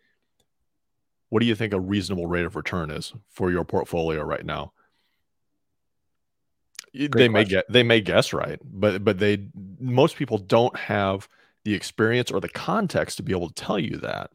what 1.34 1.40
do 1.40 1.48
you 1.48 1.56
think 1.56 1.74
a 1.74 1.80
reasonable 1.80 2.28
rate 2.28 2.46
of 2.46 2.56
return 2.56 2.92
is 2.92 3.12
for 3.32 3.50
your 3.50 3.64
portfolio 3.64 4.22
right 4.22 4.46
now? 4.46 4.72
Great 6.94 7.12
they 7.12 7.28
may 7.28 7.44
get 7.44 7.66
they 7.72 7.82
may 7.82 8.02
guess 8.02 8.34
right 8.34 8.60
but 8.64 9.04
but 9.04 9.18
they 9.18 9.48
most 9.80 10.16
people 10.16 10.38
don't 10.38 10.78
have 10.78 11.28
the 11.66 11.74
experience 11.74 12.30
or 12.30 12.40
the 12.40 12.50
context 12.50 13.18
to 13.18 13.24
be 13.24 13.32
able 13.32 13.50
to 13.50 13.56
tell 13.56 13.80
you 13.80 13.98
that. 13.98 14.30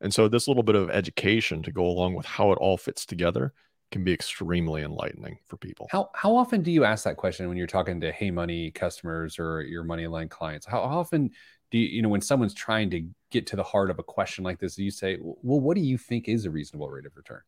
And 0.00 0.14
so 0.14 0.26
this 0.26 0.48
little 0.48 0.62
bit 0.62 0.74
of 0.74 0.88
education 0.88 1.62
to 1.64 1.70
go 1.70 1.84
along 1.84 2.14
with 2.14 2.24
how 2.24 2.50
it 2.50 2.56
all 2.56 2.78
fits 2.78 3.04
together 3.04 3.52
can 3.90 4.04
be 4.04 4.12
extremely 4.12 4.82
enlightening 4.82 5.38
for 5.46 5.56
people 5.56 5.88
How 5.90 6.10
how 6.14 6.36
often 6.36 6.62
do 6.62 6.70
you 6.70 6.84
ask 6.84 7.04
that 7.04 7.16
question 7.16 7.48
when 7.48 7.56
you're 7.56 7.66
talking 7.66 8.00
to 8.00 8.12
Hey 8.12 8.30
Money 8.30 8.70
customers 8.70 9.38
or 9.38 9.62
your 9.62 9.84
Moneyline 9.84 10.28
clients? 10.30 10.66
How 10.66 10.80
often 10.80 11.30
do 11.70 11.78
you 11.78 11.86
you 11.86 12.02
know 12.02 12.08
when 12.08 12.20
someone's 12.20 12.54
trying 12.54 12.90
to 12.90 13.06
get 13.30 13.46
to 13.48 13.56
the 13.56 13.62
heart 13.62 13.90
of 13.90 13.98
a 13.98 14.02
question 14.02 14.44
like 14.44 14.58
this, 14.58 14.76
do 14.76 14.84
you 14.84 14.90
say, 14.90 15.18
well, 15.20 15.60
what 15.60 15.74
do 15.74 15.82
you 15.82 15.98
think 15.98 16.28
is 16.28 16.44
a 16.44 16.50
reasonable 16.50 16.88
rate 16.88 17.06
of 17.06 17.16
return? 17.16 17.42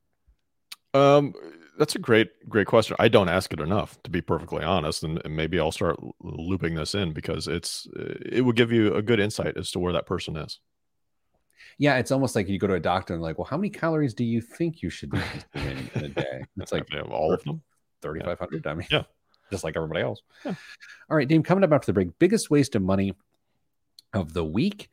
Um, 0.92 1.34
that's 1.78 1.94
a 1.94 2.00
great, 2.00 2.30
great 2.48 2.66
question. 2.66 2.96
I 2.98 3.08
don't 3.08 3.28
ask 3.28 3.52
it 3.52 3.60
enough, 3.60 3.96
to 4.02 4.10
be 4.10 4.20
perfectly 4.20 4.64
honest, 4.64 5.04
and, 5.04 5.22
and 5.24 5.36
maybe 5.36 5.60
I'll 5.60 5.70
start 5.70 5.96
looping 6.20 6.74
this 6.74 6.94
in 6.94 7.12
because 7.12 7.46
it's 7.46 7.86
it 7.94 8.44
will 8.44 8.52
give 8.52 8.72
you 8.72 8.94
a 8.94 9.02
good 9.02 9.20
insight 9.20 9.56
as 9.56 9.70
to 9.72 9.78
where 9.78 9.92
that 9.92 10.06
person 10.06 10.36
is. 10.36 10.58
Yeah, 11.80 11.96
it's 11.96 12.10
almost 12.10 12.36
like 12.36 12.46
you 12.46 12.58
go 12.58 12.66
to 12.66 12.74
a 12.74 12.80
doctor 12.80 13.14
and 13.14 13.22
like, 13.22 13.38
well, 13.38 13.46
how 13.46 13.56
many 13.56 13.70
calories 13.70 14.12
do 14.12 14.22
you 14.22 14.42
think 14.42 14.82
you 14.82 14.90
should 14.90 15.10
be 15.10 15.18
consuming 15.54 15.90
in 15.94 16.04
a 16.04 16.08
day? 16.08 16.44
It's 16.58 16.72
like 16.72 16.86
Yeah, 16.92 17.00
all 17.00 17.32
of 17.32 17.42
them. 17.44 17.62
3,500. 18.02 18.66
I 18.66 18.74
mean, 18.74 18.86
Yeah. 18.90 19.04
just 19.50 19.64
like 19.64 19.76
everybody 19.76 20.02
else. 20.02 20.20
Yeah. 20.44 20.54
All 21.08 21.16
right, 21.16 21.26
Dame, 21.26 21.42
coming 21.42 21.64
up 21.64 21.72
after 21.72 21.86
the 21.86 21.94
break, 21.94 22.18
biggest 22.18 22.50
waste 22.50 22.76
of 22.76 22.82
money 22.82 23.14
of 24.12 24.34
the 24.34 24.44
week 24.44 24.90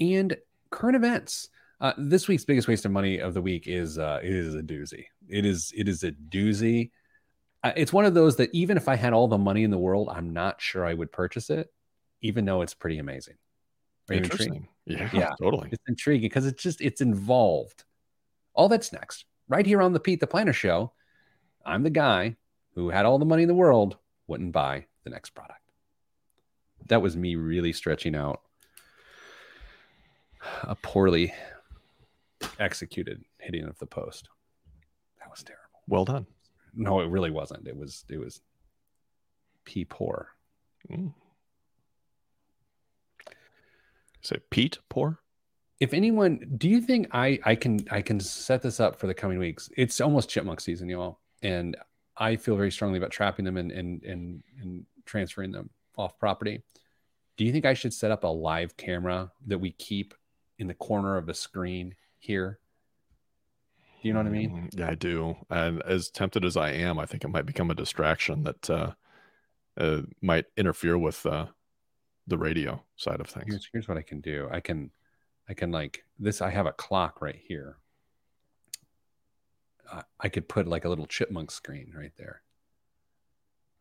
and 0.00 0.34
current 0.70 0.96
events. 0.96 1.50
Uh, 1.78 1.92
this 1.98 2.26
week's 2.26 2.46
biggest 2.46 2.68
waste 2.68 2.86
of 2.86 2.90
money 2.90 3.18
of 3.18 3.34
the 3.34 3.42
week 3.42 3.68
is 3.68 3.98
uh, 3.98 4.20
is 4.22 4.54
a 4.54 4.62
doozy. 4.62 5.04
It 5.28 5.44
is 5.44 5.74
it 5.76 5.88
is 5.88 6.04
a 6.04 6.12
doozy. 6.12 6.90
Uh, 7.62 7.72
it's 7.76 7.92
one 7.92 8.06
of 8.06 8.14
those 8.14 8.36
that 8.36 8.48
even 8.54 8.78
if 8.78 8.88
I 8.88 8.96
had 8.96 9.12
all 9.12 9.28
the 9.28 9.36
money 9.36 9.62
in 9.62 9.70
the 9.70 9.78
world, 9.78 10.08
I'm 10.10 10.32
not 10.32 10.62
sure 10.62 10.86
I 10.86 10.94
would 10.94 11.12
purchase 11.12 11.50
it, 11.50 11.70
even 12.22 12.46
though 12.46 12.62
it's 12.62 12.72
pretty 12.74 12.98
amazing. 12.98 13.34
Are 14.10 14.14
you? 14.14 14.22
Interesting. 14.22 14.68
Yeah, 14.86 15.08
Yeah. 15.12 15.30
totally. 15.40 15.68
It's 15.72 15.82
intriguing 15.88 16.28
because 16.28 16.46
it's 16.46 16.62
just 16.62 16.80
it's 16.80 17.00
involved. 17.00 17.84
All 18.54 18.68
that's 18.68 18.92
next, 18.92 19.24
right 19.48 19.64
here 19.64 19.80
on 19.80 19.92
the 19.92 20.00
Pete 20.00 20.20
the 20.20 20.26
Planner 20.26 20.52
Show. 20.52 20.92
I'm 21.64 21.82
the 21.82 21.90
guy 21.90 22.36
who 22.74 22.90
had 22.90 23.06
all 23.06 23.18
the 23.18 23.24
money 23.24 23.42
in 23.42 23.48
the 23.48 23.54
world, 23.54 23.96
wouldn't 24.26 24.52
buy 24.52 24.86
the 25.04 25.10
next 25.10 25.30
product. 25.30 25.60
That 26.88 27.02
was 27.02 27.16
me 27.16 27.36
really 27.36 27.72
stretching 27.72 28.16
out 28.16 28.40
a 30.62 30.74
poorly 30.74 31.32
executed 32.58 33.22
hitting 33.38 33.64
of 33.64 33.78
the 33.78 33.86
post. 33.86 34.28
That 35.20 35.30
was 35.30 35.42
terrible. 35.42 35.80
Well 35.86 36.04
done. 36.04 36.26
No, 36.74 37.00
it 37.00 37.08
really 37.10 37.30
wasn't. 37.30 37.68
It 37.68 37.76
was 37.76 38.04
it 38.08 38.18
was 38.18 38.40
pee 39.64 39.84
poor. 39.84 40.28
Mm. 40.90 41.12
Say 44.22 44.36
Pete 44.50 44.78
poor. 44.88 45.20
if 45.80 45.94
anyone 45.94 46.40
do 46.58 46.68
you 46.68 46.80
think 46.80 47.08
i 47.12 47.38
i 47.44 47.54
can 47.54 47.80
i 47.90 48.02
can 48.02 48.20
set 48.20 48.60
this 48.62 48.80
up 48.80 48.96
for 48.96 49.06
the 49.06 49.14
coming 49.14 49.38
weeks 49.38 49.70
it's 49.76 50.00
almost 50.00 50.28
chipmunk 50.28 50.60
season 50.60 50.88
y'all 50.88 51.20
and 51.42 51.76
i 52.16 52.36
feel 52.36 52.56
very 52.56 52.70
strongly 52.70 52.98
about 52.98 53.10
trapping 53.10 53.44
them 53.44 53.56
and 53.56 53.72
and 53.72 54.02
and, 54.04 54.42
and 54.60 54.84
transferring 55.06 55.50
them 55.52 55.70
off 55.96 56.18
property 56.18 56.62
do 57.38 57.44
you 57.44 57.52
think 57.52 57.64
i 57.64 57.72
should 57.74 57.94
set 57.94 58.10
up 58.10 58.24
a 58.24 58.28
live 58.28 58.76
camera 58.76 59.30
that 59.46 59.58
we 59.58 59.70
keep 59.72 60.12
in 60.58 60.66
the 60.66 60.74
corner 60.74 61.16
of 61.16 61.24
the 61.26 61.34
screen 61.34 61.94
here 62.18 62.58
do 64.02 64.08
you 64.08 64.12
know 64.12 64.20
what 64.20 64.26
i 64.26 64.30
mean 64.30 64.50
Mm, 64.50 64.78
Yeah, 64.78 64.90
I 64.90 64.94
do. 64.94 65.36
And 65.48 65.82
as 65.82 66.10
tempted 66.10 66.44
as 66.44 66.56
I 66.56 66.70
am, 66.72 66.98
I 66.98 67.06
think 67.06 67.24
it 67.24 67.28
might 67.28 67.46
become 67.46 67.70
a 67.70 67.74
distraction 67.74 68.42
that 68.44 68.68
uh, 68.70 68.92
uh, 69.78 70.02
might 70.22 70.46
interfere 70.56 70.96
with 70.98 71.24
uh, 71.26 71.46
the 72.26 72.38
radio 72.38 72.82
side 72.96 73.20
of 73.20 73.26
things. 73.28 73.46
here's, 73.48 73.68
here's 73.72 73.88
what 73.88 73.96
i 73.98 74.02
can 74.02 74.20
do 74.20 74.48
i 74.52 74.60
can 74.60 74.90
i 75.48 75.54
can 75.54 75.70
like 75.70 76.04
this 76.18 76.40
i 76.40 76.50
have 76.50 76.66
a 76.66 76.72
clock 76.72 77.20
right 77.20 77.38
here 77.48 77.76
I- 79.92 80.04
i 80.20 80.28
could 80.28 80.48
put 80.48 80.66
like 80.68 80.84
a 80.84 80.88
little 80.88 81.06
chipmunk 81.06 81.50
screen 81.50 81.92
right 81.96 82.12
there 82.16 82.42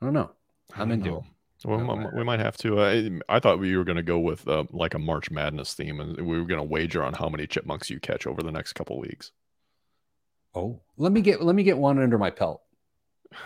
i 0.01 0.05
don't 0.05 0.13
know 0.13 0.31
I'm 0.75 0.89
don't 0.89 0.99
into 0.99 1.09
know. 1.09 1.17
it. 1.17 1.23
So 1.57 1.69
we, 1.69 1.75
I 1.75 1.77
don't 1.79 1.87
mi- 1.97 2.03
know. 2.05 2.11
we 2.15 2.23
might 2.23 2.39
have 2.39 2.55
to. 2.57 2.79
Uh, 2.79 3.09
I 3.27 3.39
thought 3.39 3.57
we 3.59 3.75
were 3.75 3.83
going 3.83 3.97
to 3.97 4.03
go 4.03 4.19
with 4.19 4.47
uh, 4.47 4.63
like 4.71 4.93
a 4.93 4.99
March 4.99 5.29
Madness 5.31 5.73
theme, 5.73 5.99
and 5.99 6.15
we 6.15 6.37
were 6.39 6.45
going 6.45 6.59
to 6.59 6.63
wager 6.63 7.03
on 7.03 7.13
how 7.13 7.27
many 7.27 7.47
chipmunks 7.47 7.89
you 7.89 7.99
catch 7.99 8.25
over 8.27 8.41
the 8.43 8.51
next 8.51 8.73
couple 8.73 8.97
weeks. 8.99 9.31
Oh, 10.55 10.79
let 10.95 11.11
me 11.11 11.19
get 11.21 11.41
let 11.41 11.55
me 11.55 11.63
get 11.63 11.77
one 11.77 11.99
under 12.01 12.17
my 12.19 12.29
pelt. 12.29 12.61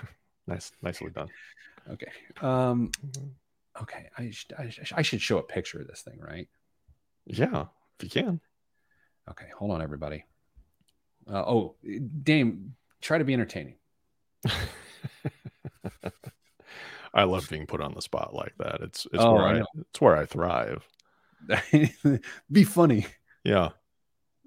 Nice, 0.46 0.74
nicely 0.82 1.10
done. 1.12 1.30
Okay. 1.90 2.12
Um. 2.42 2.92
Okay. 3.82 4.10
I 4.18 4.30
should 4.32 4.54
I, 4.58 4.70
sh- 4.70 4.94
I 4.96 5.02
should 5.02 5.22
show 5.22 5.38
a 5.38 5.44
picture 5.44 5.80
of 5.82 5.88
this 5.88 6.02
thing, 6.02 6.20
right? 6.20 6.48
Yeah, 7.26 7.66
if 8.00 8.04
you 8.04 8.10
can. 8.10 8.40
Okay. 9.30 9.48
Hold 9.58 9.72
on, 9.72 9.82
everybody. 9.82 10.26
Uh, 11.28 11.44
oh, 11.46 11.76
Dame, 12.24 12.76
try 13.02 13.18
to 13.18 13.24
be 13.24 13.34
entertaining. 13.34 13.76
I 17.14 17.24
love 17.24 17.48
being 17.50 17.66
put 17.68 17.82
on 17.82 17.94
the 17.94 18.02
spot 18.02 18.34
like 18.34 18.54
that. 18.58 18.82
It's 18.82 19.06
it's 19.14 19.24
Oh, 19.24 19.34
where 19.34 19.44
I 19.44 19.60
I, 19.60 19.64
it's 19.80 20.02
where 20.02 20.18
I 20.18 20.26
thrive. 20.26 20.84
be 22.52 22.64
funny. 22.64 23.06
Yeah. 23.44 23.70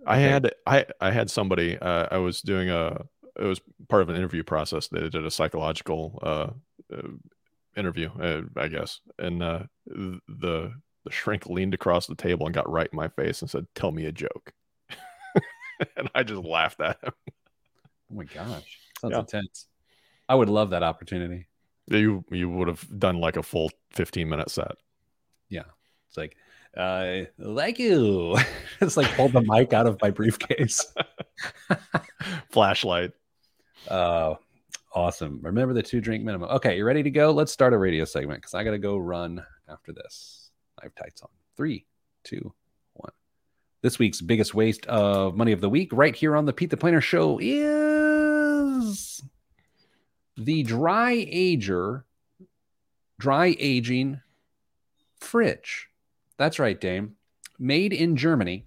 I 0.07 0.16
Okay. 0.16 0.22
had 0.22 0.51
I 0.66 0.87
I 1.01 1.11
had 1.11 1.31
somebody 1.31 1.79
uh, 1.79 2.09
I 2.11 2.18
was 2.18 2.41
doing 2.43 2.70
a 2.70 3.05
it 3.39 3.45
was 3.45 3.61
part 3.89 4.03
of 4.03 4.09
an 4.09 4.16
interview 4.16 4.43
process. 4.43 4.89
They 4.89 5.09
did 5.09 5.24
a 5.27 5.31
psychological 5.31 6.18
uh, 6.22 6.51
uh 6.93 7.09
interview, 7.77 8.11
uh, 8.20 8.43
I 8.57 8.68
guess. 8.68 9.01
And 9.18 9.43
uh 9.43 9.64
the 9.87 10.72
the 11.05 11.11
shrink 11.11 11.47
leaned 11.47 11.74
across 11.74 12.07
the 12.07 12.14
table 12.14 12.47
and 12.47 12.55
got 12.55 12.70
right 12.70 12.89
in 12.93 12.97
my 12.97 13.09
face 13.09 13.41
and 13.43 13.51
said, 13.51 13.66
"Tell 13.74 13.93
me 13.93 14.07
a 14.07 14.12
joke." 14.12 14.53
and 15.97 16.11
I 16.14 16.22
just 16.22 16.43
laughed 16.43 16.81
at 16.81 16.99
him. 17.03 17.12
Oh 18.11 18.14
my 18.16 18.24
gosh, 18.24 18.79
sounds 19.01 19.12
Yeah. 19.12 19.20
intense. 19.20 19.66
I 20.29 20.35
would 20.35 20.49
love 20.49 20.70
that 20.70 20.83
opportunity. 20.83 21.47
You 21.89 22.24
you 22.31 22.51
would 22.51 22.68
have 22.68 22.85
done 22.99 23.20
like 23.20 23.37
a 23.37 23.43
full 23.43 23.70
15 23.93 24.29
minute 24.29 24.51
set. 24.51 24.72
Yeah, 25.49 25.62
it's 26.09 26.16
like, 26.16 26.37
uh, 26.77 27.27
like 27.39 27.79
you. 27.79 28.37
it's 28.81 28.97
like 28.97 29.07
pull 29.14 29.29
the 29.29 29.43
mic 29.43 29.72
out 29.72 29.87
of 29.87 29.99
my 30.03 30.11
briefcase. 30.11 30.85
Flashlight. 32.51 33.12
Uh, 33.87 34.35
awesome. 34.97 35.38
Remember 35.42 35.74
the 35.74 35.82
two 35.82 36.01
drink 36.01 36.24
minimum. 36.24 36.49
Okay, 36.51 36.78
you 36.78 36.84
ready 36.84 37.03
to 37.03 37.11
go? 37.11 37.30
Let's 37.30 37.53
start 37.53 37.74
a 37.74 37.78
radio 37.78 38.05
segment 38.05 38.40
because 38.40 38.55
I 38.55 38.64
got 38.64 38.70
to 38.70 38.78
go 38.78 38.97
run 38.97 39.44
after 39.68 39.92
this. 39.92 40.51
I 40.80 40.86
have 40.86 40.94
tights 40.94 41.22
on. 41.22 41.28
Three, 41.57 41.84
two, 42.24 42.53
one. 42.94 43.12
This 43.82 43.99
week's 43.99 44.22
biggest 44.22 44.55
waste 44.55 44.86
of 44.86 45.36
money 45.36 45.53
of 45.53 45.61
the 45.61 45.68
week, 45.68 45.92
right 45.92 46.16
here 46.16 46.34
on 46.34 46.47
the 46.47 46.53
Pete 46.53 46.70
the 46.70 46.76
Planner 46.76 47.03
Show, 47.03 47.38
is 47.40 49.22
the 50.36 50.62
dry 50.62 51.26
ager, 51.28 52.07
dry 53.18 53.55
aging 53.59 54.20
fridge. 55.20 55.88
That's 56.38 56.59
right, 56.59 56.80
Dame. 56.80 57.16
Made 57.59 57.92
in 57.92 58.16
Germany 58.16 58.64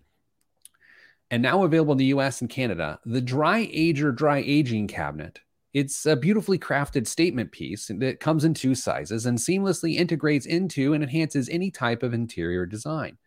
and 1.32 1.42
now 1.44 1.64
available 1.64 1.92
in 1.94 1.98
the 2.00 2.06
US 2.06 2.42
and 2.42 2.50
Canada, 2.50 3.00
the 3.06 3.22
Dry 3.22 3.70
Ager 3.72 4.12
Dry 4.12 4.40
Aging 4.40 4.88
Cabinet. 4.88 5.42
It's 5.74 6.06
a 6.08 6.16
beautifully 6.16 6.58
crafted 6.58 7.06
statement 7.06 7.52
piece 7.52 7.92
that 7.94 8.20
comes 8.20 8.44
in 8.44 8.54
two 8.56 8.74
sizes 8.74 9.26
and 9.28 9.38
seamlessly 9.38 9.96
integrates 9.96 10.48
into 10.48 10.94
and 10.94 11.04
enhances 11.04 11.48
any 11.50 11.70
type 11.70 12.02
of 12.02 12.14
interior 12.14 12.66
design. 12.66 13.18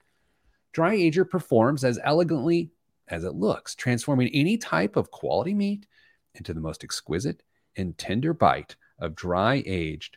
Dry 0.73 0.95
Ager 0.95 1.25
performs 1.25 1.85
as 1.85 2.01
elegantly 2.03 2.73
as 3.09 3.23
it 3.25 3.35
looks, 3.35 3.75
transforming 3.75 4.29
any 4.33 4.57
type 4.59 4.97
of 4.97 5.11
quality 5.11 5.55
meat 5.55 5.87
into 6.35 6.53
the 6.53 6.61
most 6.61 6.83
exquisite 6.83 7.43
and 7.77 7.97
tender 7.97 8.33
bite 8.33 8.75
of 8.99 9.15
dry 9.15 9.63
aged 9.67 10.17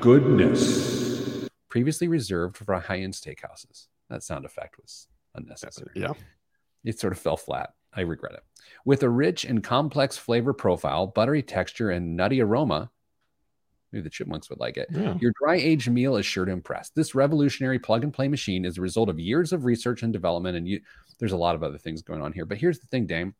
goodness. 0.00 1.48
Previously 1.68 2.08
reserved 2.08 2.56
for 2.56 2.78
high 2.78 3.00
end 3.00 3.14
steakhouses. 3.14 3.88
That 4.08 4.22
sound 4.22 4.44
effect 4.44 4.76
was 4.80 5.08
unnecessary 5.34 5.90
Yeah. 5.96 6.12
it 6.84 6.98
sort 7.00 7.12
of 7.12 7.18
fell 7.18 7.36
flat. 7.36 7.70
I 7.96 8.02
regret 8.02 8.34
it. 8.34 8.42
With 8.84 9.02
a 9.02 9.08
rich 9.08 9.44
and 9.44 9.64
complex 9.64 10.16
flavor 10.16 10.52
profile, 10.52 11.06
buttery 11.08 11.42
texture, 11.42 11.90
and 11.90 12.16
nutty 12.16 12.40
aroma, 12.40 12.90
maybe 13.90 14.02
the 14.02 14.10
chipmunks 14.10 14.50
would 14.50 14.60
like 14.60 14.76
it. 14.76 14.88
Yeah. 14.90 15.16
Your 15.20 15.32
dry 15.42 15.56
aged 15.56 15.90
meal 15.90 16.16
is 16.16 16.26
sure 16.26 16.44
to 16.44 16.52
impress. 16.52 16.90
This 16.90 17.14
revolutionary 17.14 17.78
plug 17.78 18.04
and 18.04 18.12
play 18.12 18.28
machine 18.28 18.64
is 18.64 18.78
a 18.78 18.82
result 18.82 19.08
of 19.08 19.18
years 19.18 19.52
of 19.52 19.64
research 19.64 20.02
and 20.02 20.12
development, 20.12 20.56
and 20.56 20.68
you, 20.68 20.80
there's 21.18 21.32
a 21.32 21.36
lot 21.36 21.54
of 21.54 21.62
other 21.62 21.78
things 21.78 22.02
going 22.02 22.22
on 22.22 22.32
here. 22.32 22.44
But 22.44 22.58
here's 22.58 22.78
the 22.78 22.86
thing, 22.86 23.06
Dame. 23.06 23.34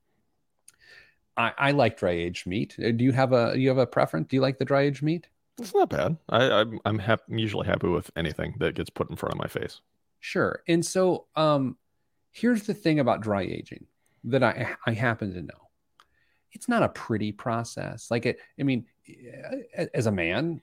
I, 1.37 1.53
I 1.59 1.71
like 1.73 1.99
dry 1.99 2.13
aged 2.13 2.47
meat. 2.47 2.77
Uh, 2.83 2.93
Do 2.93 3.05
you 3.05 3.13
have 3.13 3.33
a 3.33 3.55
do 3.55 3.61
you 3.61 3.69
have 3.69 3.79
a 3.79 3.87
preference? 3.87 4.29
Do 4.29 4.37
you 4.37 4.43
like 4.43 4.59
the 4.59 4.65
dry 4.65 4.83
aged 4.83 5.03
meat? 5.03 5.29
It's 5.59 5.75
not 5.75 5.91
bad. 5.91 6.17
I, 6.29 6.51
I'm 6.51 6.81
I'm 6.85 6.99
hap- 6.99 7.29
usually 7.29 7.67
happy 7.67 7.89
with 7.89 8.11
anything 8.17 8.55
that 8.59 8.75
gets 8.75 8.91
put 8.91 9.11
in 9.11 9.17
front 9.17 9.35
of 9.35 9.39
my 9.39 9.47
face. 9.47 9.81
Sure. 10.21 10.63
And 10.67 10.85
so 10.85 11.27
um 11.37 11.77
here's 12.33 12.63
the 12.65 12.75
thing 12.75 13.01
about 13.01 13.21
dry 13.21 13.43
aging 13.43 13.87
that 14.27 14.43
I 14.43 14.77
I 14.87 14.93
happen 14.93 15.33
to 15.33 15.43
know. 15.43 15.71
It's 16.53 16.69
not 16.69 16.83
a 16.83 16.89
pretty 16.89 17.33
process. 17.33 18.11
Like 18.11 18.27
it 18.27 18.39
I 18.59 18.63
mean 18.63 18.87
as 19.95 20.07
a 20.07 20.13
man, 20.13 20.61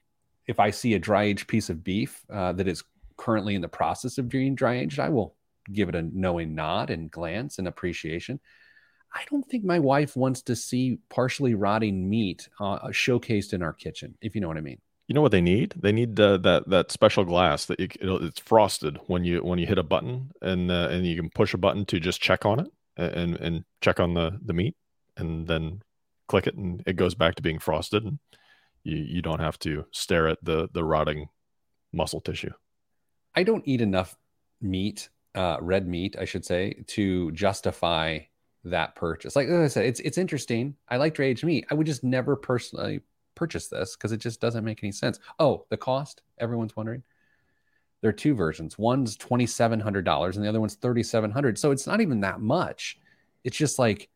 if 0.47 0.59
I 0.59 0.71
see 0.71 0.93
a 0.93 0.99
dry 0.99 1.23
aged 1.23 1.47
piece 1.47 1.69
of 1.69 1.83
beef 1.83 2.23
uh, 2.31 2.53
that 2.53 2.67
is 2.67 2.83
currently 3.17 3.55
in 3.55 3.61
the 3.61 3.67
process 3.67 4.17
of 4.17 4.29
being 4.29 4.55
dry 4.55 4.75
aged, 4.77 4.99
I 4.99 5.09
will 5.09 5.35
give 5.71 5.89
it 5.89 5.95
a 5.95 6.01
knowing 6.01 6.55
nod 6.55 6.89
and 6.89 7.09
glance 7.09 7.57
and 7.57 7.67
appreciation. 7.67 8.39
I 9.15 9.23
don't 9.29 9.47
think 9.47 9.63
my 9.63 9.79
wife 9.79 10.15
wants 10.15 10.41
to 10.43 10.55
see 10.55 10.97
partially 11.09 11.53
rotting 11.53 12.09
meat 12.09 12.49
uh, 12.59 12.79
showcased 12.87 13.53
in 13.53 13.61
our 13.61 13.71
kitchen, 13.71 14.17
if 14.21 14.33
you 14.33 14.41
know 14.41 14.47
what 14.47 14.57
I 14.57 14.61
mean. 14.61 14.79
You 15.07 15.13
know 15.13 15.21
what 15.21 15.31
they 15.31 15.41
need? 15.41 15.75
They 15.77 15.91
need 15.91 16.19
uh, 16.19 16.37
that 16.37 16.67
that 16.69 16.91
special 16.91 17.23
glass 17.23 17.65
that 17.65 17.79
you, 17.79 17.87
it's 18.01 18.39
frosted 18.39 18.97
when 19.07 19.23
you 19.23 19.43
when 19.43 19.59
you 19.59 19.67
hit 19.67 19.77
a 19.77 19.83
button 19.83 20.31
and 20.41 20.71
uh, 20.71 20.87
and 20.89 21.05
you 21.05 21.15
can 21.15 21.29
push 21.29 21.53
a 21.53 21.57
button 21.57 21.85
to 21.85 21.99
just 21.99 22.21
check 22.21 22.45
on 22.45 22.59
it 22.59 22.67
and 22.97 23.35
and 23.35 23.63
check 23.81 23.99
on 23.99 24.13
the 24.13 24.39
the 24.43 24.53
meat 24.53 24.75
and 25.17 25.47
then 25.47 25.81
click 26.27 26.47
it 26.47 26.55
and 26.55 26.83
it 26.85 26.95
goes 26.95 27.15
back 27.15 27.35
to 27.35 27.41
being 27.41 27.59
frosted 27.59 28.03
and 28.03 28.19
you 28.83 28.97
you 28.97 29.21
don't 29.21 29.39
have 29.39 29.57
to 29.59 29.85
stare 29.91 30.27
at 30.27 30.43
the 30.43 30.69
the 30.73 30.83
rotting 30.83 31.27
muscle 31.91 32.21
tissue. 32.21 32.51
I 33.35 33.43
don't 33.43 33.67
eat 33.67 33.81
enough 33.81 34.15
meat, 34.61 35.09
uh, 35.35 35.57
red 35.61 35.87
meat, 35.87 36.15
I 36.19 36.25
should 36.25 36.45
say, 36.45 36.83
to 36.87 37.31
justify 37.31 38.19
that 38.65 38.95
purchase. 38.95 39.35
Like, 39.35 39.49
like 39.49 39.59
I 39.59 39.67
said, 39.67 39.85
it's 39.85 39.99
it's 39.99 40.17
interesting. 40.17 40.75
I 40.89 40.97
like 40.97 41.15
dry 41.15 41.27
aged 41.27 41.43
meat. 41.43 41.65
I 41.69 41.73
would 41.73 41.87
just 41.87 42.03
never 42.03 42.35
personally 42.35 43.01
purchase 43.35 43.67
this 43.67 43.95
because 43.95 44.11
it 44.11 44.17
just 44.17 44.39
doesn't 44.39 44.63
make 44.63 44.83
any 44.83 44.91
sense. 44.91 45.19
Oh, 45.39 45.65
the 45.69 45.77
cost, 45.77 46.21
everyone's 46.39 46.75
wondering. 46.75 47.03
There 48.03 48.09
are 48.09 48.13
two 48.13 48.35
versions. 48.35 48.77
One's 48.77 49.15
$2,700 49.15 50.35
and 50.35 50.43
the 50.43 50.49
other 50.49 50.59
one's 50.59 50.75
3,700. 50.75 51.57
So 51.57 51.71
it's 51.71 51.87
not 51.87 52.01
even 52.01 52.19
that 52.19 52.41
much. 52.41 52.99
It's 53.45 53.55
just 53.55 53.79
like, 53.79 54.09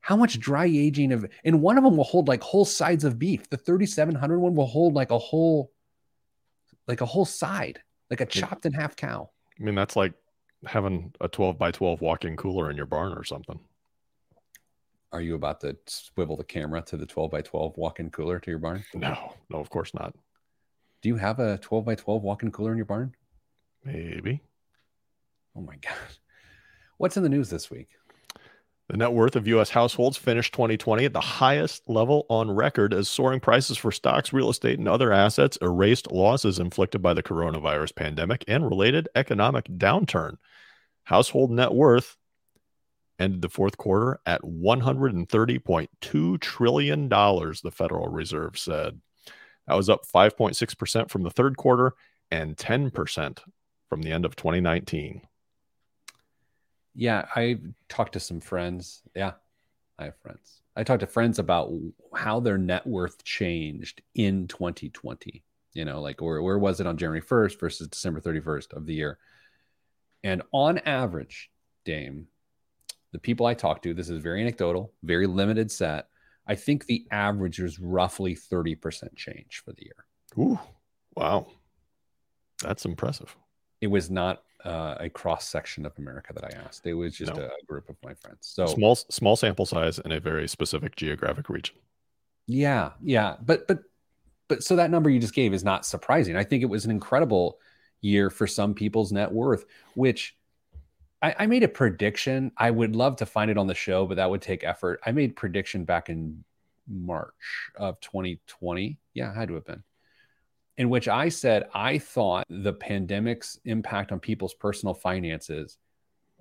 how 0.00 0.16
much 0.16 0.40
dry 0.40 0.66
aging 0.66 1.12
of, 1.12 1.24
and 1.44 1.62
one 1.62 1.78
of 1.78 1.84
them 1.84 1.96
will 1.96 2.02
hold 2.02 2.26
like 2.26 2.42
whole 2.42 2.64
sides 2.64 3.04
of 3.04 3.16
beef. 3.16 3.48
The 3.48 3.56
3,700 3.56 4.40
one 4.40 4.56
will 4.56 4.66
hold 4.66 4.94
like 4.94 5.12
a 5.12 5.18
whole, 5.18 5.70
like 6.88 7.00
a 7.00 7.06
whole 7.06 7.24
side, 7.24 7.80
like 8.10 8.20
a 8.20 8.26
chopped 8.26 8.66
in 8.66 8.72
half 8.72 8.96
cow. 8.96 9.30
I 9.56 9.62
mean, 9.62 9.76
that's 9.76 9.94
like 9.94 10.14
having 10.66 11.14
a 11.20 11.28
12 11.28 11.56
by 11.56 11.70
12 11.70 12.00
walk 12.00 12.24
in 12.24 12.36
cooler 12.36 12.72
in 12.72 12.76
your 12.76 12.86
barn 12.86 13.12
or 13.12 13.22
something. 13.22 13.60
Are 15.12 15.20
you 15.20 15.36
about 15.36 15.60
to 15.60 15.76
swivel 15.86 16.36
the 16.36 16.42
camera 16.42 16.82
to 16.82 16.96
the 16.96 17.06
12 17.06 17.30
by 17.30 17.42
12 17.42 17.76
walk 17.76 18.00
in 18.00 18.10
cooler 18.10 18.40
to 18.40 18.50
your 18.50 18.58
barn? 18.58 18.84
No, 18.94 19.34
no, 19.48 19.60
of 19.60 19.70
course 19.70 19.94
not. 19.94 20.12
Do 21.02 21.08
you 21.08 21.16
have 21.16 21.38
a 21.38 21.58
12 21.58 21.84
by 21.84 21.94
12 21.94 22.24
walk 22.24 22.42
in 22.42 22.50
cooler 22.50 22.72
in 22.72 22.76
your 22.76 22.84
barn? 22.84 23.14
Maybe. 23.92 24.42
Oh 25.56 25.60
my 25.62 25.76
God. 25.76 25.94
What's 26.98 27.16
in 27.16 27.22
the 27.22 27.28
news 27.28 27.48
this 27.48 27.70
week? 27.70 27.88
The 28.88 28.96
net 28.96 29.12
worth 29.12 29.36
of 29.36 29.46
U.S. 29.46 29.70
households 29.70 30.16
finished 30.16 30.54
2020 30.54 31.04
at 31.04 31.12
the 31.12 31.20
highest 31.20 31.88
level 31.88 32.24
on 32.30 32.50
record 32.50 32.94
as 32.94 33.08
soaring 33.08 33.38
prices 33.40 33.76
for 33.76 33.92
stocks, 33.92 34.32
real 34.32 34.48
estate, 34.48 34.78
and 34.78 34.88
other 34.88 35.12
assets 35.12 35.58
erased 35.60 36.10
losses 36.10 36.58
inflicted 36.58 37.02
by 37.02 37.12
the 37.12 37.22
coronavirus 37.22 37.94
pandemic 37.94 38.44
and 38.48 38.64
related 38.64 39.08
economic 39.14 39.66
downturn. 39.66 40.38
Household 41.04 41.50
net 41.50 41.72
worth 41.72 42.16
ended 43.18 43.42
the 43.42 43.50
fourth 43.50 43.76
quarter 43.76 44.20
at 44.24 44.42
$130.2 44.42 46.40
trillion, 46.40 47.08
the 47.08 47.72
Federal 47.72 48.08
Reserve 48.08 48.58
said. 48.58 49.00
That 49.66 49.76
was 49.76 49.90
up 49.90 50.06
5.6% 50.06 51.10
from 51.10 51.22
the 51.24 51.30
third 51.30 51.58
quarter 51.58 51.94
and 52.30 52.56
10% 52.56 53.38
from 53.88 54.02
the 54.02 54.12
end 54.12 54.24
of 54.24 54.36
2019. 54.36 55.22
Yeah, 56.94 57.26
I 57.34 57.58
talked 57.88 58.14
to 58.14 58.20
some 58.20 58.40
friends. 58.40 59.02
Yeah, 59.14 59.32
I 59.98 60.06
have 60.06 60.16
friends. 60.16 60.62
I 60.76 60.84
talked 60.84 61.00
to 61.00 61.06
friends 61.06 61.38
about 61.38 61.72
how 62.14 62.40
their 62.40 62.58
net 62.58 62.86
worth 62.86 63.22
changed 63.24 64.02
in 64.14 64.48
2020. 64.48 65.42
You 65.74 65.84
know, 65.84 66.00
like 66.00 66.20
where, 66.20 66.42
where 66.42 66.58
was 66.58 66.80
it 66.80 66.86
on 66.86 66.96
January 66.96 67.22
1st 67.22 67.60
versus 67.60 67.88
December 67.88 68.20
31st 68.20 68.72
of 68.72 68.86
the 68.86 68.94
year? 68.94 69.18
And 70.24 70.42
on 70.52 70.78
average, 70.78 71.50
Dame, 71.84 72.26
the 73.12 73.18
people 73.18 73.46
I 73.46 73.54
talked 73.54 73.84
to, 73.84 73.94
this 73.94 74.10
is 74.10 74.22
very 74.22 74.40
anecdotal, 74.40 74.92
very 75.02 75.26
limited 75.26 75.70
set. 75.70 76.08
I 76.46 76.54
think 76.54 76.86
the 76.86 77.06
average 77.10 77.60
is 77.60 77.78
roughly 77.78 78.34
30% 78.34 79.14
change 79.16 79.62
for 79.64 79.72
the 79.72 79.84
year. 79.84 80.06
Ooh, 80.38 80.58
wow. 81.14 81.46
That's 82.62 82.84
impressive. 82.84 83.36
It 83.80 83.86
was 83.88 84.10
not 84.10 84.42
uh, 84.64 84.96
a 84.98 85.08
cross 85.08 85.46
section 85.46 85.86
of 85.86 85.92
America 85.98 86.32
that 86.34 86.44
I 86.44 86.50
asked. 86.66 86.86
It 86.86 86.94
was 86.94 87.16
just 87.16 87.34
No. 87.34 87.44
a 87.44 87.64
group 87.66 87.88
of 87.88 87.96
my 88.04 88.14
friends. 88.14 88.38
So 88.40 88.66
Small 88.66 88.96
small 88.96 89.36
sample 89.36 89.66
size 89.66 89.98
in 90.00 90.12
a 90.12 90.20
very 90.20 90.48
specific 90.48 90.96
geographic 90.96 91.48
region. 91.48 91.76
yeah, 92.46 92.92
yeah, 93.02 93.36
but 93.44 93.66
but 93.68 93.80
but 94.48 94.64
so 94.64 94.76
that 94.76 94.90
number 94.90 95.10
you 95.10 95.20
just 95.20 95.34
gave 95.34 95.52
is 95.54 95.62
not 95.64 95.84
surprising. 95.86 96.34
I 96.36 96.44
think 96.44 96.62
it 96.62 96.66
was 96.66 96.84
an 96.86 96.90
incredible 96.90 97.58
year 98.00 98.30
for 98.30 98.46
some 98.46 98.74
people's 98.74 99.12
net 99.12 99.30
worth, 99.30 99.66
which 99.94 100.36
I, 101.20 101.34
I 101.40 101.46
made 101.46 101.62
a 101.64 101.68
prediction. 101.68 102.52
I 102.56 102.70
would 102.70 102.96
love 102.96 103.16
to 103.16 103.26
find 103.26 103.50
it 103.50 103.58
on 103.58 103.66
the 103.66 103.74
show, 103.74 104.06
but 104.06 104.14
that 104.16 104.30
would 104.30 104.40
take 104.42 104.64
effort. 104.64 105.00
I 105.04 105.12
made 105.12 105.36
prediction 105.36 105.84
back 105.84 106.08
in 106.08 106.44
March 106.88 107.34
of 107.76 108.00
2020. 108.00 108.98
Yeah, 109.14 109.30
it 109.32 109.34
had 109.36 109.48
to 109.48 109.54
have 109.54 109.66
been. 109.66 109.82
In 110.78 110.88
which 110.88 111.08
I 111.08 111.28
said 111.28 111.68
I 111.74 111.98
thought 111.98 112.46
the 112.48 112.72
pandemic's 112.72 113.58
impact 113.64 114.12
on 114.12 114.20
people's 114.20 114.54
personal 114.54 114.94
finances. 114.94 115.76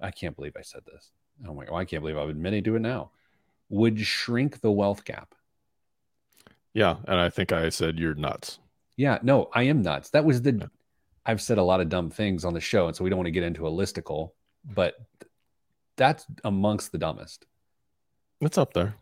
I 0.02 0.12
can't 0.12 0.36
believe 0.36 0.56
I 0.58 0.62
said 0.62 0.82
this. 0.86 1.12
Oh 1.46 1.54
my 1.54 1.66
god, 1.66 1.76
I 1.76 1.86
can't 1.86 2.02
believe 2.02 2.18
I'm 2.18 2.30
admitting 2.30 2.64
to 2.66 2.76
it 2.76 2.82
now. 2.82 3.12
Would 3.70 4.00
shrink 4.00 4.62
the 4.62 4.72
wealth 4.72 5.04
gap. 5.04 5.34
Yeah, 6.74 6.98
and 7.08 7.20
I 7.20 7.30
think 7.30 7.52
I 7.52 7.70
said 7.70 7.98
you're 7.98 8.14
nuts. 8.14 8.60
Yeah, 8.96 9.18
no, 9.24 9.50
I 9.54 9.64
am 9.64 9.82
nuts. 9.82 10.12
That 10.12 10.24
was 10.24 10.44
the. 10.44 10.70
I've 11.26 11.42
said 11.42 11.58
a 11.58 11.64
lot 11.64 11.82
of 11.82 11.90
dumb 11.90 12.10
things 12.12 12.46
on 12.46 12.54
the 12.54 12.62
show, 12.62 12.88
and 12.88 12.96
so 12.96 13.04
we 13.04 13.10
don't 13.10 13.18
want 13.18 13.28
to 13.28 13.32
get 13.32 13.44
into 13.44 13.68
a 13.68 13.72
listicle, 13.72 14.32
but 14.64 14.96
that's 15.98 16.26
amongst 16.44 16.92
the 16.92 17.00
dumbest. 17.00 17.46
It's 18.40 18.58
up 18.58 18.74
there. 18.74 18.96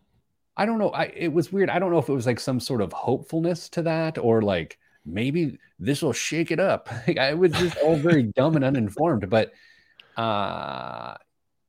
I 0.56 0.66
don't 0.66 0.80
know. 0.80 0.90
I 0.90 1.06
it 1.06 1.34
was 1.34 1.52
weird. 1.52 1.70
I 1.70 1.80
don't 1.80 1.92
know 1.92 2.00
if 2.00 2.08
it 2.08 2.14
was 2.14 2.26
like 2.26 2.40
some 2.40 2.62
sort 2.62 2.82
of 2.82 2.94
hopefulness 2.94 3.68
to 3.70 3.82
that, 3.84 4.18
or 4.18 4.42
like 4.42 4.80
maybe 5.06 5.60
this 5.80 6.02
will 6.02 6.14
shake 6.14 6.52
it 6.52 6.60
up. 6.60 6.90
Like, 7.08 7.18
I 7.18 7.34
was 7.34 7.52
just 7.52 7.78
all 7.78 7.96
very 7.96 8.24
dumb 8.24 8.56
and 8.56 8.66
uninformed. 8.66 9.30
But 9.30 9.54
uh, 10.18 11.16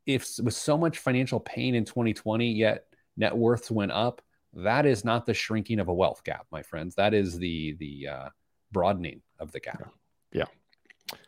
if 0.06 0.38
with 0.42 0.54
so 0.54 0.78
much 0.78 0.98
financial 0.98 1.40
pain 1.40 1.74
in 1.74 1.84
2020, 1.84 2.52
yet 2.52 2.86
net 3.16 3.36
worths 3.36 3.70
went 3.70 3.92
up, 3.92 4.22
that 4.54 4.86
is 4.86 5.04
not 5.04 5.26
the 5.26 5.34
shrinking 5.34 5.80
of 5.80 5.88
a 5.88 5.94
wealth 5.94 6.24
gap, 6.24 6.46
my 6.50 6.62
friends. 6.62 6.94
That 6.94 7.12
is 7.12 7.38
the 7.38 7.76
the 7.78 8.08
uh, 8.08 8.28
broadening 8.72 9.20
of 9.38 9.52
the 9.52 9.60
gap. 9.60 9.90
Yeah. 10.32 10.46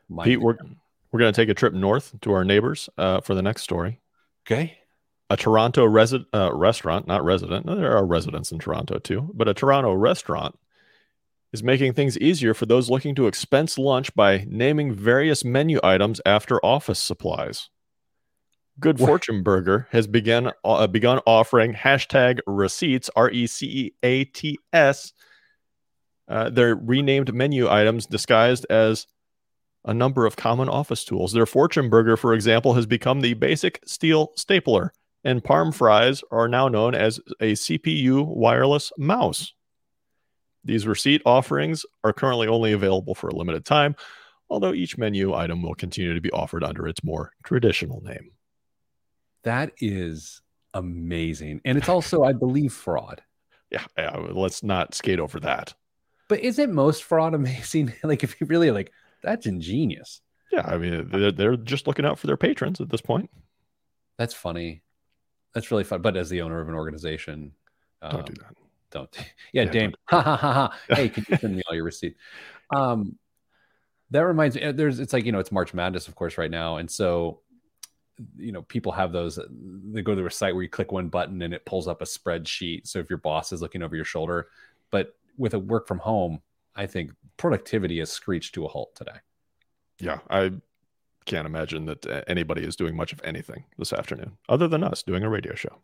My 0.09 0.24
Pete, 0.24 0.40
we're 0.40 0.56
we're 1.12 1.20
gonna 1.20 1.32
take 1.32 1.50
a 1.50 1.54
trip 1.54 1.74
north 1.74 2.14
to 2.22 2.32
our 2.32 2.44
neighbors 2.44 2.88
uh, 2.96 3.20
for 3.20 3.34
the 3.34 3.42
next 3.42 3.62
story. 3.62 4.00
okay. 4.46 4.78
a 5.28 5.36
Toronto 5.36 5.86
resi- 5.86 6.24
uh, 6.32 6.50
restaurant, 6.54 7.06
not 7.06 7.22
resident. 7.24 7.66
No, 7.66 7.76
there 7.76 7.94
are 7.94 8.06
residents 8.06 8.50
in 8.52 8.59
Toronto 8.59 8.98
too, 8.98 9.30
but 9.34 9.48
a 9.48 9.54
Toronto 9.54 9.92
restaurant 9.92 10.59
is 11.53 11.62
making 11.62 11.94
things 11.94 12.18
easier 12.18 12.55
for 12.55 12.66
those 12.66 12.90
looking 12.90 13.14
to 13.14 13.26
expense 13.26 13.78
lunch 13.78 14.14
by 14.14 14.44
naming 14.49 14.92
various 14.92 15.44
menu 15.44 15.80
items 15.82 16.20
after 16.26 16.64
office 16.64 16.99
supplies. 16.99 17.70
Good? 18.80 18.99
Fortune 18.99 19.42
Burger 19.42 19.88
has 19.90 20.07
begun 20.07 20.53
uh, 20.64 20.86
begun 20.86 21.20
offering 21.26 21.74
hashtag 21.74 22.38
receipts 22.46 23.11
R 23.16 23.28
E 23.30 23.46
C 23.46 23.66
E 23.66 23.92
A 24.03 24.24
T 24.24 24.59
S. 24.72 25.12
Uh, 26.28 26.51
their 26.51 26.76
renamed 26.76 27.34
menu 27.34 27.68
items 27.68 28.07
disguised 28.07 28.66
as 28.70 29.07
a 29.84 29.94
number 29.94 30.26
of 30.26 30.36
common 30.36 30.68
office 30.68 31.05
tools. 31.05 31.32
Their 31.32 31.46
Fortune 31.46 31.88
Burger, 31.88 32.16
for 32.16 32.34
example, 32.34 32.74
has 32.74 32.86
become 32.86 33.20
the 33.20 33.34
basic 33.34 33.80
steel 33.86 34.32
stapler 34.36 34.92
and 35.24 35.42
Parm 35.42 35.74
fries 35.74 36.22
are 36.30 36.49
now 36.49 36.68
known 36.68 36.94
as 36.94 37.20
a 37.40 37.53
CPU 37.53 38.24
wireless 38.26 38.92
mouse. 38.96 39.53
These 40.68 40.86
receipt 40.86 41.22
offerings 41.24 41.86
are 42.04 42.12
currently 42.12 42.46
only 42.46 42.72
available 42.72 43.14
for 43.14 43.28
a 43.28 43.34
limited 43.34 43.64
time, 43.64 43.96
although 44.50 44.74
each 44.74 44.98
menu 44.98 45.32
item 45.32 45.62
will 45.62 45.74
continue 45.74 46.12
to 46.12 46.20
be 46.20 46.30
offered 46.30 46.62
under 46.62 46.86
its 46.86 47.02
more 47.02 47.32
traditional 47.42 48.02
name. 48.02 48.32
That 49.44 49.72
is 49.78 50.42
amazing. 50.74 51.62
And 51.64 51.78
it's 51.78 51.88
also, 51.88 52.22
I 52.22 52.34
believe, 52.34 52.74
fraud. 52.74 53.22
Yeah, 53.70 53.86
yeah 53.96 54.14
let's 54.14 54.62
not 54.62 54.94
skate 54.94 55.20
over 55.20 55.40
that. 55.40 55.72
But 56.28 56.40
isn't 56.40 56.70
most 56.70 57.02
fraud 57.02 57.32
amazing? 57.32 57.94
like 58.02 58.22
if 58.22 58.38
you 58.38 58.46
really 58.46 58.70
like, 58.70 58.92
that's 59.22 59.46
ingenious. 59.46 60.20
Yeah, 60.52 60.66
I 60.66 60.76
mean, 60.76 61.08
they're, 61.08 61.32
they're 61.32 61.56
just 61.56 61.86
looking 61.86 62.04
out 62.04 62.18
for 62.18 62.26
their 62.26 62.36
patrons 62.36 62.78
at 62.82 62.90
this 62.90 63.00
point. 63.00 63.30
That's 64.18 64.34
funny. 64.34 64.82
That's 65.54 65.70
really 65.70 65.84
fun. 65.84 66.02
But 66.02 66.18
as 66.18 66.28
the 66.28 66.42
owner 66.42 66.60
of 66.60 66.68
an 66.68 66.74
organization, 66.74 67.52
Don't 68.02 68.16
um, 68.16 68.24
do 68.26 68.34
that. 68.34 68.54
Don't. 68.91 69.09
Yeah, 69.53 69.62
Yeah, 69.64 69.70
Dame. 69.70 69.95
Ha 70.11 70.20
ha 70.22 70.36
ha 70.36 70.53
ha. 70.53 70.78
Hey, 70.95 71.09
can 71.09 71.24
you 71.28 71.36
send 71.36 71.57
me 71.57 71.62
all 71.68 71.74
your 71.74 71.84
receipts? 71.84 72.18
Um, 72.74 73.16
that 74.11 74.20
reminds 74.20 74.57
me. 74.57 74.72
There's. 74.72 75.01
It's 75.01 75.12
like 75.12 75.24
you 75.24 75.32
know, 75.32 75.39
it's 75.39 75.53
March 75.53 75.74
Madness, 75.74 76.09
of 76.09 76.14
course, 76.14 76.39
right 76.39 76.51
now, 76.51 76.76
and 76.76 76.91
so 76.91 77.41
you 78.36 78.53
know, 78.53 78.62
people 78.62 78.93
have 78.93 79.12
those. 79.12 79.39
They 79.51 80.03
go 80.03 80.14
to 80.14 80.26
a 80.26 80.30
site 80.30 80.55
where 80.55 80.62
you 80.62 80.68
click 80.68 80.93
one 80.93 81.09
button 81.09 81.43
and 81.43 81.55
it 81.55 81.64
pulls 81.64 81.86
up 81.89 82.03
a 82.03 82.05
spreadsheet. 82.05 82.86
So 82.86 82.99
if 82.99 83.09
your 83.09 83.18
boss 83.18 83.53
is 83.53 83.62
looking 83.62 83.82
over 83.82 83.95
your 83.95 84.05
shoulder, 84.05 84.49
but 84.91 85.14
with 85.36 85.55
a 85.55 85.59
work 85.59 85.86
from 85.86 85.99
home, 85.99 86.41
I 86.74 86.86
think 86.86 87.12
productivity 87.36 87.99
has 88.01 88.11
screeched 88.11 88.55
to 88.55 88.64
a 88.64 88.68
halt 88.68 88.95
today. 88.95 89.18
Yeah, 90.01 90.18
I 90.30 90.53
can't 91.26 91.47
imagine 91.47 91.86
that 91.86 92.24
anybody 92.28 92.64
is 92.64 92.76
doing 92.76 92.97
much 92.97 93.12
of 93.12 93.20
anything 93.24 93.64
this 93.78 93.93
afternoon 93.93 94.39
other 94.49 94.68
than 94.68 94.82
us 94.82 95.03
doing 95.03 95.22
a 95.22 95.28
radio 95.28 95.55
show. 95.55 95.80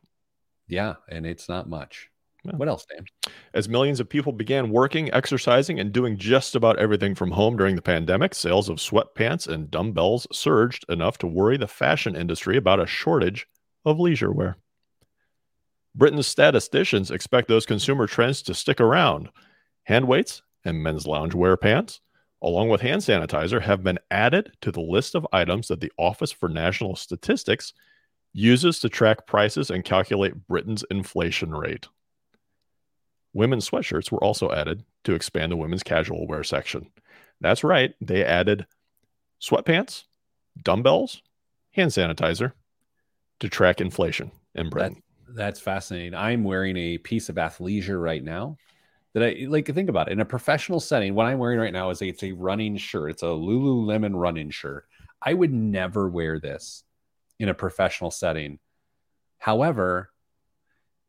Yeah, 0.67 0.95
and 1.09 1.27
it's 1.27 1.49
not 1.49 1.69
much. 1.69 2.11
Yeah. 2.45 2.57
What 2.57 2.69
else, 2.69 2.85
Dan? 2.85 3.07
As 3.55 3.69
millions 3.69 4.01
of 4.01 4.09
people 4.09 4.33
began 4.33 4.71
working, 4.71 5.13
exercising, 5.15 5.81
and 5.81 5.93
doing 5.93 6.19
just 6.19 6.55
about 6.55 6.79
everything 6.79 7.15
from 7.15 7.31
home 7.31 7.57
during 7.57 7.75
the 7.75 7.83
pandemic, 7.83 8.35
sales 8.35 8.69
of 8.69 8.77
sweatpants 8.77 9.49
and 9.49 9.71
dumbbells 9.71 10.27
surged 10.31 10.85
enough 10.91 11.17
to 11.19 11.27
worry 11.27 11.57
the 11.57 11.67
fashion 11.67 12.15
industry 12.15 12.57
about 12.59 12.81
a 12.81 12.87
shortage 12.87 13.47
of 13.87 13.99
leisure 13.99 14.33
wear. 14.33 14.57
Britain's 15.95 16.27
statisticians 16.27 17.11
expect 17.11 17.49
those 17.49 17.67
consumer 17.67 18.07
trends 18.07 18.43
to 18.43 18.55
stick 18.55 18.81
around. 18.81 19.31
Hand 19.85 20.07
weights 20.09 20.43
and 20.65 20.83
men's 20.83 21.05
loungewear 21.05 21.59
pants, 21.59 22.01
along 22.43 22.69
with 22.69 22.81
hand 22.81 23.01
sanitizer, 23.01 23.63
have 23.63 23.83
been 23.83 23.99
added 24.11 24.53
to 24.61 24.71
the 24.71 24.81
list 24.81 25.15
of 25.15 25.27
items 25.33 25.69
that 25.69 25.81
the 25.81 25.93
Office 25.97 26.33
for 26.33 26.49
National 26.49 26.97
Statistics 26.97 27.73
uses 28.33 28.81
to 28.81 28.89
track 28.89 29.27
prices 29.27 29.71
and 29.71 29.85
calculate 29.85 30.47
Britain's 30.49 30.85
inflation 30.91 31.53
rate. 31.53 31.87
Women's 33.35 33.69
sweatshirts 33.69 34.11
were 34.11 34.23
also 34.23 34.51
added 34.51 34.85
to 35.05 35.15
expand 35.15 35.53
the 35.53 35.57
women's 35.57 35.83
casual 35.83 36.27
wear 36.27 36.43
section. 36.43 36.91
That's 37.41 37.63
right, 37.63 37.95
they 38.01 38.25
added 38.25 38.67
sweatpants, 39.41 40.05
dumbbells, 40.63 41.21
hand 41.73 41.91
sanitizer 41.91 42.53
to 43.41 43.49
track 43.49 43.81
inflation 43.81 44.31
in 44.55 44.71
Britain. 44.71 45.03
That, 45.27 45.37
that's 45.37 45.61
fascinating. 45.61 46.15
I'm 46.15 46.45
wearing 46.45 46.77
a 46.77 46.99
piece 46.99 47.29
of 47.29 47.37
athleisure 47.37 48.01
right 48.01 48.23
now 48.23 48.57
that 49.13 49.23
I 49.23 49.47
like. 49.49 49.67
Think 49.67 49.89
about 49.89 50.09
it 50.09 50.13
in 50.13 50.21
a 50.21 50.25
professional 50.25 50.81
setting. 50.81 51.15
What 51.15 51.27
I'm 51.27 51.39
wearing 51.39 51.59
right 51.59 51.73
now 51.73 51.91
is 51.91 52.01
a, 52.01 52.07
it's 52.07 52.23
a 52.23 52.33
running 52.33 52.77
shirt. 52.77 53.11
It's 53.11 53.23
a 53.23 53.27
Lululemon 53.27 54.13
running 54.15 54.51
shirt. 54.51 54.87
I 55.21 55.35
would 55.35 55.53
never 55.53 56.09
wear 56.09 56.39
this 56.39 56.85
in 57.41 57.49
a 57.49 57.55
professional 57.55 58.11
setting. 58.11 58.59
However, 59.39 60.11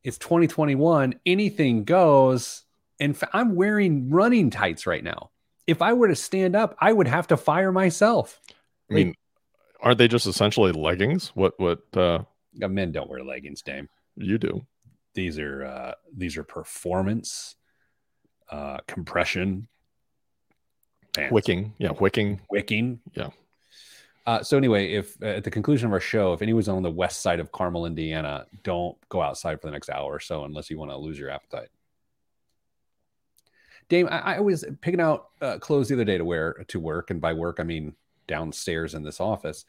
it's 0.06 0.20
2021. 0.20 1.16
Anything 1.26 1.84
goes. 1.84 2.64
And 2.99 3.18
I'm 3.34 3.56
wearing 3.56 4.10
running 4.10 4.51
tights 4.51 4.86
right 4.86 5.03
now. 5.03 5.32
If 5.68 5.82
I 5.82 5.93
were 5.93 6.08
to 6.08 6.16
stand 6.16 6.56
up, 6.56 6.78
I 6.80 6.93
would 6.93 7.08
have 7.08 7.28
to 7.28 7.38
fire 7.38 7.72
myself. 7.72 8.39
I 8.89 8.93
mean, 8.93 9.08
like, 9.08 9.18
aren't 9.82 9.97
they 9.97 10.08
just 10.08 10.28
essentially 10.28 10.72
leggings? 10.72 11.30
What 11.30 11.60
what 11.60 11.80
uh 11.97 12.20
men 12.53 12.91
don't 12.91 13.10
wear 13.10 13.24
leggings, 13.24 13.64
Dame. 13.64 13.89
You 14.16 14.38
do. 14.38 14.64
These 15.16 15.39
are 15.39 15.66
uh 15.66 15.93
these 16.16 16.38
are 16.38 16.43
performance 16.43 17.56
uh 18.51 18.78
compression 18.88 19.68
pants. 21.16 21.34
Wicking. 21.34 21.74
Yeah, 21.80 21.91
wicking. 21.99 22.41
Wicking. 22.51 22.99
Yeah. 23.16 23.32
Uh, 24.26 24.41
so 24.41 24.57
anyway, 24.57 24.93
if 24.93 25.21
uh, 25.21 25.28
at 25.28 25.43
the 25.43 25.51
conclusion 25.51 25.86
of 25.86 25.93
our 25.93 25.99
show, 25.99 26.34
if 26.34 26.41
anyone's 26.41 26.67
on 26.67 26.82
the 26.82 26.89
west 26.91 27.21
side 27.21 27.39
of 27.39 27.51
Carmel, 27.51 27.86
Indiana, 27.86 28.45
don't 28.63 28.97
go 29.09 29.21
outside 29.21 29.61
for 29.61 29.67
the 29.67 29.71
next 29.71 29.89
hour 29.89 30.11
or 30.11 30.19
so 30.19 30.45
unless 30.45 30.69
you 30.69 30.80
want 30.80 30.91
to 30.91 30.97
lose 30.97 31.19
your 31.19 31.30
appetite. 31.30 31.69
Dame, 33.88 34.07
I, 34.09 34.38
I 34.38 34.39
was 34.39 34.65
picking 34.82 34.99
out 34.99 35.28
uh, 35.41 35.59
clothes 35.59 35.89
the 35.89 35.95
other 35.95 36.05
day 36.05 36.17
to 36.17 36.26
wear 36.26 36.65
to 36.69 36.80
work, 36.80 37.11
and 37.11 37.21
by 37.21 37.34
work 37.34 37.59
I 37.59 37.63
mean 37.63 37.93
downstairs 38.28 38.95
in 38.95 39.03
this 39.03 39.19
office. 39.19 39.63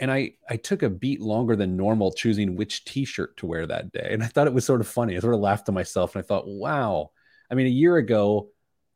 And 0.00 0.10
I 0.10 0.32
I 0.50 0.56
took 0.56 0.82
a 0.82 0.90
beat 0.90 1.20
longer 1.20 1.54
than 1.54 1.76
normal 1.76 2.10
choosing 2.10 2.56
which 2.56 2.84
T-shirt 2.84 3.36
to 3.36 3.46
wear 3.46 3.64
that 3.64 3.92
day, 3.92 4.08
and 4.10 4.24
I 4.24 4.26
thought 4.26 4.48
it 4.48 4.54
was 4.54 4.64
sort 4.64 4.80
of 4.80 4.88
funny. 4.88 5.16
I 5.16 5.20
sort 5.20 5.34
of 5.34 5.40
laughed 5.40 5.66
to 5.66 5.72
myself, 5.72 6.16
and 6.16 6.24
I 6.24 6.26
thought, 6.26 6.48
wow. 6.48 7.10
I 7.48 7.54
mean, 7.54 7.66
a 7.66 7.70
year 7.70 7.96
ago, 7.96 8.48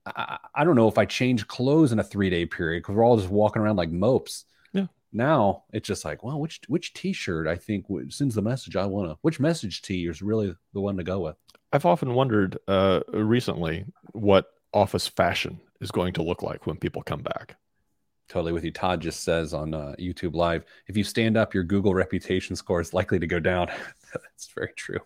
I, 0.05 0.39
I 0.53 0.65
don't 0.65 0.75
know 0.75 0.89
if 0.89 0.99
I 0.99 1.05
changed 1.05 1.47
clothes 1.47 1.93
in 1.93 2.01
a 2.01 2.05
three 2.05 2.31
day 2.31 2.47
period 2.47 2.81
because 2.81 2.97
we're 2.97 3.05
all 3.05 3.17
just 3.17 3.29
walking 3.29 3.63
around 3.63 3.77
like 3.77 3.93
mopes 3.93 4.45
now 5.13 5.65
it's 5.73 5.87
just 5.87 6.05
like, 6.05 6.23
well, 6.23 6.41
which 6.41 6.61
which 6.69 6.93
T-shirt 6.93 7.47
I 7.47 7.57
think 7.57 7.87
sends 8.11 8.35
the 8.35 8.43
message 8.43 8.77
I 8.77 8.87
want 8.87 9.11
to. 9.11 9.19
Which 9.23 9.41
message 9.41 9.83
tee 9.83 10.07
is 10.07 10.23
really 10.23 10.55
the 10.73 10.81
one 10.81 10.97
to 10.97 11.05
go 11.05 11.21
with? 11.21 11.37
I've 11.73 11.87
often 11.87 12.15
wondered 12.15 12.59
uh, 12.67 13.01
recently 13.13 13.85
what 14.13 14.47
office 14.73 15.07
fashion 15.07 15.61
is 15.81 15.91
going 15.91 16.13
to 16.15 16.23
look 16.23 16.43
like 16.43 16.67
when 16.67 16.77
people 16.77 17.03
come 17.03 17.23
back. 17.23 17.57
Totally 18.29 18.53
with 18.53 18.65
you. 18.65 18.71
Todd 18.71 19.01
just 19.01 19.23
says 19.23 19.55
on 19.55 19.73
uh, 19.73 19.95
YouTube 19.99 20.35
Live, 20.35 20.65
if 20.87 20.97
you 20.97 21.05
stand 21.05 21.37
up, 21.39 21.55
your 21.55 21.65
Google 21.65 21.95
reputation 21.95 22.55
score 22.57 22.81
is 22.81 22.93
likely 22.93 23.19
to 23.19 23.27
go 23.27 23.41
down. 23.41 23.69
That's 24.13 24.49
very 24.55 24.73
true. 24.77 25.01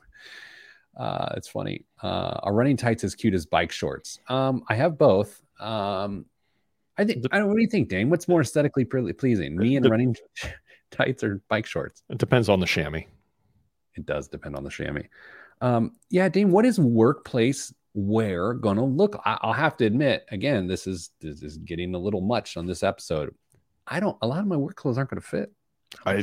Uh, 0.97 1.33
it's 1.37 1.49
funny. 1.49 1.85
Uh, 2.03 2.41
are 2.43 2.53
running 2.53 2.77
tights 2.77 3.05
as 3.05 3.15
cute 3.15 3.35
as 3.35 3.47
bike 3.47 3.71
shorts? 3.71 4.19
Um, 4.29 4.65
I 4.69 4.75
have 4.75 4.99
both. 4.99 5.41
Um, 5.61 6.27
I 6.99 7.05
think. 7.05 7.25
I 7.33 7.39
don't. 7.39 7.49
What 7.49 7.57
do 7.57 7.63
you 7.63 7.69
think, 7.69 7.89
Dame? 7.89 8.11
What's 8.11 8.29
more 8.29 8.41
aesthetically 8.41 8.85
pleasing, 8.85 9.57
me 9.57 9.77
in 9.77 9.83
running 9.85 10.17
tights 10.91 11.25
or 11.25 11.43
bike 11.49 11.67
shorts? 11.67 12.03
It 12.11 12.19
depends 12.19 12.49
on 12.49 12.61
the 12.61 12.67
chamois. 12.67 13.05
It 13.95 14.07
does 14.07 14.29
depend 14.29 14.57
on 14.57 14.65
the 14.65 14.71
chamois. 14.71 15.09
Um, 15.61 15.93
yeah, 16.11 16.29
Dame. 16.29 16.51
What 16.51 16.67
is 16.67 16.79
workplace 16.79 17.73
wear 17.95 18.55
going 18.55 18.77
to 18.77 18.85
look? 18.85 19.21
I, 19.25 19.39
will 19.43 19.53
have 19.53 19.77
to 19.79 19.87
admit, 19.87 20.25
again, 20.31 20.67
this 20.67 20.87
is 20.87 21.11
this 21.21 21.43
is 21.43 21.59
getting 21.59 21.95
a 21.95 21.99
little 21.99 22.21
much 22.21 22.57
on 22.57 22.67
this 22.67 22.83
episode. 22.83 23.35
I 23.87 24.01
don't. 24.01 24.17
A 24.23 24.27
lot 24.27 24.41
of 24.41 24.47
my 24.47 24.57
work 24.57 24.77
clothes 24.77 24.99
aren't 24.99 25.11
going 25.11 25.21
to 25.21 25.27
fit. 25.27 25.53
I. 26.05 26.23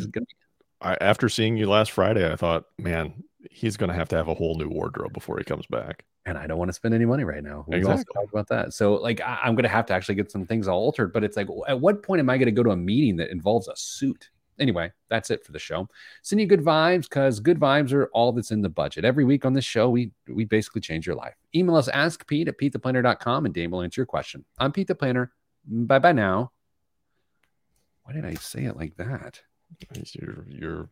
I 0.81 0.97
after 1.01 1.29
seeing 1.29 1.57
you 1.57 1.69
last 1.69 1.91
Friday, 1.91 2.31
I 2.31 2.35
thought, 2.35 2.65
man, 2.77 3.23
he's 3.49 3.77
going 3.77 3.89
to 3.89 3.95
have 3.95 4.09
to 4.09 4.15
have 4.15 4.27
a 4.27 4.33
whole 4.33 4.55
new 4.55 4.69
wardrobe 4.69 5.13
before 5.13 5.37
he 5.37 5.43
comes 5.43 5.65
back 5.67 6.05
and 6.29 6.37
I 6.37 6.47
don't 6.47 6.57
want 6.57 6.69
to 6.69 6.73
spend 6.73 6.93
any 6.93 7.05
money 7.05 7.23
right 7.23 7.43
now. 7.43 7.65
We 7.67 7.77
exactly. 7.77 7.99
also 7.99 8.13
talked 8.13 8.33
about 8.33 8.47
that. 8.49 8.73
So 8.73 8.95
like 8.95 9.21
I, 9.21 9.39
am 9.43 9.55
going 9.55 9.63
to 9.63 9.69
have 9.69 9.85
to 9.87 9.93
actually 9.93 10.15
get 10.15 10.31
some 10.31 10.45
things 10.45 10.67
all 10.67 10.79
altered. 10.79 11.11
But 11.11 11.23
it's 11.23 11.37
like, 11.37 11.47
at 11.67 11.79
what 11.79 12.03
point 12.03 12.19
am 12.19 12.29
I 12.29 12.37
going 12.37 12.45
to 12.45 12.51
go 12.51 12.63
to 12.63 12.71
a 12.71 12.77
meeting 12.77 13.17
that 13.17 13.31
involves 13.31 13.67
a 13.67 13.75
suit? 13.75 14.29
Anyway, 14.59 14.91
that's 15.09 15.31
it 15.31 15.45
for 15.45 15.53
the 15.53 15.59
show. 15.59 15.87
Send 16.21 16.41
you 16.41 16.45
good 16.45 16.61
vibes 16.61 17.03
because 17.03 17.39
good 17.39 17.59
vibes 17.59 17.93
are 17.93 18.07
all 18.07 18.31
that's 18.33 18.51
in 18.51 18.61
the 18.61 18.69
budget. 18.69 19.05
Every 19.05 19.23
week 19.23 19.45
on 19.45 19.53
this 19.53 19.63
show, 19.63 19.89
we 19.89 20.11
we 20.27 20.43
basically 20.43 20.81
change 20.81 21.07
your 21.07 21.15
life. 21.15 21.35
Email 21.55 21.77
us 21.77 21.87
ask 21.87 22.27
Pete 22.27 22.49
at 22.49 22.57
PeteThePlanner.com 22.57 23.45
and 23.45 23.53
Dave 23.53 23.71
will 23.71 23.81
answer 23.81 24.01
your 24.01 24.05
question. 24.05 24.43
I'm 24.57 24.73
Pete 24.73 24.87
the 24.87 24.95
Planner. 24.95 25.31
Bye 25.65 25.99
bye 25.99 26.11
now. 26.11 26.51
Why 28.03 28.13
did 28.13 28.25
I 28.25 28.33
say 28.33 28.65
it 28.65 28.75
like 28.75 28.97
that? 28.97 29.41
You're 30.13 30.45
you're 30.47 30.89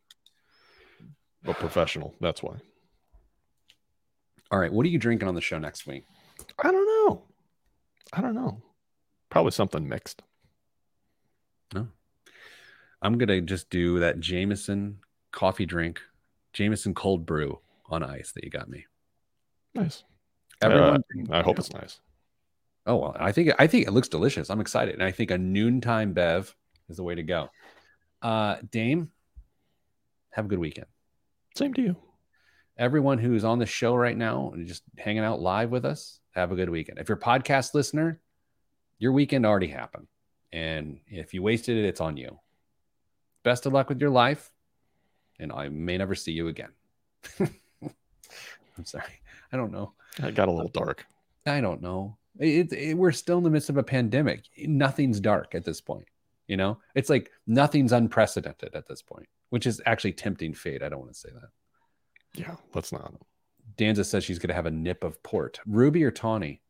a 1.45 1.53
professional. 1.53 2.15
That's 2.19 2.41
why. 2.41 2.55
All 4.51 4.59
right. 4.59 4.71
What 4.71 4.85
are 4.85 4.89
you 4.89 4.99
drinking 4.99 5.27
on 5.27 5.35
the 5.35 5.41
show 5.41 5.57
next 5.57 5.87
week? 5.87 6.05
I 6.63 6.71
don't 6.71 6.85
know. 6.85 7.23
I 8.13 8.21
don't 8.21 8.35
know. 8.35 8.61
Probably 9.29 9.51
something 9.51 9.87
mixed. 9.87 10.23
No. 11.73 11.87
I'm 13.01 13.17
going 13.17 13.27
to 13.27 13.41
just 13.41 13.69
do 13.69 13.99
that 13.99 14.19
Jameson 14.19 14.99
coffee 15.31 15.65
drink, 15.65 16.01
Jameson 16.53 16.93
cold 16.93 17.25
brew 17.25 17.59
on 17.89 18.03
ice 18.03 18.31
that 18.33 18.43
you 18.43 18.49
got 18.49 18.69
me. 18.69 18.85
Nice. 19.75 20.03
Everyone, 20.61 21.03
uh, 21.29 21.33
I 21.33 21.43
hope 21.43 21.59
it's 21.59 21.73
nice. 21.73 21.99
Oh 22.87 22.95
well, 22.95 23.15
I 23.19 23.31
think 23.31 23.51
I 23.59 23.67
think 23.67 23.85
it 23.85 23.91
looks 23.91 24.07
delicious. 24.07 24.49
I'm 24.49 24.61
excited, 24.61 24.95
and 24.95 25.03
I 25.03 25.11
think 25.11 25.29
a 25.29 25.37
noontime 25.37 26.13
bev 26.13 26.55
is 26.89 26.97
the 26.97 27.03
way 27.03 27.15
to 27.15 27.21
go. 27.21 27.49
Uh, 28.21 28.57
Dame, 28.71 29.11
have 30.31 30.45
a 30.45 30.47
good 30.47 30.59
weekend. 30.59 30.87
Same 31.55 31.73
to 31.73 31.81
you 31.81 31.95
everyone 32.77 33.17
who's 33.17 33.43
on 33.43 33.59
the 33.59 33.65
show 33.65 33.95
right 33.95 34.17
now 34.17 34.51
and 34.53 34.67
just 34.67 34.83
hanging 34.97 35.23
out 35.23 35.41
live 35.41 35.71
with 35.71 35.85
us, 35.85 36.19
have 36.31 36.51
a 36.51 36.55
good 36.55 36.69
weekend. 36.69 36.99
If 36.99 37.09
you're 37.09 37.17
a 37.17 37.21
podcast 37.21 37.73
listener, 37.73 38.19
your 38.99 39.11
weekend 39.11 39.45
already 39.45 39.67
happened. 39.67 40.07
And 40.51 40.99
if 41.07 41.33
you 41.33 41.41
wasted 41.41 41.77
it, 41.77 41.85
it's 41.85 42.01
on 42.01 42.17
you. 42.17 42.39
Best 43.43 43.65
of 43.65 43.73
luck 43.73 43.89
with 43.89 43.99
your 43.99 44.09
life. 44.09 44.51
And 45.39 45.51
I 45.51 45.69
may 45.69 45.97
never 45.97 46.15
see 46.15 46.31
you 46.31 46.47
again. 46.47 46.69
I'm 47.39 48.85
sorry. 48.85 49.21
I 49.51 49.57
don't 49.57 49.71
know. 49.71 49.93
It 50.19 50.35
got 50.35 50.47
a 50.47 50.51
little 50.51 50.71
dark. 50.71 51.05
I 51.45 51.61
don't 51.61 51.81
know. 51.81 52.17
It, 52.39 52.71
it, 52.73 52.93
we're 52.95 53.11
still 53.11 53.37
in 53.37 53.43
the 53.43 53.49
midst 53.49 53.69
of 53.69 53.77
a 53.77 53.83
pandemic. 53.83 54.43
Nothing's 54.57 55.19
dark 55.19 55.55
at 55.55 55.65
this 55.65 55.81
point. 55.81 56.07
You 56.47 56.57
know, 56.57 56.79
it's 56.95 57.09
like 57.09 57.31
nothing's 57.45 57.91
unprecedented 57.91 58.73
at 58.73 58.87
this 58.87 59.01
point, 59.01 59.27
which 59.49 59.67
is 59.67 59.81
actually 59.85 60.13
tempting 60.13 60.53
fate. 60.53 60.81
I 60.81 60.89
don't 60.89 60.99
want 60.99 61.13
to 61.13 61.19
say 61.19 61.29
that. 61.33 61.49
Yeah, 62.39 62.55
let's 62.73 62.91
not. 62.91 63.13
Danza 63.75 64.03
says 64.03 64.23
she's 64.23 64.39
going 64.39 64.49
to 64.49 64.53
have 64.53 64.65
a 64.65 64.71
nip 64.71 65.03
of 65.03 65.21
port. 65.23 65.59
Ruby 65.65 66.03
or 66.03 66.11
Tawny? 66.11 66.61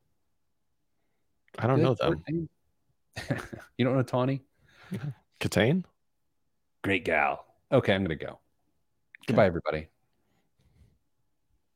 I 1.60 1.68
don't 1.68 1.78
Good 1.78 1.84
know 1.84 1.94
them. 1.96 2.50
you 3.78 3.86
don't 3.86 3.96
know 3.96 4.04
Tawny? 4.04 4.44
Kitaen? 5.40 5.84
Great 6.84 7.06
gal. 7.06 7.46
Okay, 7.72 7.94
I'm 7.94 8.04
going 8.04 8.18
to 8.18 8.26
go. 8.26 8.32
Okay. 8.32 8.40
Goodbye, 9.28 9.46
everybody. 9.46 9.88